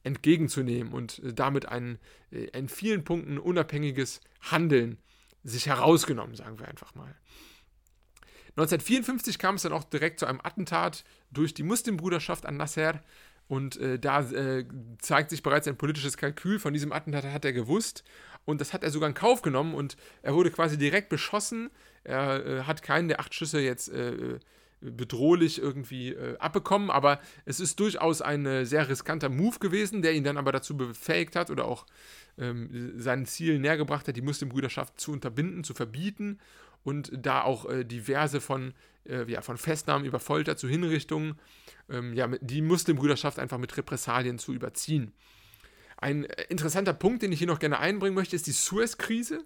entgegenzunehmen 0.03 0.93
und 0.93 1.19
äh, 1.21 1.33
damit 1.33 1.67
ein 1.67 1.99
äh, 2.31 2.45
in 2.59 2.69
vielen 2.69 3.05
Punkten 3.05 3.39
unabhängiges 3.39 4.21
Handeln 4.41 4.99
sich 5.45 5.67
herausgenommen, 5.67 6.35
sagen 6.35 6.59
wir 6.59 6.69
einfach 6.69 6.95
mal. 6.95 7.15
1954 8.57 9.39
kam 9.39 9.55
es 9.55 9.63
dann 9.63 9.73
auch 9.73 9.85
direkt 9.85 10.21
zu 10.21 10.27
einem 10.27 10.41
Attentat 10.43 11.05
durch 11.31 11.55
die 11.55 11.63
Muslimbruderschaft 11.63 12.45
an 12.45 12.59
Nasser 12.59 13.03
Und 13.49 13.79
äh, 13.79 13.99
da 13.99 14.21
äh, 14.31 14.67
zeigt 15.01 15.31
sich 15.31 15.43
bereits 15.43 15.67
ein 15.69 15.79
politisches 15.79 16.19
Kalkül. 16.19 16.59
Von 16.59 16.75
diesem 16.75 16.93
Attentat 16.93 17.25
hat 17.25 17.45
er 17.47 17.55
gewusst. 17.55 18.05
Und 18.45 18.61
das 18.61 18.75
hat 18.75 18.85
er 18.85 18.91
sogar 18.91 19.09
in 19.09 19.15
Kauf 19.15 19.41
genommen. 19.41 19.75
Und 19.75 19.97
er 20.21 20.35
wurde 20.35 20.51
quasi 20.51 20.77
direkt 20.77 21.09
beschossen. 21.09 21.71
Er 22.05 22.45
äh, 22.45 22.63
hat 22.65 22.83
keinen 22.83 23.09
der 23.09 23.21
acht 23.21 23.35
Schüsse 23.35 23.61
jetzt 23.61 23.89
äh, 23.89 24.39
bedrohlich 24.83 25.61
irgendwie 25.61 26.11
äh, 26.11 26.37
abbekommen. 26.39 26.91
Aber 26.91 27.21
es 27.45 27.61
ist 27.61 27.81
durchaus 27.81 28.21
ein 28.23 28.45
äh, 28.47 28.67
sehr 28.67 28.89
riskanter 28.89 29.29
Move 29.29 29.59
gewesen, 29.59 30.03
der 30.03 30.13
ihn 30.13 30.25
dann 30.25 30.37
aber 30.37 30.53
dazu 30.53 30.77
befähigt 30.77 31.37
hat 31.37 31.51
oder 31.51 31.65
auch 31.65 31.87
ähm, 32.39 32.93
seinen 32.97 33.27
Zielen 33.27 33.63
näher 33.63 33.77
gebracht 33.77 34.09
hat, 34.09 34.17
die 34.17 34.23
Muslimbrüderschaft 34.23 35.01
zu 35.01 35.13
unterbinden, 35.13 35.65
zu 35.65 35.75
verbieten 35.75 36.39
und 36.85 37.13
da 37.15 37.43
auch 37.43 37.69
äh, 37.69 37.85
diverse 37.85 38.41
von, 38.41 38.75
äh, 39.05 39.31
ja, 39.31 39.41
von 39.43 39.57
Festnahmen 39.57 40.05
über 40.07 40.19
Folter 40.19 40.57
zu 40.57 40.69
Hinrichtungen, 40.69 41.39
ähm, 41.89 42.15
ja, 42.15 42.29
die 42.41 42.63
Muslimbrüderschaft 42.63 43.39
einfach 43.39 43.59
mit 43.59 43.77
Repressalien 43.77 44.39
zu 44.39 44.53
überziehen. 44.53 45.13
Ein 45.97 46.25
äh, 46.25 46.45
interessanter 46.49 46.93
Punkt, 46.93 47.23
den 47.23 47.33
ich 47.33 47.39
hier 47.39 47.47
noch 47.47 47.61
gerne 47.61 47.79
einbringen 47.79 48.15
möchte, 48.15 48.37
ist 48.37 48.47
die 48.47 48.53
Suez-Krise, 48.53 49.45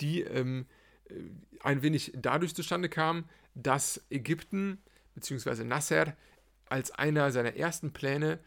die 0.00 0.22
ähm, 0.22 0.66
äh, 1.08 1.14
ein 1.60 1.82
wenig 1.82 2.12
dadurch 2.16 2.54
zustande 2.54 2.88
kam, 2.88 3.24
dass 3.56 4.04
Ägypten 4.10 4.78
bzw. 5.14 5.64
Nasser 5.64 6.16
als 6.68 6.92
einer 6.92 7.32
seiner 7.32 7.56
ersten 7.56 7.92
Pläne 7.92 8.38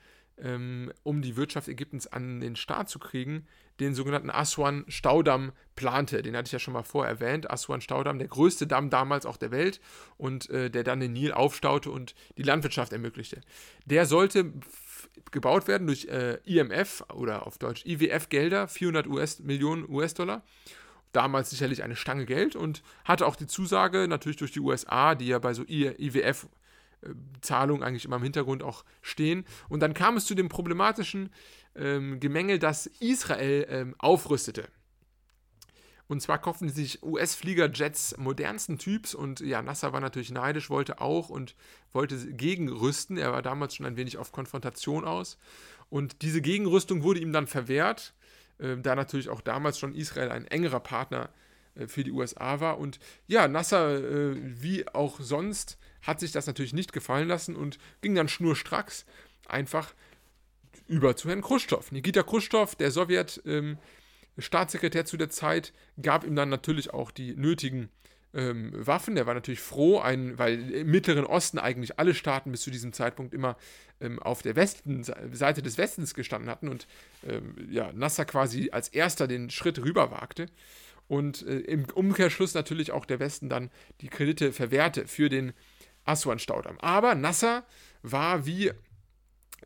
ähm, 0.42 0.92
um 1.04 1.22
die 1.22 1.36
Wirtschaft 1.36 1.68
Ägyptens 1.68 2.08
an 2.08 2.40
den 2.40 2.56
Start 2.56 2.90
zu 2.90 3.00
kriegen, 3.00 3.48
den 3.80 3.94
sogenannten 3.94 4.30
Aswan-Staudamm 4.30 5.52
plante. 5.76 6.22
Den 6.22 6.36
hatte 6.36 6.48
ich 6.48 6.52
ja 6.54 6.60
schon 6.60 6.74
mal 6.74 6.84
vorher 6.84 7.14
erwähnt. 7.14 7.50
Aswan-Staudamm, 7.50 8.20
der 8.20 8.28
größte 8.28 8.68
Damm 8.68 8.90
damals 8.90 9.26
auch 9.26 9.38
der 9.38 9.52
Welt 9.52 9.80
und 10.18 10.50
äh, 10.50 10.70
der 10.70 10.84
dann 10.84 11.00
den 11.00 11.14
Nil 11.14 11.32
aufstaute 11.32 11.92
und 11.92 12.16
die 12.38 12.44
Landwirtschaft 12.44 12.92
ermöglichte. 12.92 13.42
Der 13.86 14.06
sollte 14.06 14.54
gebaut 15.32 15.68
werden 15.68 15.88
durch 15.88 16.06
äh, 16.06 16.40
IMF 16.46 17.04
oder 17.14 17.48
auf 17.48 17.58
Deutsch 17.58 17.86
IWF-Gelder, 17.86 18.68
400 18.68 19.08
US 19.08 19.40
Millionen 19.40 19.90
US-Dollar. 19.90 20.44
Damals 21.12 21.50
sicherlich 21.50 21.84
eine 21.84 21.96
Stange 21.96 22.26
Geld 22.26 22.56
und 22.56 22.84
hatte 23.04 23.26
auch 23.26 23.36
die 23.36 23.48
Zusage, 23.48 24.08
natürlich 24.08 24.38
durch 24.38 24.52
die 24.52 24.60
USA, 24.60 25.16
die 25.16 25.28
ja 25.28 25.40
bei 25.40 25.54
so 25.54 25.64
IWF 25.68 26.48
Zahlungen 27.42 27.84
eigentlich 27.84 28.06
immer 28.06 28.18
im 28.18 28.24
Hintergrund 28.24 28.64
auch 28.64 28.84
stehen. 29.02 29.46
Und 29.70 29.80
dann 29.82 29.94
kam 29.94 30.18
es 30.18 30.26
zu 30.26 30.36
dem 30.36 30.50
problematischen 30.50 31.30
ähm, 31.76 32.20
Gemengel, 32.20 32.60
dass 32.60 32.88
Israel 32.88 33.66
ähm, 33.70 33.96
aufrüstete. 33.98 34.68
Und 36.08 36.22
zwar 36.22 36.40
kauften 36.40 36.70
sich 36.70 37.04
US-Fliegerjets 37.04 38.18
modernsten 38.18 38.80
Typs 38.80 39.14
und 39.14 39.42
ja, 39.42 39.62
Nasser 39.62 39.94
war 39.94 40.02
natürlich 40.02 40.32
neidisch, 40.32 40.72
wollte 40.72 41.00
auch 41.02 41.30
und 41.30 41.56
wollte 41.94 42.34
gegenrüsten. 42.34 43.18
Er 43.18 43.32
war 43.32 43.44
damals 43.44 43.76
schon 43.76 43.86
ein 43.86 43.96
wenig 43.96 44.18
auf 44.18 44.32
Konfrontation 44.32 45.06
aus. 45.06 45.38
Und 45.90 46.24
diese 46.24 46.42
Gegenrüstung 46.42 47.04
wurde 47.04 47.20
ihm 47.20 47.32
dann 47.32 47.46
verwehrt, 47.46 48.14
äh, 48.60 48.78
da 48.78 48.96
natürlich 48.96 49.30
auch 49.30 49.42
damals 49.42 49.80
schon 49.80 49.96
Israel 49.96 50.30
ein 50.32 50.46
engerer 50.46 50.80
Partner 50.80 51.30
äh, 51.76 51.88
für 51.88 52.04
die 52.04 52.12
USA 52.12 52.60
war. 52.60 52.78
Und 52.78 53.00
ja, 53.28 53.48
Nasser, 53.48 53.98
äh, 53.98 54.36
wie 54.62 54.88
auch 54.88 55.20
sonst, 55.20 55.80
hat 56.02 56.20
sich 56.20 56.32
das 56.32 56.46
natürlich 56.48 56.74
nicht 56.74 56.94
gefallen 56.94 57.28
lassen 57.28 57.56
und 57.56 57.78
ging 58.02 58.16
dann 58.16 58.28
schnurstracks 58.28 59.06
einfach 59.48 59.94
über 60.88 61.16
zu 61.16 61.30
Herrn 61.30 61.42
Khrushchev. 61.42 61.92
Nikita 61.92 62.24
Khrushchev, 62.24 62.76
der 62.76 62.92
Sowjet-Staatssekretär 62.92 65.02
ähm, 65.02 65.08
zu 65.08 65.18
der 65.18 65.30
Zeit, 65.30 65.74
gab 66.02 66.26
ihm 66.26 66.36
dann 66.36 66.50
natürlich 66.50 66.92
auch 66.94 67.12
die 67.12 67.36
nötigen 67.36 67.90
ähm, 68.34 68.72
Waffen. 68.74 69.18
Er 69.18 69.26
war 69.26 69.34
natürlich 69.34 69.60
froh, 69.60 70.00
ein, 70.00 70.38
weil 70.38 70.72
im 70.72 70.92
Mittleren 70.92 71.26
Osten 71.26 71.60
eigentlich 71.60 72.00
alle 72.00 72.14
Staaten 72.14 72.52
bis 72.52 72.62
zu 72.62 72.72
diesem 72.72 72.94
Zeitpunkt 72.94 73.34
immer 73.34 73.58
ähm, 74.02 74.20
auf 74.20 74.42
der 74.42 74.56
Westen, 74.56 75.04
Seite 75.04 75.62
des 75.62 75.78
Westens 75.78 76.14
gestanden 76.14 76.50
hatten 76.50 76.70
und 76.70 76.88
ähm, 77.28 77.56
ja, 77.70 77.92
Nasser 77.94 78.26
quasi 78.26 78.70
als 78.72 78.90
erster 78.90 79.28
den 79.28 79.50
Schritt 79.50 79.80
rüber 79.80 80.12
wagte. 80.12 80.48
Und 81.08 81.46
äh, 81.48 81.60
im 81.60 81.86
Umkehrschluss 81.86 82.54
natürlich 82.54 82.92
auch 82.92 83.06
der 83.06 83.20
Westen 83.20 83.50
dann 83.50 83.72
die 84.02 84.10
Kredite 84.10 84.54
verwehrte 84.54 85.08
für 85.08 85.30
den 85.30 85.54
Aswan-Staudamm. 86.06 86.80
Aber 86.80 87.16
Nasser 87.16 87.66
war, 88.04 88.46
wie 88.46 88.72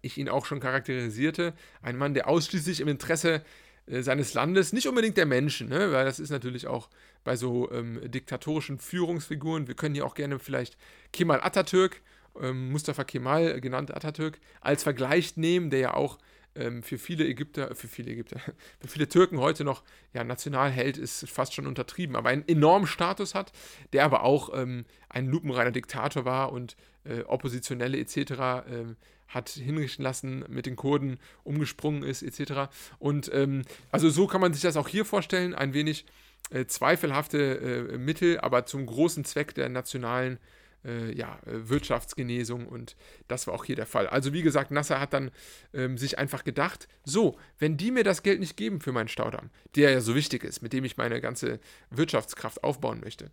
ich 0.01 0.17
ihn 0.17 0.29
auch 0.29 0.45
schon 0.45 0.59
charakterisierte, 0.59 1.53
ein 1.81 1.97
Mann, 1.97 2.13
der 2.13 2.27
ausschließlich 2.27 2.79
im 2.79 2.87
Interesse 2.87 3.43
äh, 3.87 4.01
seines 4.01 4.33
Landes, 4.33 4.73
nicht 4.73 4.87
unbedingt 4.87 5.17
der 5.17 5.25
Menschen, 5.25 5.69
ne? 5.69 5.91
weil 5.91 6.05
das 6.05 6.19
ist 6.19 6.29
natürlich 6.29 6.67
auch 6.67 6.89
bei 7.23 7.35
so 7.35 7.71
ähm, 7.71 7.99
diktatorischen 8.03 8.79
Führungsfiguren, 8.79 9.67
wir 9.67 9.75
können 9.75 9.95
hier 9.95 10.05
auch 10.05 10.15
gerne 10.15 10.39
vielleicht 10.39 10.77
Kemal 11.11 11.41
Atatürk, 11.41 12.01
ähm, 12.41 12.71
Mustafa 12.71 13.03
Kemal 13.03 13.61
genannt 13.61 13.95
Atatürk, 13.95 14.39
als 14.61 14.83
Vergleich 14.83 15.37
nehmen, 15.37 15.69
der 15.69 15.79
ja 15.79 15.93
auch 15.93 16.17
ähm, 16.55 16.83
für 16.83 16.97
viele 16.97 17.25
Ägypter, 17.25 17.73
für 17.75 17.87
viele 17.87 18.11
Ägypter, 18.11 18.39
für 18.79 18.87
viele 18.87 19.07
Türken 19.07 19.39
heute 19.39 19.63
noch 19.63 19.83
ja, 20.13 20.23
Nationalheld 20.23 20.97
ist 20.97 21.27
fast 21.29 21.53
schon 21.53 21.67
untertrieben, 21.67 22.15
aber 22.15 22.29
einen 22.29 22.47
enormen 22.47 22.87
Status 22.87 23.35
hat, 23.35 23.51
der 23.93 24.05
aber 24.05 24.23
auch 24.23 24.49
ähm, 24.53 24.85
ein 25.09 25.27
lupenreiner 25.27 25.71
Diktator 25.71 26.25
war 26.25 26.51
und 26.51 26.75
äh, 27.05 27.21
Oppositionelle 27.21 27.97
etc. 27.97 28.17
Äh, 28.17 28.95
hat 29.27 29.49
hinrichten 29.49 30.03
lassen, 30.03 30.45
mit 30.47 30.67
den 30.67 30.75
Kurden 30.75 31.17
umgesprungen 31.43 32.03
ist 32.03 32.21
etc. 32.21 32.71
Und 32.99 33.31
ähm, 33.33 33.63
also 33.91 34.09
so 34.09 34.27
kann 34.27 34.41
man 34.41 34.53
sich 34.53 34.61
das 34.61 34.77
auch 34.77 34.87
hier 34.87 35.05
vorstellen, 35.05 35.55
ein 35.55 35.73
wenig 35.73 36.05
äh, 36.49 36.65
zweifelhafte 36.65 37.89
äh, 37.91 37.97
Mittel, 37.97 38.39
aber 38.39 38.65
zum 38.65 38.85
großen 38.85 39.25
Zweck 39.25 39.55
der 39.55 39.69
nationalen 39.69 40.39
äh, 40.85 41.15
ja, 41.15 41.39
äh, 41.45 41.69
Wirtschaftsgenesung 41.69 42.67
und 42.67 42.95
das 43.27 43.47
war 43.47 43.53
auch 43.53 43.65
hier 43.65 43.75
der 43.75 43.85
Fall. 43.85 44.07
Also 44.07 44.33
wie 44.33 44.41
gesagt, 44.41 44.71
Nasser 44.71 44.99
hat 44.99 45.13
dann 45.13 45.31
ähm, 45.73 45.97
sich 45.97 46.17
einfach 46.17 46.43
gedacht, 46.43 46.87
so, 47.03 47.37
wenn 47.59 47.77
die 47.77 47.91
mir 47.91 48.03
das 48.03 48.23
Geld 48.23 48.39
nicht 48.39 48.57
geben 48.57 48.81
für 48.81 48.91
meinen 48.91 49.07
Staudamm, 49.07 49.49
der 49.75 49.91
ja 49.91 50.01
so 50.01 50.15
wichtig 50.15 50.43
ist, 50.43 50.61
mit 50.61 50.73
dem 50.73 50.83
ich 50.83 50.97
meine 50.97 51.21
ganze 51.21 51.59
Wirtschaftskraft 51.89 52.63
aufbauen 52.63 52.99
möchte, 53.01 53.31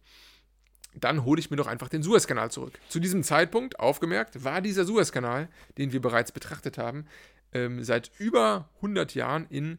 dann 0.95 1.25
hole 1.25 1.41
ich 1.41 1.51
mir 1.51 1.57
doch 1.57 1.69
einfach 1.69 1.89
den 1.89 2.03
Suezkanal 2.03 2.51
zurück. 2.51 2.79
Zu 2.89 3.01
diesem 3.01 3.23
Zeitpunkt, 3.23 3.79
aufgemerkt, 3.79 4.43
war 4.45 4.61
dieser 4.61 4.85
Suezkanal, 4.85 5.49
den 5.79 5.93
wir 5.93 6.01
bereits 6.01 6.33
betrachtet 6.33 6.79
haben, 6.79 7.07
ähm, 7.53 7.83
seit 7.85 8.11
über 8.19 8.69
100 8.77 9.15
Jahren 9.15 9.47
in 9.51 9.79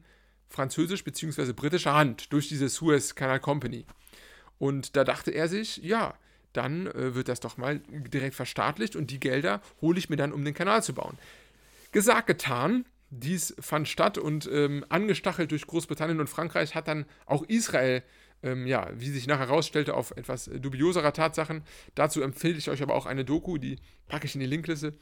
französisch 0.51 1.03
bzw. 1.03 1.53
britischer 1.53 1.93
Hand 1.93 2.31
durch 2.33 2.47
diese 2.47 2.69
Suez 2.69 3.15
Canal 3.15 3.39
Company. 3.39 3.85
Und 4.59 4.95
da 4.95 5.03
dachte 5.03 5.31
er 5.31 5.47
sich, 5.47 5.77
ja, 5.77 6.13
dann 6.53 6.87
äh, 6.87 7.15
wird 7.15 7.29
das 7.29 7.39
doch 7.39 7.57
mal 7.57 7.79
direkt 7.89 8.35
verstaatlicht 8.35 8.95
und 8.95 9.09
die 9.11 9.19
Gelder 9.19 9.61
hole 9.81 9.97
ich 9.97 10.09
mir 10.09 10.17
dann, 10.17 10.33
um 10.33 10.43
den 10.45 10.53
Kanal 10.53 10.83
zu 10.83 10.93
bauen. 10.93 11.17
Gesagt, 11.91 12.27
getan. 12.27 12.85
Dies 13.13 13.53
fand 13.59 13.89
statt 13.89 14.17
und 14.17 14.49
ähm, 14.49 14.85
angestachelt 14.87 15.51
durch 15.51 15.67
Großbritannien 15.67 16.21
und 16.21 16.29
Frankreich 16.29 16.75
hat 16.75 16.87
dann 16.87 17.05
auch 17.25 17.43
Israel, 17.43 18.03
ähm, 18.41 18.65
ja, 18.65 18.89
wie 18.93 19.09
sich 19.09 19.27
nachher 19.27 19.47
herausstellte, 19.47 19.95
auf 19.95 20.11
etwas 20.11 20.45
dubioserer 20.45 21.11
Tatsachen. 21.11 21.63
Dazu 21.93 22.21
empfehle 22.21 22.57
ich 22.57 22.69
euch 22.69 22.81
aber 22.81 22.93
auch 22.93 23.05
eine 23.05 23.25
Doku, 23.25 23.57
die 23.57 23.79
packe 24.07 24.27
ich 24.27 24.35
in 24.35 24.39
die 24.39 24.47
Linkliste. 24.47 24.93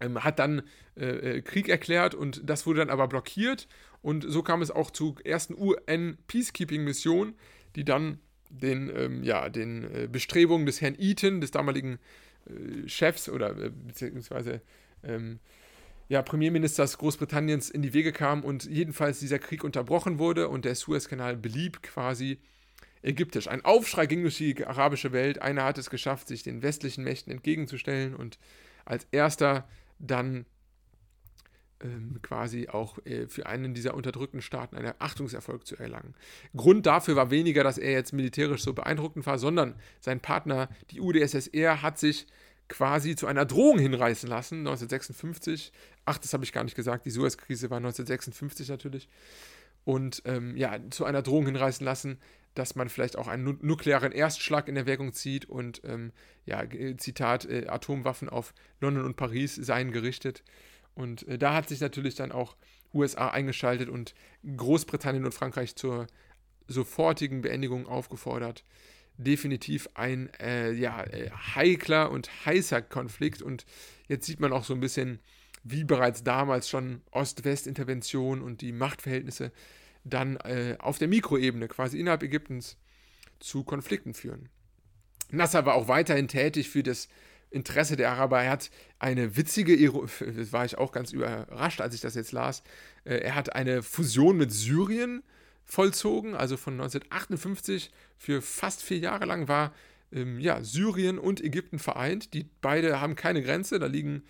Ähm, 0.00 0.24
hat 0.24 0.38
dann 0.38 0.62
äh, 0.96 1.36
äh 1.36 1.42
Krieg 1.42 1.68
erklärt 1.68 2.14
und 2.14 2.40
das 2.48 2.66
wurde 2.66 2.78
dann 2.78 2.90
aber 2.90 3.06
blockiert. 3.06 3.68
Und 4.02 4.24
so 4.28 4.42
kam 4.42 4.62
es 4.62 4.70
auch 4.70 4.90
zur 4.90 5.16
ersten 5.24 5.54
UN-Peacekeeping-Mission, 5.54 7.34
die 7.76 7.84
dann 7.84 8.18
den, 8.50 8.90
ähm, 8.94 9.22
ja, 9.22 9.48
den 9.48 9.84
äh, 9.84 10.08
Bestrebungen 10.10 10.66
des 10.66 10.80
Herrn 10.80 10.96
Eaton, 10.98 11.40
des 11.40 11.50
damaligen 11.50 11.98
äh, 12.46 12.88
Chefs 12.88 13.28
oder 13.28 13.56
äh, 13.58 13.70
beziehungsweise 13.70 14.62
ähm, 15.02 15.40
ja, 16.08 16.22
Premierministers 16.22 16.96
Großbritanniens 16.98 17.68
in 17.68 17.82
die 17.82 17.92
Wege 17.92 18.12
kam 18.12 18.42
und 18.42 18.64
jedenfalls 18.64 19.20
dieser 19.20 19.38
Krieg 19.38 19.62
unterbrochen 19.62 20.18
wurde 20.18 20.48
und 20.48 20.64
der 20.64 20.74
Suezkanal 20.74 21.36
blieb 21.36 21.82
quasi 21.82 22.38
ägyptisch. 23.02 23.48
Ein 23.48 23.64
Aufschrei 23.64 24.06
ging 24.06 24.22
durch 24.22 24.38
die 24.38 24.66
arabische 24.66 25.12
Welt. 25.12 25.42
Einer 25.42 25.64
hat 25.64 25.78
es 25.78 25.90
geschafft, 25.90 26.28
sich 26.28 26.42
den 26.42 26.62
westlichen 26.62 27.04
Mächten 27.04 27.30
entgegenzustellen 27.32 28.14
und 28.14 28.38
als 28.86 29.06
erster 29.10 29.68
dann 29.98 30.46
ähm, 31.82 32.18
quasi 32.22 32.68
auch 32.68 32.98
äh, 33.04 33.26
für 33.28 33.46
einen 33.46 33.74
dieser 33.74 33.94
unterdrückten 33.94 34.42
Staaten 34.42 34.76
einen 34.76 34.94
Achtungserfolg 34.98 35.66
zu 35.66 35.76
erlangen. 35.76 36.14
Grund 36.56 36.86
dafür 36.86 37.16
war 37.16 37.30
weniger, 37.30 37.64
dass 37.64 37.78
er 37.78 37.92
jetzt 37.92 38.12
militärisch 38.12 38.62
so 38.62 38.72
beeindruckend 38.72 39.26
war, 39.26 39.38
sondern 39.38 39.74
sein 40.00 40.20
Partner, 40.20 40.68
die 40.90 41.00
UdSSR, 41.00 41.82
hat 41.82 41.98
sich 41.98 42.26
quasi 42.68 43.16
zu 43.16 43.26
einer 43.26 43.46
Drohung 43.46 43.78
hinreißen 43.78 44.28
lassen, 44.28 44.58
1956. 44.58 45.72
Ach, 46.04 46.18
das 46.18 46.32
habe 46.32 46.44
ich 46.44 46.52
gar 46.52 46.64
nicht 46.64 46.76
gesagt, 46.76 47.06
die 47.06 47.10
Suez-Krise 47.10 47.70
war 47.70 47.78
1956 47.78 48.68
natürlich. 48.68 49.08
Und 49.84 50.22
ähm, 50.26 50.56
ja, 50.56 50.78
zu 50.90 51.04
einer 51.04 51.22
Drohung 51.22 51.46
hinreißen 51.46 51.84
lassen, 51.84 52.18
dass 52.54 52.74
man 52.74 52.88
vielleicht 52.88 53.16
auch 53.16 53.28
einen 53.28 53.58
nuklearen 53.62 54.12
Erstschlag 54.12 54.68
in 54.68 54.76
Erwägung 54.76 55.12
zieht 55.12 55.48
und 55.48 55.80
ähm, 55.84 56.12
ja, 56.44 56.62
Zitat, 56.96 57.46
äh, 57.46 57.68
Atomwaffen 57.68 58.28
auf 58.28 58.52
London 58.80 59.04
und 59.04 59.16
Paris 59.16 59.54
seien 59.54 59.92
gerichtet. 59.92 60.42
Und 60.98 61.26
äh, 61.28 61.38
da 61.38 61.54
hat 61.54 61.68
sich 61.68 61.80
natürlich 61.80 62.16
dann 62.16 62.32
auch 62.32 62.56
USA 62.92 63.28
eingeschaltet 63.28 63.88
und 63.88 64.14
Großbritannien 64.56 65.24
und 65.24 65.32
Frankreich 65.32 65.76
zur 65.76 66.08
sofortigen 66.66 67.40
Beendigung 67.40 67.86
aufgefordert. 67.86 68.64
definitiv 69.16 69.88
ein 69.94 70.30
äh, 70.40 70.72
ja, 70.72 71.02
äh, 71.02 71.30
heikler 71.30 72.10
und 72.10 72.30
heißer 72.46 72.82
Konflikt. 72.82 73.42
Und 73.42 73.64
jetzt 74.06 74.26
sieht 74.26 74.38
man 74.40 74.52
auch 74.52 74.64
so 74.64 74.74
ein 74.74 74.80
bisschen, 74.80 75.18
wie 75.64 75.84
bereits 75.84 76.22
damals 76.22 76.68
schon 76.68 77.02
Ost-West-Intervention 77.10 78.42
und 78.42 78.60
die 78.60 78.72
Machtverhältnisse 78.72 79.50
dann 80.04 80.36
äh, 80.38 80.76
auf 80.78 80.98
der 80.98 81.08
Mikroebene, 81.08 81.66
quasi 81.68 81.98
innerhalb 81.98 82.22
Ägyptens, 82.22 82.76
zu 83.40 83.64
Konflikten 83.64 84.14
führen. 84.14 84.48
Nasser 85.30 85.64
war 85.66 85.74
auch 85.74 85.88
weiterhin 85.88 86.28
tätig 86.28 86.68
für 86.70 86.82
das 86.82 87.08
Interesse 87.50 87.96
der 87.96 88.10
Araber. 88.10 88.42
Er 88.42 88.50
hat 88.50 88.70
eine 88.98 89.36
witzige, 89.36 89.76
das 90.36 90.52
war 90.52 90.64
ich 90.64 90.78
auch 90.78 90.92
ganz 90.92 91.12
überrascht, 91.12 91.80
als 91.80 91.94
ich 91.94 92.00
das 92.00 92.14
jetzt 92.14 92.32
las, 92.32 92.62
äh, 93.04 93.16
er 93.16 93.34
hat 93.34 93.54
eine 93.54 93.82
Fusion 93.82 94.36
mit 94.36 94.52
Syrien 94.52 95.22
vollzogen, 95.64 96.34
also 96.34 96.56
von 96.56 96.74
1958 96.74 97.90
für 98.16 98.42
fast 98.42 98.82
vier 98.82 98.98
Jahre 98.98 99.26
lang 99.26 99.48
war 99.48 99.72
ähm, 100.12 100.40
ja, 100.40 100.62
Syrien 100.62 101.18
und 101.18 101.42
Ägypten 101.42 101.78
vereint. 101.78 102.34
Die 102.34 102.46
beide 102.60 103.00
haben 103.00 103.16
keine 103.16 103.42
Grenze, 103.42 103.78
da 103.78 103.86
liegen 103.86 104.22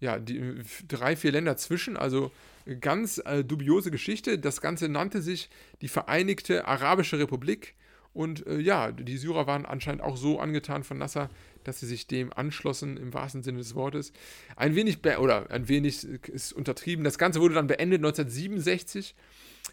ja, 0.00 0.18
die, 0.18 0.62
drei, 0.88 1.16
vier 1.16 1.32
Länder 1.32 1.56
zwischen, 1.56 1.96
also 1.96 2.32
ganz 2.80 3.18
äh, 3.24 3.44
dubiose 3.44 3.90
Geschichte. 3.90 4.38
Das 4.38 4.60
Ganze 4.60 4.88
nannte 4.88 5.22
sich 5.22 5.48
die 5.80 5.88
Vereinigte 5.88 6.66
Arabische 6.66 7.18
Republik. 7.18 7.74
Und 8.12 8.46
äh, 8.46 8.58
ja, 8.58 8.92
die 8.92 9.16
Syrer 9.18 9.46
waren 9.46 9.66
anscheinend 9.66 10.02
auch 10.02 10.16
so 10.16 10.40
angetan 10.40 10.84
von 10.84 10.98
Nasser, 10.98 11.28
dass 11.66 11.80
sie 11.80 11.86
sich 11.86 12.06
dem 12.06 12.32
anschlossen, 12.32 12.96
im 12.96 13.12
wahrsten 13.14 13.42
Sinne 13.42 13.58
des 13.58 13.74
Wortes. 13.74 14.12
Ein 14.56 14.74
wenig, 14.74 15.04
oder 15.18 15.50
ein 15.50 15.68
wenig 15.68 16.04
ist 16.04 16.52
untertrieben. 16.52 17.04
Das 17.04 17.18
Ganze 17.18 17.40
wurde 17.40 17.54
dann 17.54 17.66
beendet 17.66 17.98
1967 17.98 19.14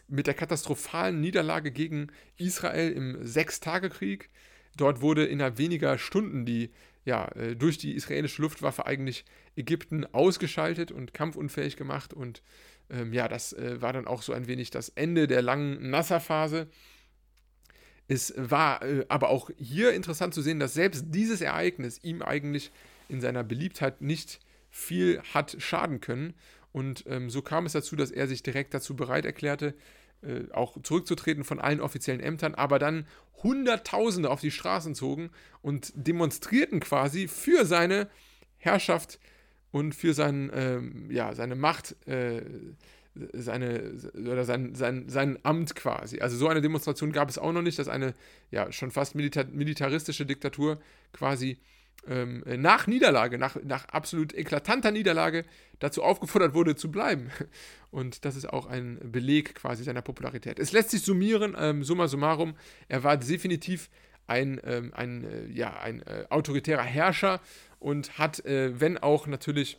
mit 0.08 0.28
der 0.28 0.34
katastrophalen 0.34 1.22
Niederlage 1.22 1.72
gegen 1.72 2.08
Israel 2.38 2.92
im 2.92 3.26
Sechstagekrieg. 3.26 4.30
Dort 4.76 5.02
wurde 5.02 5.26
innerhalb 5.26 5.58
weniger 5.58 5.98
Stunden 5.98 6.46
die, 6.46 6.72
ja, 7.06 7.28
äh, 7.36 7.56
durch 7.56 7.78
die 7.78 7.94
israelische 7.94 8.42
Luftwaffe 8.42 8.86
eigentlich 8.86 9.26
Ägypten 9.56 10.06
ausgeschaltet 10.14 10.92
und 10.92 11.14
kampfunfähig 11.14 11.78
gemacht. 11.78 12.14
Und 12.14 12.42
ähm, 12.90 13.14
ja, 13.14 13.28
das 13.28 13.54
äh, 13.54 13.82
war 13.82 13.94
dann 13.94 14.08
auch 14.08 14.22
so 14.22 14.34
ein 14.34 14.48
wenig 14.48 14.72
das 14.72 14.90
Ende 14.90 15.28
der 15.28 15.42
langen 15.42 15.90
Nasser-Phase. 15.90 16.68
Es 18.14 18.32
war 18.38 18.84
äh, 18.84 19.06
aber 19.10 19.30
auch 19.30 19.50
hier 19.58 19.94
interessant 19.94 20.36
zu 20.36 20.44
sehen, 20.44 20.60
dass 20.60 20.76
selbst 20.76 21.06
dieses 21.08 21.42
Ereignis 21.42 22.00
ihm 22.04 22.22
eigentlich 22.22 22.72
in 23.10 23.22
seiner 23.22 23.44
Beliebtheit 23.44 24.02
nicht 24.02 24.40
viel 24.70 25.20
hat 25.34 25.56
schaden 25.60 26.00
können. 26.00 26.36
Und 26.72 27.06
ähm, 27.08 27.32
so 27.32 27.42
kam 27.42 27.66
es 27.66 27.74
dazu, 27.74 27.96
dass 27.96 28.12
er 28.12 28.28
sich 28.28 28.44
direkt 28.44 28.74
dazu 28.74 28.96
bereit 28.96 29.26
erklärte, 29.26 29.74
äh, 30.22 30.52
auch 30.52 30.80
zurückzutreten 30.84 31.44
von 31.44 31.60
allen 31.60 31.82
offiziellen 31.82 32.22
Ämtern, 32.22 32.54
aber 32.54 32.78
dann 32.78 33.08
Hunderttausende 33.42 34.30
auf 34.30 34.42
die 34.42 34.52
Straßen 34.52 34.94
zogen 34.94 35.32
und 35.64 35.92
demonstrierten 35.96 36.80
quasi 36.80 37.28
für 37.28 37.66
seine 37.66 38.10
Herrschaft 38.58 39.20
und 39.72 39.96
für 39.96 40.14
sein, 40.14 40.52
ähm, 40.54 41.10
ja, 41.10 41.34
seine 41.34 41.56
Macht, 41.56 41.96
äh, 42.08 42.44
seine, 43.34 43.94
oder 44.16 44.44
sein, 44.44 44.76
sein, 44.76 45.08
sein 45.08 45.38
Amt 45.44 45.76
quasi. 45.76 46.20
Also 46.20 46.38
so 46.38 46.48
eine 46.48 46.62
Demonstration 46.62 47.12
gab 47.12 47.30
es 47.30 47.38
auch 47.38 47.52
noch 47.52 47.62
nicht, 47.62 47.78
dass 47.80 47.88
eine 47.88 48.14
ja 48.52 48.72
schon 48.72 48.92
fast 48.92 49.16
militar 49.16 49.46
militaristische 49.46 50.26
Diktatur 50.26 50.80
quasi 51.12 51.58
ähm, 52.08 52.44
nach 52.58 52.88
Niederlage, 52.88 53.38
nach, 53.38 53.56
nach 53.64 53.86
absolut 53.86 54.34
eklatanter 54.34 54.92
Niederlage 54.92 55.46
dazu 55.80 56.04
aufgefordert 56.04 56.54
wurde 56.54 56.76
zu 56.76 56.92
bleiben. 56.92 57.30
Und 57.92 58.26
das 58.26 58.36
ist 58.36 58.50
auch 58.50 58.66
ein 58.66 59.00
Beleg 59.04 59.56
quasi 59.56 59.84
seiner 59.84 60.02
Popularität. 60.02 60.60
Es 60.60 60.72
lässt 60.72 60.90
sich 60.90 61.02
summieren, 61.02 61.56
ähm, 61.58 61.84
summa 61.84 62.08
summarum, 62.08 62.56
er 62.88 63.04
war 63.04 63.18
definitiv 63.18 63.90
ein, 64.28 64.60
ähm, 64.64 64.92
ein, 64.96 65.24
äh, 65.24 65.48
ja, 65.48 65.78
ein 65.78 66.02
äh, 66.02 66.26
autoritärer 66.30 66.84
Herrscher 66.84 67.42
und 67.80 68.18
hat, 68.18 68.44
äh, 68.46 68.80
wenn 68.80 68.98
auch 68.98 69.28
natürlich 69.28 69.78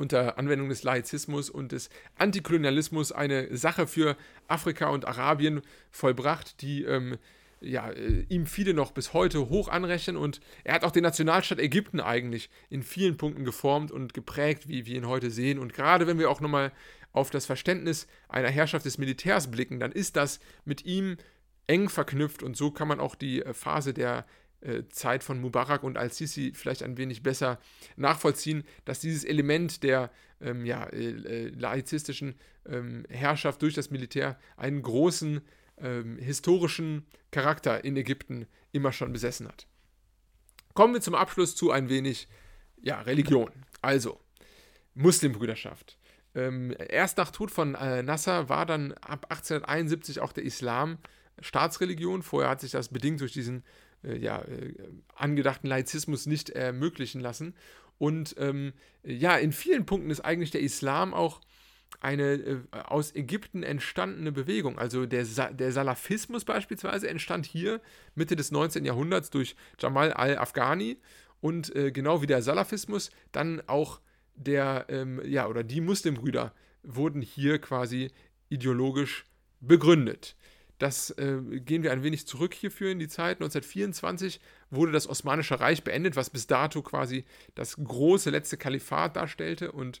unter 0.00 0.38
Anwendung 0.38 0.68
des 0.68 0.82
Laizismus 0.82 1.50
und 1.50 1.72
des 1.72 1.90
Antikolonialismus 2.16 3.12
eine 3.12 3.56
Sache 3.56 3.86
für 3.86 4.16
Afrika 4.48 4.88
und 4.88 5.06
Arabien 5.06 5.60
vollbracht, 5.90 6.62
die 6.62 6.84
ähm, 6.84 7.18
ja, 7.60 7.90
äh, 7.90 8.24
ihm 8.28 8.46
viele 8.46 8.74
noch 8.74 8.92
bis 8.92 9.12
heute 9.12 9.48
hoch 9.50 9.68
anrechnen 9.68 10.16
und 10.16 10.40
er 10.64 10.74
hat 10.74 10.84
auch 10.84 10.90
den 10.90 11.02
Nationalstaat 11.02 11.58
Ägypten 11.58 12.00
eigentlich 12.00 12.50
in 12.70 12.82
vielen 12.82 13.16
Punkten 13.16 13.44
geformt 13.44 13.92
und 13.92 14.14
geprägt, 14.14 14.68
wie 14.68 14.86
wir 14.86 14.96
ihn 14.96 15.06
heute 15.06 15.30
sehen. 15.30 15.58
Und 15.58 15.74
gerade 15.74 16.06
wenn 16.06 16.18
wir 16.18 16.30
auch 16.30 16.40
nochmal 16.40 16.72
auf 17.12 17.30
das 17.30 17.44
Verständnis 17.46 18.06
einer 18.28 18.48
Herrschaft 18.48 18.86
des 18.86 18.98
Militärs 18.98 19.50
blicken, 19.50 19.80
dann 19.80 19.92
ist 19.92 20.16
das 20.16 20.40
mit 20.64 20.86
ihm 20.86 21.16
eng 21.66 21.88
verknüpft 21.88 22.42
und 22.42 22.56
so 22.56 22.70
kann 22.70 22.88
man 22.88 22.98
auch 22.98 23.14
die 23.14 23.42
äh, 23.42 23.52
Phase 23.52 23.92
der 23.92 24.24
Zeit 24.90 25.24
von 25.24 25.40
Mubarak 25.40 25.82
und 25.82 25.96
Al-Sisi 25.96 26.52
vielleicht 26.54 26.82
ein 26.82 26.98
wenig 26.98 27.22
besser 27.22 27.58
nachvollziehen, 27.96 28.64
dass 28.84 29.00
dieses 29.00 29.24
Element 29.24 29.82
der 29.82 30.10
ähm, 30.40 30.64
ja, 30.64 30.84
äh, 30.86 31.48
laizistischen 31.48 32.34
ähm, 32.66 33.04
Herrschaft 33.08 33.62
durch 33.62 33.74
das 33.74 33.90
Militär 33.90 34.38
einen 34.56 34.82
großen 34.82 35.40
ähm, 35.78 36.18
historischen 36.18 37.06
Charakter 37.30 37.84
in 37.84 37.96
Ägypten 37.96 38.46
immer 38.72 38.92
schon 38.92 39.12
besessen 39.12 39.48
hat. 39.48 39.66
Kommen 40.74 40.94
wir 40.94 41.00
zum 41.00 41.14
Abschluss 41.14 41.56
zu 41.56 41.70
ein 41.70 41.88
wenig 41.88 42.28
ja, 42.80 43.00
Religion. 43.00 43.50
Also, 43.82 44.20
Muslimbrüderschaft. 44.94 45.98
Ähm, 46.34 46.74
erst 46.88 47.18
nach 47.18 47.30
Tod 47.30 47.50
von 47.50 47.74
äh, 47.74 48.02
Nasser 48.02 48.48
war 48.48 48.66
dann 48.66 48.92
ab 48.92 49.26
1871 49.30 50.20
auch 50.20 50.32
der 50.32 50.44
Islam 50.44 50.98
Staatsreligion. 51.40 52.22
Vorher 52.22 52.50
hat 52.50 52.60
sich 52.60 52.70
das 52.70 52.88
bedingt 52.88 53.20
durch 53.20 53.32
diesen 53.32 53.58
äh, 53.58 53.62
ja, 54.02 54.42
äh, 54.42 54.74
angedachten 55.14 55.66
Laizismus 55.66 56.26
nicht 56.26 56.50
ermöglichen 56.50 57.20
lassen. 57.20 57.54
Und 57.98 58.34
ähm, 58.38 58.72
ja, 59.02 59.36
in 59.36 59.52
vielen 59.52 59.84
Punkten 59.86 60.10
ist 60.10 60.20
eigentlich 60.20 60.50
der 60.50 60.62
Islam 60.62 61.12
auch 61.12 61.40
eine 62.00 62.32
äh, 62.34 62.58
aus 62.84 63.14
Ägypten 63.14 63.62
entstandene 63.62 64.32
Bewegung. 64.32 64.78
Also 64.78 65.06
der, 65.06 65.26
Sa 65.26 65.50
der 65.50 65.72
Salafismus 65.72 66.44
beispielsweise 66.44 67.08
entstand 67.08 67.46
hier 67.46 67.80
Mitte 68.14 68.36
des 68.36 68.50
19. 68.52 68.84
Jahrhunderts 68.84 69.30
durch 69.30 69.56
Jamal 69.78 70.12
al-Afghani 70.12 70.98
und 71.40 71.74
äh, 71.74 71.90
genau 71.90 72.22
wie 72.22 72.26
der 72.26 72.42
Salafismus 72.42 73.10
dann 73.32 73.62
auch 73.66 74.00
der, 74.34 74.86
ähm, 74.88 75.20
ja, 75.24 75.46
oder 75.46 75.62
die 75.62 75.80
Muslimbrüder 75.80 76.54
wurden 76.82 77.20
hier 77.20 77.58
quasi 77.58 78.10
ideologisch 78.48 79.26
begründet. 79.60 80.36
Das 80.80 81.10
äh, 81.18 81.60
gehen 81.60 81.82
wir 81.82 81.92
ein 81.92 82.02
wenig 82.02 82.26
zurück 82.26 82.54
hierfür 82.54 82.90
in 82.90 82.98
die 82.98 83.06
Zeit. 83.06 83.36
1924 83.36 84.40
wurde 84.70 84.92
das 84.92 85.06
Osmanische 85.06 85.60
Reich 85.60 85.84
beendet, 85.84 86.16
was 86.16 86.30
bis 86.30 86.46
dato 86.46 86.80
quasi 86.80 87.26
das 87.54 87.76
große 87.76 88.30
letzte 88.30 88.56
Kalifat 88.56 89.14
darstellte 89.14 89.72
und 89.72 90.00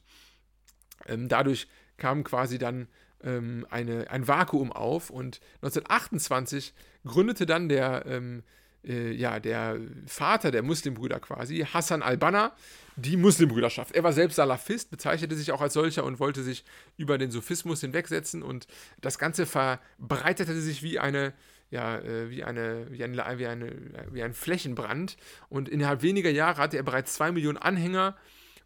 ähm, 1.06 1.28
dadurch 1.28 1.68
kam 1.98 2.24
quasi 2.24 2.56
dann 2.56 2.88
ähm, 3.22 3.66
eine, 3.68 4.10
ein 4.10 4.26
Vakuum 4.26 4.72
auf 4.72 5.10
und 5.10 5.40
1928 5.56 6.72
gründete 7.04 7.44
dann 7.44 7.68
der, 7.68 8.06
ähm, 8.06 8.42
äh, 8.84 9.12
ja, 9.12 9.40
der 9.40 9.78
Vater 10.06 10.50
der 10.50 10.62
Muslimbrüder 10.62 11.20
quasi, 11.20 11.66
Hassan 11.72 12.02
al-Banna, 12.02 12.52
die 12.96 13.16
Muslimbrüderschaft. 13.16 13.94
Er 13.94 14.02
war 14.02 14.12
selbst 14.12 14.36
Salafist, 14.36 14.90
bezeichnete 14.90 15.34
sich 15.34 15.52
auch 15.52 15.60
als 15.60 15.74
solcher 15.74 16.04
und 16.04 16.20
wollte 16.20 16.42
sich 16.42 16.64
über 16.96 17.18
den 17.18 17.30
Sufismus 17.30 17.80
hinwegsetzen 17.80 18.42
und 18.42 18.66
das 19.00 19.18
Ganze 19.18 19.46
verbreitete 19.46 20.60
sich 20.60 20.82
wie 20.82 20.98
eine 20.98 21.32
ja, 21.72 21.98
äh, 21.98 22.30
wie, 22.30 22.42
eine, 22.42 22.88
wie, 22.90 23.04
ein, 23.04 23.14
wie, 23.14 23.46
eine, 23.46 23.72
wie 24.10 24.24
ein 24.24 24.34
Flächenbrand. 24.34 25.16
Und 25.48 25.68
innerhalb 25.68 26.02
weniger 26.02 26.28
Jahre 26.28 26.60
hatte 26.60 26.76
er 26.76 26.82
bereits 26.82 27.14
zwei 27.14 27.30
Millionen 27.30 27.58
Anhänger 27.58 28.16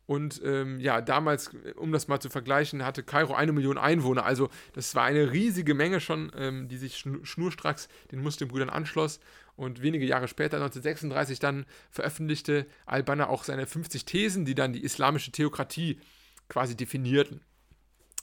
und 0.06 0.42
ähm, 0.44 0.80
ja, 0.80 1.00
damals, 1.00 1.50
um 1.76 1.90
das 1.90 2.08
mal 2.08 2.20
zu 2.20 2.28
vergleichen, 2.28 2.84
hatte 2.84 3.02
Kairo 3.02 3.34
eine 3.34 3.52
Million 3.52 3.78
Einwohner. 3.78 4.26
Also 4.26 4.50
das 4.74 4.94
war 4.94 5.04
eine 5.04 5.32
riesige 5.32 5.74
Menge 5.74 6.00
schon, 6.00 6.30
ähm, 6.36 6.68
die 6.68 6.76
sich 6.76 7.04
schnurstracks 7.22 7.88
den 8.12 8.22
Muslimbrüdern 8.22 8.68
anschloss. 8.68 9.20
Und 9.56 9.82
wenige 9.82 10.04
Jahre 10.04 10.28
später, 10.28 10.56
1936, 10.56 11.38
dann 11.38 11.66
veröffentlichte 11.90 12.66
Al-Banna 12.86 13.28
auch 13.28 13.44
seine 13.44 13.66
50 13.66 14.04
Thesen, 14.04 14.44
die 14.44 14.54
dann 14.54 14.72
die 14.72 14.82
islamische 14.82 15.30
Theokratie 15.30 16.00
quasi 16.48 16.76
definierten. 16.76 17.40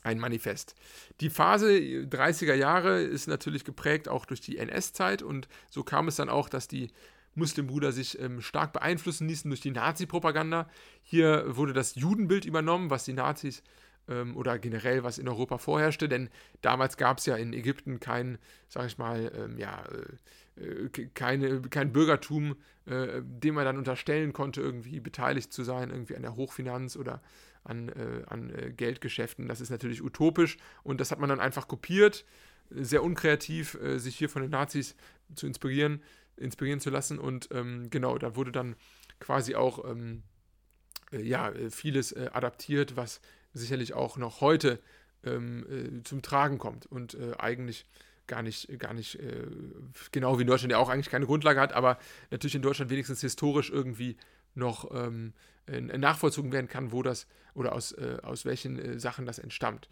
Ein 0.03 0.19
Manifest. 0.19 0.75
Die 1.19 1.29
Phase 1.29 1.69
30er 1.69 2.55
Jahre 2.55 3.01
ist 3.01 3.27
natürlich 3.27 3.63
geprägt 3.63 4.09
auch 4.09 4.25
durch 4.25 4.41
die 4.41 4.57
NS-Zeit 4.57 5.21
und 5.21 5.47
so 5.69 5.83
kam 5.83 6.07
es 6.07 6.15
dann 6.15 6.27
auch, 6.27 6.49
dass 6.49 6.67
die 6.67 6.89
Muslimbrüder 7.35 7.91
sich 7.91 8.19
ähm, 8.19 8.41
stark 8.41 8.73
beeinflussen 8.73 9.27
ließen 9.27 9.49
durch 9.49 9.61
die 9.61 9.71
Nazi-Propaganda. 9.71 10.69
Hier 11.03 11.55
wurde 11.55 11.73
das 11.73 11.95
Judenbild 11.95 12.45
übernommen, 12.45 12.89
was 12.89 13.05
die 13.05 13.13
Nazis 13.13 13.63
ähm, 14.07 14.35
oder 14.37 14.59
generell 14.59 15.03
was 15.03 15.17
in 15.17 15.27
Europa 15.27 15.57
vorherrschte, 15.57 16.09
denn 16.09 16.29
damals 16.61 16.97
gab 16.97 17.19
es 17.19 17.25
ja 17.25 17.35
in 17.35 17.53
Ägypten 17.53 17.99
kein, 17.99 18.37
sag 18.67 18.87
ich 18.87 18.97
mal, 18.97 19.31
ähm, 19.35 19.57
ja, 19.57 19.83
äh, 20.57 20.63
äh 20.63 21.07
keine, 21.13 21.61
kein 21.61 21.91
Bürgertum, 21.91 22.55
äh, 22.85 23.21
dem 23.23 23.55
man 23.55 23.65
dann 23.65 23.77
unterstellen 23.77 24.33
konnte, 24.33 24.61
irgendwie 24.61 24.99
beteiligt 24.99 25.53
zu 25.53 25.63
sein, 25.63 25.89
irgendwie 25.89 26.15
an 26.15 26.23
der 26.23 26.35
Hochfinanz 26.35 26.95
oder 26.95 27.21
an, 27.63 27.89
äh, 27.89 28.23
an 28.27 28.49
äh, 28.49 28.71
Geldgeschäften. 28.71 29.47
Das 29.47 29.61
ist 29.61 29.69
natürlich 29.69 30.03
utopisch 30.03 30.57
und 30.83 30.99
das 30.99 31.11
hat 31.11 31.19
man 31.19 31.29
dann 31.29 31.39
einfach 31.39 31.67
kopiert 31.67 32.25
sehr 32.73 33.03
unkreativ, 33.03 33.75
äh, 33.75 33.99
sich 33.99 34.17
hier 34.17 34.29
von 34.29 34.41
den 34.41 34.51
Nazis 34.51 34.95
zu 35.35 35.45
inspirieren, 35.45 36.01
inspirieren 36.37 36.79
zu 36.79 36.89
lassen. 36.89 37.19
Und 37.19 37.49
ähm, 37.51 37.89
genau, 37.89 38.17
da 38.17 38.35
wurde 38.35 38.51
dann 38.51 38.75
quasi 39.19 39.55
auch 39.55 39.83
ähm, 39.89 40.23
äh, 41.11 41.21
ja, 41.21 41.51
vieles 41.69 42.15
adaptiert, 42.15 42.95
was 42.95 43.21
sicherlich 43.53 43.93
auch 43.93 44.17
noch 44.17 44.41
heute 44.41 44.79
ähm, 45.23 45.65
äh, 45.69 46.03
zum 46.03 46.21
Tragen 46.21 46.57
kommt 46.57 46.85
und 46.85 47.13
äh, 47.15 47.33
eigentlich 47.37 47.85
gar 48.27 48.41
nicht, 48.41 48.79
gar 48.79 48.93
nicht 48.93 49.19
äh, 49.19 49.45
genau 50.11 50.37
wie 50.37 50.41
in 50.41 50.47
Deutschland 50.47 50.71
ja 50.71 50.77
auch 50.77 50.89
eigentlich 50.89 51.09
keine 51.09 51.25
Grundlage 51.25 51.59
hat, 51.59 51.73
aber 51.73 51.97
natürlich 52.29 52.55
in 52.55 52.61
Deutschland 52.61 52.89
wenigstens 52.89 53.21
historisch 53.21 53.69
irgendwie 53.69 54.15
noch 54.55 54.89
ähm, 54.93 55.33
nachvollzogen 55.67 56.51
werden 56.51 56.67
kann, 56.67 56.91
wo 56.91 57.03
das 57.03 57.27
oder 57.53 57.73
aus, 57.73 57.91
äh, 57.93 58.17
aus 58.23 58.45
welchen 58.45 58.79
äh, 58.79 58.99
Sachen 58.99 59.25
das 59.25 59.39
entstammt. 59.39 59.89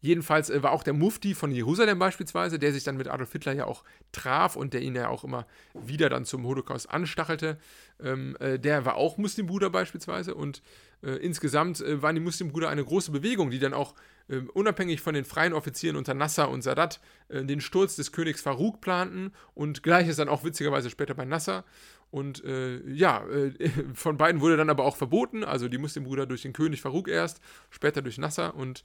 Jedenfalls 0.00 0.48
äh, 0.50 0.62
war 0.62 0.72
auch 0.72 0.82
der 0.82 0.92
Mufti 0.92 1.34
von 1.34 1.50
Jerusalem 1.50 1.98
beispielsweise, 1.98 2.58
der 2.58 2.72
sich 2.72 2.84
dann 2.84 2.96
mit 2.96 3.08
Adolf 3.08 3.32
Hitler 3.32 3.52
ja 3.52 3.64
auch 3.64 3.82
traf 4.12 4.54
und 4.54 4.72
der 4.74 4.82
ihn 4.82 4.94
ja 4.94 5.08
auch 5.08 5.24
immer 5.24 5.46
wieder 5.74 6.08
dann 6.08 6.24
zum 6.24 6.44
Holocaust 6.46 6.88
anstachelte, 6.90 7.58
ähm, 8.00 8.36
äh, 8.38 8.58
der 8.58 8.84
war 8.84 8.94
auch 8.94 9.18
Muslimbruder 9.18 9.70
beispielsweise 9.70 10.34
und 10.34 10.62
äh, 11.02 11.16
insgesamt 11.16 11.80
äh, 11.80 12.00
waren 12.00 12.14
die 12.14 12.20
Muslimbrüder 12.20 12.68
eine 12.68 12.84
große 12.84 13.10
Bewegung, 13.10 13.50
die 13.50 13.58
dann 13.58 13.74
auch 13.74 13.94
ähm, 14.28 14.48
unabhängig 14.50 15.00
von 15.00 15.14
den 15.14 15.24
freien 15.24 15.52
Offizieren 15.52 15.96
unter 15.96 16.14
Nasser 16.14 16.48
und 16.48 16.62
Sadat 16.62 17.00
äh, 17.28 17.44
den 17.44 17.60
Sturz 17.60 17.96
des 17.96 18.12
Königs 18.12 18.40
Farouk 18.40 18.80
planten 18.80 19.32
und 19.54 19.82
gleiches 19.82 20.16
dann 20.16 20.28
auch 20.28 20.44
witzigerweise 20.44 20.90
später 20.90 21.14
bei 21.14 21.24
Nasser. 21.24 21.64
Und 22.10 22.42
äh, 22.44 22.80
ja, 22.88 23.24
von 23.94 24.16
beiden 24.16 24.40
wurde 24.40 24.56
dann 24.56 24.70
aber 24.70 24.84
auch 24.84 24.96
verboten, 24.96 25.44
also 25.44 25.68
die 25.68 25.76
Muslimbrüder 25.76 26.26
durch 26.26 26.42
den 26.42 26.52
König 26.52 26.80
Farouk 26.80 27.08
erst, 27.08 27.40
später 27.70 28.00
durch 28.00 28.16
Nasser 28.16 28.54
und 28.54 28.82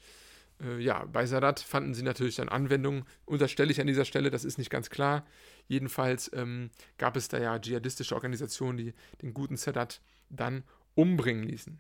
äh, 0.62 0.80
ja, 0.80 1.06
bei 1.06 1.26
Sadat 1.26 1.60
fanden 1.60 1.94
sie 1.94 2.04
natürlich 2.04 2.36
dann 2.36 2.50
Anwendung, 2.50 3.06
unterstelle 3.26 3.72
ich 3.72 3.82
an 3.82 3.88
dieser 3.88 4.06
Stelle, 4.06 4.30
das 4.30 4.46
ist 4.46 4.58
nicht 4.58 4.70
ganz 4.70 4.90
klar. 4.90 5.26
Jedenfalls 5.68 6.32
ähm, 6.34 6.70
gab 6.98 7.16
es 7.16 7.28
da 7.28 7.40
ja 7.40 7.60
dschihadistische 7.60 8.16
Organisationen, 8.16 8.78
die 8.78 8.94
den 9.22 9.34
guten 9.34 9.58
Sadat 9.58 10.02
dann 10.30 10.64
umbringen 10.96 11.44
ließen. 11.44 11.80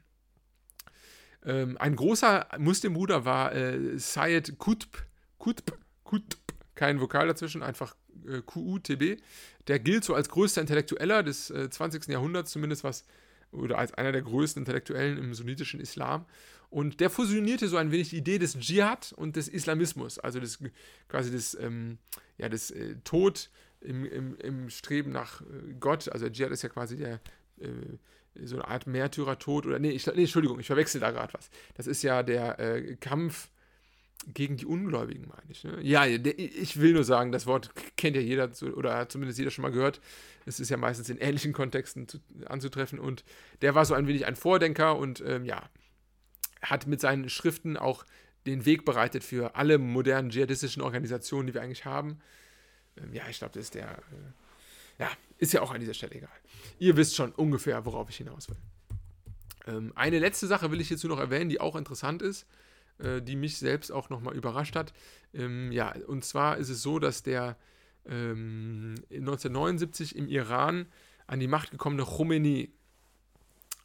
Ähm, 1.45 1.77
ein 1.77 1.95
großer 1.95 2.47
Muslimbruder 2.57 3.25
war 3.25 3.53
äh, 3.53 3.97
Syed 3.97 4.57
Qutb, 4.57 5.05
Qutb, 5.37 5.73
Qutb, 6.03 6.39
kein 6.75 7.01
Vokal 7.01 7.27
dazwischen, 7.27 7.63
einfach 7.63 7.95
äh, 8.27 8.41
QUTB. 8.41 9.21
Der 9.67 9.79
gilt 9.79 10.03
so 10.03 10.15
als 10.15 10.29
größter 10.29 10.61
Intellektueller 10.61 11.23
des 11.23 11.49
äh, 11.49 11.69
20. 11.69 12.07
Jahrhunderts, 12.07 12.51
zumindest 12.51 12.83
was, 12.83 13.05
oder 13.53 13.77
als 13.77 13.93
einer 13.93 14.11
der 14.11 14.21
größten 14.21 14.61
Intellektuellen 14.61 15.17
im 15.17 15.33
sunnitischen 15.33 15.79
Islam. 15.79 16.25
Und 16.69 16.99
der 16.99 17.11
fusionierte 17.11 17.67
so 17.67 17.77
ein 17.77 17.91
wenig 17.91 18.09
die 18.09 18.17
Idee 18.17 18.39
des 18.39 18.57
Dschihad 18.57 19.13
und 19.15 19.35
des 19.35 19.47
Islamismus, 19.47 20.17
also 20.17 20.39
des, 20.39 20.59
quasi 21.07 21.29
des, 21.29 21.53
ähm, 21.59 21.99
ja, 22.37 22.49
des 22.49 22.71
äh, 22.71 22.95
Tod 23.03 23.51
im, 23.79 24.05
im, 24.05 24.35
im, 24.37 24.69
Streben 24.69 25.11
nach 25.11 25.41
äh, 25.41 25.73
Gott. 25.79 26.09
Also 26.09 26.25
der 26.25 26.33
Dschihad 26.33 26.51
ist 26.51 26.63
ja 26.63 26.69
quasi 26.69 26.97
der, 26.97 27.21
äh, 27.59 27.67
so 28.43 28.55
eine 28.55 28.67
Art 28.67 28.87
Märtyrertod 28.87 29.67
oder, 29.67 29.77
nee, 29.77 29.91
ich, 29.91 30.07
nee 30.07 30.21
Entschuldigung, 30.21 30.59
ich 30.59 30.65
verwechsel 30.65 30.99
da 30.99 31.11
gerade 31.11 31.33
was. 31.33 31.51
Das 31.75 31.85
ist 31.85 32.01
ja 32.01 32.23
der 32.23 32.59
äh, 32.59 32.95
Kampf 32.95 33.49
gegen 34.27 34.57
die 34.57 34.65
Ungläubigen, 34.65 35.27
meine 35.27 35.49
ich. 35.49 35.63
Ne? 35.63 35.79
Ja, 35.81 36.05
ich 36.05 36.79
will 36.79 36.93
nur 36.93 37.03
sagen, 37.03 37.31
das 37.31 37.45
Wort 37.45 37.71
kennt 37.97 38.15
ja 38.15 38.21
jeder 38.21 38.49
oder 38.75 38.97
hat 38.97 39.11
zumindest 39.11 39.39
jeder 39.39 39.51
schon 39.51 39.63
mal 39.63 39.71
gehört. 39.71 40.01
Es 40.45 40.59
ist 40.59 40.69
ja 40.69 40.77
meistens 40.77 41.09
in 41.09 41.17
ähnlichen 41.17 41.53
Kontexten 41.53 42.07
zu, 42.07 42.19
anzutreffen 42.45 42.99
und 42.99 43.23
der 43.61 43.75
war 43.75 43.85
so 43.85 43.93
ein 43.93 44.07
wenig 44.07 44.25
ein 44.25 44.35
Vordenker 44.35 44.97
und 44.97 45.23
ähm, 45.25 45.45
ja, 45.45 45.69
hat 46.61 46.87
mit 46.87 47.01
seinen 47.01 47.29
Schriften 47.29 47.77
auch 47.77 48.05
den 48.45 48.65
Weg 48.65 48.85
bereitet 48.85 49.23
für 49.23 49.55
alle 49.55 49.77
modernen 49.77 50.29
dschihadistischen 50.29 50.81
Organisationen, 50.81 51.47
die 51.47 51.53
wir 51.53 51.61
eigentlich 51.61 51.85
haben. 51.85 52.19
Ähm, 52.97 53.13
ja, 53.13 53.23
ich 53.29 53.39
glaube, 53.39 53.53
das 53.53 53.63
ist 53.63 53.75
der. 53.75 53.91
Äh, 53.91 54.99
ja, 54.99 55.09
ist 55.37 55.53
ja 55.53 55.61
auch 55.61 55.71
an 55.71 55.79
dieser 55.79 55.93
Stelle 55.93 56.15
egal. 56.15 56.29
Ihr 56.77 56.95
wisst 56.95 57.15
schon 57.15 57.31
ungefähr, 57.31 57.85
worauf 57.85 58.09
ich 58.09 58.17
hinaus 58.17 58.49
will. 58.49 58.57
Ähm, 59.65 59.91
eine 59.95 60.19
letzte 60.19 60.47
Sache 60.47 60.71
will 60.71 60.81
ich 60.81 60.87
hierzu 60.87 61.07
noch 61.07 61.19
erwähnen, 61.19 61.49
die 61.49 61.59
auch 61.59 61.75
interessant 61.75 62.21
ist, 62.21 62.45
äh, 62.99 63.21
die 63.21 63.35
mich 63.35 63.57
selbst 63.57 63.91
auch 63.91 64.09
nochmal 64.09 64.35
überrascht 64.35 64.75
hat. 64.75 64.93
Ähm, 65.33 65.71
ja, 65.71 65.93
und 66.07 66.23
zwar 66.23 66.57
ist 66.57 66.69
es 66.69 66.81
so, 66.81 66.99
dass 66.99 67.23
der 67.23 67.57
1979 68.05 70.17
im 70.17 70.27
Iran 70.27 70.87
an 71.25 71.39
die 71.39 71.47
Macht 71.47 71.71
gekommene 71.71 72.03
Khomeini, 72.03 72.73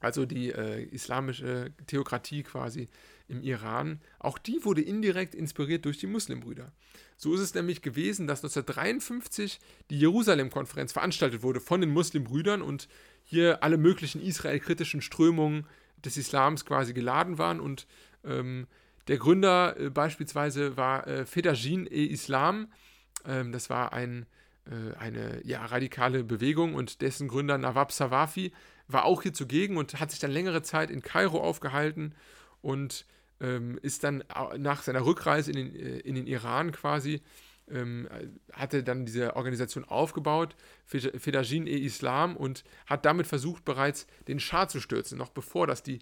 also 0.01 0.27
die 0.27 0.51
äh, 0.51 0.83
islamische 0.87 1.71
Theokratie 1.87 2.43
quasi 2.43 2.89
im 3.29 3.43
Iran, 3.43 4.01
auch 4.19 4.39
die 4.39 4.65
wurde 4.65 4.83
indirekt 4.83 5.35
inspiriert 5.35 5.85
durch 5.85 5.99
die 5.99 6.07
Muslimbrüder. 6.07 6.73
So 7.17 7.35
ist 7.35 7.41
es 7.41 7.55
nämlich 7.55 7.83
gewesen, 7.83 8.27
dass 8.27 8.41
1953 8.41 9.61
die 9.91 9.99
Jerusalem-Konferenz 9.99 10.93
veranstaltet 10.93 11.43
wurde 11.43 11.61
von 11.61 11.81
den 11.81 11.91
Muslimbrüdern 11.91 12.63
und 12.63 12.89
hier 13.25 13.63
alle 13.63 13.77
möglichen 13.77 14.23
israelkritischen 14.23 15.03
Strömungen 15.03 15.67
des 16.05 16.17
Islams 16.17 16.65
quasi 16.65 16.93
geladen 16.93 17.39
waren 17.39 17.61
und 17.61 17.87
ähm, 18.25 18.67
der 19.09 19.19
Gründer 19.19 19.79
äh, 19.79 19.91
beispielsweise 19.91 20.77
war 20.77 21.07
äh, 21.07 21.27
Fedajin-e-Islam, 21.27 22.69
ähm, 23.27 23.53
das 23.53 23.71
war 23.71 23.93
ein, 23.93 24.27
äh, 24.67 24.95
eine 24.97 25.45
ja, 25.45 25.65
radikale 25.65 26.25
Bewegung 26.25 26.75
und 26.75 27.03
dessen 27.03 27.29
Gründer 27.29 27.59
Nawab 27.59 27.93
Sawafi 27.93 28.53
war 28.87 29.05
auch 29.05 29.23
hier 29.23 29.33
zugegen 29.33 29.77
und 29.77 29.99
hat 30.01 30.11
sich 30.11 30.21
dann 30.21 30.31
längere 30.31 30.63
Zeit 30.63 30.91
in 30.91 31.03
Kairo 31.03 31.41
aufgehalten 31.41 32.15
und 32.63 33.07
ähm, 33.41 33.79
ist 33.83 34.05
dann 34.05 34.25
nach 34.57 34.83
seiner 34.83 35.05
Rückreise 35.05 35.53
in 35.53 35.57
den, 35.57 35.77
äh, 35.77 35.99
in 36.01 36.15
den 36.15 36.27
Iran 36.27 36.73
quasi, 36.73 37.23
ähm, 37.71 38.09
hatte 38.53 38.83
dann 38.83 39.07
diese 39.07 39.37
Organisation 39.37 39.85
aufgebaut, 39.85 40.57
Fedajin-e-Islam, 40.87 42.37
und 42.37 42.65
hat 42.87 43.05
damit 43.05 43.27
versucht, 43.27 43.65
bereits 43.65 44.07
den 44.27 44.41
Schah 44.41 44.69
zu 44.69 44.81
stürzen, 44.81 45.19
noch 45.19 45.29
bevor 45.29 45.67
das 45.67 45.83
die 45.83 46.01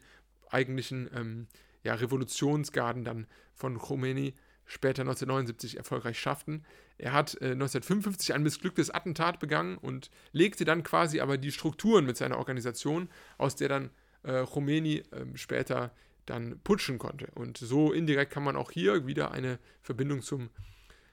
eigentlichen 0.49 1.11
ähm, 1.15 1.47
ja, 1.87 1.95
Revolutionsgarden 1.95 3.05
dann 3.05 3.26
von 3.55 3.78
Khomeini 3.78 4.34
später 4.64 5.03
1979 5.03 5.76
erfolgreich 5.76 6.18
schafften. 6.18 6.64
Er 6.99 7.12
hat 7.12 7.34
äh, 7.34 7.53
1955 7.53 8.34
ein 8.34 8.43
missglücktes 8.43 8.91
Attentat 8.91 9.39
begangen 9.39 9.78
und 9.78 10.11
legte 10.32 10.64
dann 10.64 10.82
quasi 10.82 11.20
aber 11.20 11.39
die 11.39 11.53
Strukturen 11.53 12.05
mit 12.05 12.16
seiner 12.16 12.39
Organisation, 12.39 13.09
aus 13.39 13.55
der 13.55 13.68
dann 13.68 13.91
äh, 14.24 14.45
Khomeini 14.45 15.05
äh, 15.12 15.37
später 15.37 15.93
dann 16.26 16.59
putschen 16.64 16.99
konnte. 16.99 17.28
Und 17.37 17.57
so 17.59 17.93
indirekt 17.93 18.32
kann 18.32 18.43
man 18.43 18.57
auch 18.57 18.72
hier 18.72 19.07
wieder 19.07 19.30
eine 19.30 19.61
Verbindung 19.82 20.22
zum, 20.22 20.51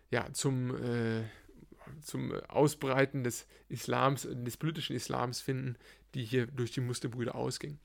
ja, 0.10 0.34
zum, 0.34 0.76
äh, 0.84 1.22
zum 2.02 2.34
Ausbreiten 2.48 3.24
des 3.24 3.46
Islams, 3.70 4.28
des 4.28 4.58
politischen 4.58 4.96
Islams 4.96 5.40
finden, 5.40 5.76
die 6.16 6.24
hier 6.24 6.48
durch 6.48 6.72
die 6.72 6.82
Muslimbrüder 6.82 7.36
ausging. 7.36 7.78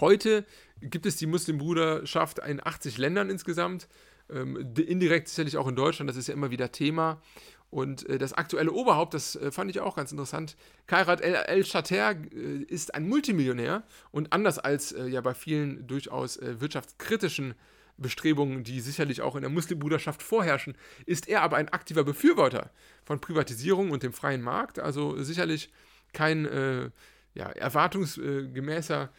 Heute 0.00 0.44
gibt 0.80 1.06
es 1.06 1.16
die 1.16 1.26
Muslimbruderschaft 1.26 2.40
in 2.40 2.64
80 2.64 2.98
Ländern 2.98 3.30
insgesamt, 3.30 3.88
ähm, 4.30 4.74
indirekt 4.76 5.28
sicherlich 5.28 5.56
auch 5.56 5.68
in 5.68 5.76
Deutschland, 5.76 6.08
das 6.08 6.16
ist 6.16 6.28
ja 6.28 6.34
immer 6.34 6.50
wieder 6.50 6.72
Thema. 6.72 7.20
Und 7.70 8.08
äh, 8.08 8.18
das 8.18 8.32
aktuelle 8.32 8.70
Oberhaupt, 8.70 9.14
das 9.14 9.34
äh, 9.34 9.50
fand 9.50 9.68
ich 9.68 9.80
auch 9.80 9.96
ganz 9.96 10.12
interessant. 10.12 10.56
Kairat 10.86 11.20
El-Shater 11.20 12.12
äh, 12.12 12.62
ist 12.68 12.94
ein 12.94 13.08
Multimillionär 13.08 13.82
und 14.12 14.32
anders 14.32 14.60
als 14.60 14.94
ja 15.08 15.20
bei 15.20 15.34
vielen 15.34 15.86
durchaus 15.86 16.38
wirtschaftskritischen 16.40 17.54
Bestrebungen, 17.96 18.62
die 18.62 18.80
sicherlich 18.80 19.22
auch 19.22 19.34
in 19.34 19.42
der 19.42 19.50
Muslimbruderschaft 19.50 20.22
vorherrschen, 20.22 20.76
ist 21.06 21.28
er 21.28 21.42
aber 21.42 21.56
ein 21.56 21.68
aktiver 21.68 22.04
Befürworter 22.04 22.70
von 23.04 23.20
Privatisierung 23.20 23.90
und 23.90 24.02
dem 24.02 24.12
freien 24.12 24.42
Markt. 24.42 24.78
Also 24.78 25.20
sicherlich 25.22 25.72
kein 26.12 26.92
ja, 27.34 27.50
erwartungsgemäßer 27.50 29.10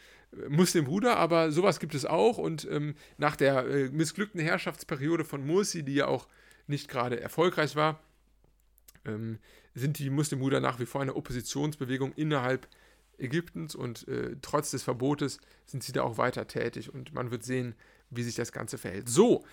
Muslimbruder, 0.48 1.16
aber 1.16 1.52
sowas 1.52 1.80
gibt 1.80 1.94
es 1.94 2.04
auch. 2.04 2.38
Und 2.38 2.66
ähm, 2.70 2.94
nach 3.18 3.36
der 3.36 3.64
missglückten 3.90 4.40
Herrschaftsperiode 4.40 5.24
von 5.24 5.46
Mursi, 5.46 5.82
die 5.82 5.94
ja 5.94 6.06
auch 6.06 6.26
nicht 6.66 6.88
gerade 6.88 7.20
erfolgreich 7.20 7.76
war, 7.76 8.00
ähm, 9.04 9.38
sind 9.74 9.98
die 9.98 10.10
Muslimbrüder 10.10 10.60
nach 10.60 10.80
wie 10.80 10.86
vor 10.86 11.02
eine 11.02 11.14
Oppositionsbewegung 11.14 12.12
innerhalb 12.14 12.66
Ägyptens 13.18 13.74
und 13.74 14.06
äh, 14.08 14.36
trotz 14.42 14.70
des 14.70 14.82
Verbotes 14.82 15.38
sind 15.64 15.82
sie 15.82 15.92
da 15.92 16.02
auch 16.02 16.18
weiter 16.18 16.46
tätig 16.46 16.92
und 16.92 17.14
man 17.14 17.30
wird 17.30 17.44
sehen, 17.44 17.74
wie 18.10 18.22
sich 18.22 18.34
das 18.34 18.52
Ganze 18.52 18.78
verhält. 18.78 19.08
So, 19.08 19.44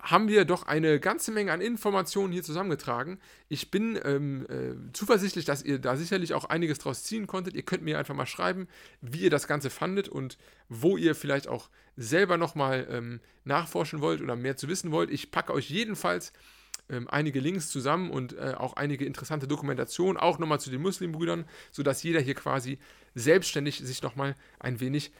haben 0.00 0.28
wir 0.28 0.44
doch 0.44 0.64
eine 0.64 1.00
ganze 1.00 1.32
Menge 1.32 1.52
an 1.52 1.60
Informationen 1.60 2.32
hier 2.32 2.42
zusammengetragen. 2.42 3.18
Ich 3.48 3.70
bin 3.70 3.98
ähm, 4.04 4.46
äh, 4.48 4.92
zuversichtlich, 4.92 5.44
dass 5.44 5.62
ihr 5.62 5.78
da 5.78 5.96
sicherlich 5.96 6.34
auch 6.34 6.44
einiges 6.44 6.78
draus 6.78 7.02
ziehen 7.02 7.26
konntet. 7.26 7.54
Ihr 7.54 7.62
könnt 7.62 7.82
mir 7.82 7.98
einfach 7.98 8.14
mal 8.14 8.26
schreiben, 8.26 8.68
wie 9.00 9.20
ihr 9.20 9.30
das 9.30 9.48
Ganze 9.48 9.70
fandet 9.70 10.08
und 10.08 10.38
wo 10.68 10.96
ihr 10.96 11.14
vielleicht 11.14 11.48
auch 11.48 11.70
selber 11.96 12.36
nochmal 12.36 12.86
ähm, 12.90 13.20
nachforschen 13.44 14.00
wollt 14.00 14.20
oder 14.20 14.36
mehr 14.36 14.56
zu 14.56 14.68
wissen 14.68 14.92
wollt. 14.92 15.10
Ich 15.10 15.30
packe 15.30 15.52
euch 15.52 15.70
jedenfalls 15.70 16.32
ähm, 16.88 17.08
einige 17.08 17.40
Links 17.40 17.68
zusammen 17.68 18.10
und 18.10 18.34
äh, 18.34 18.54
auch 18.56 18.74
einige 18.74 19.04
interessante 19.04 19.48
Dokumentationen, 19.48 20.16
auch 20.16 20.38
nochmal 20.38 20.60
zu 20.60 20.70
den 20.70 20.82
Muslimbrüdern, 20.82 21.46
sodass 21.72 22.02
jeder 22.02 22.20
hier 22.20 22.34
quasi 22.34 22.78
selbstständig 23.14 23.78
sich 23.78 24.02
nochmal 24.02 24.34
ein 24.60 24.78
wenig 24.80 25.12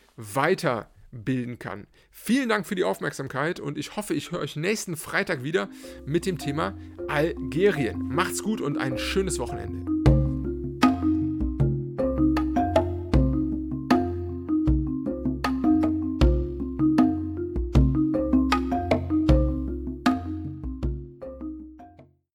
weiterbilden 1.16 1.58
kann. 1.58 1.86
Vielen 2.10 2.48
Dank 2.48 2.66
für 2.66 2.74
die 2.74 2.84
Aufmerksamkeit 2.84 3.60
und 3.60 3.78
ich 3.78 3.96
hoffe, 3.96 4.14
ich 4.14 4.30
höre 4.30 4.40
euch 4.40 4.56
nächsten 4.56 4.96
Freitag 4.96 5.42
wieder 5.42 5.68
mit 6.04 6.26
dem 6.26 6.38
Thema 6.38 6.76
Algerien. 7.08 8.08
Macht's 8.08 8.42
gut 8.42 8.60
und 8.60 8.78
ein 8.78 8.98
schönes 8.98 9.38
Wochenende. 9.38 10.05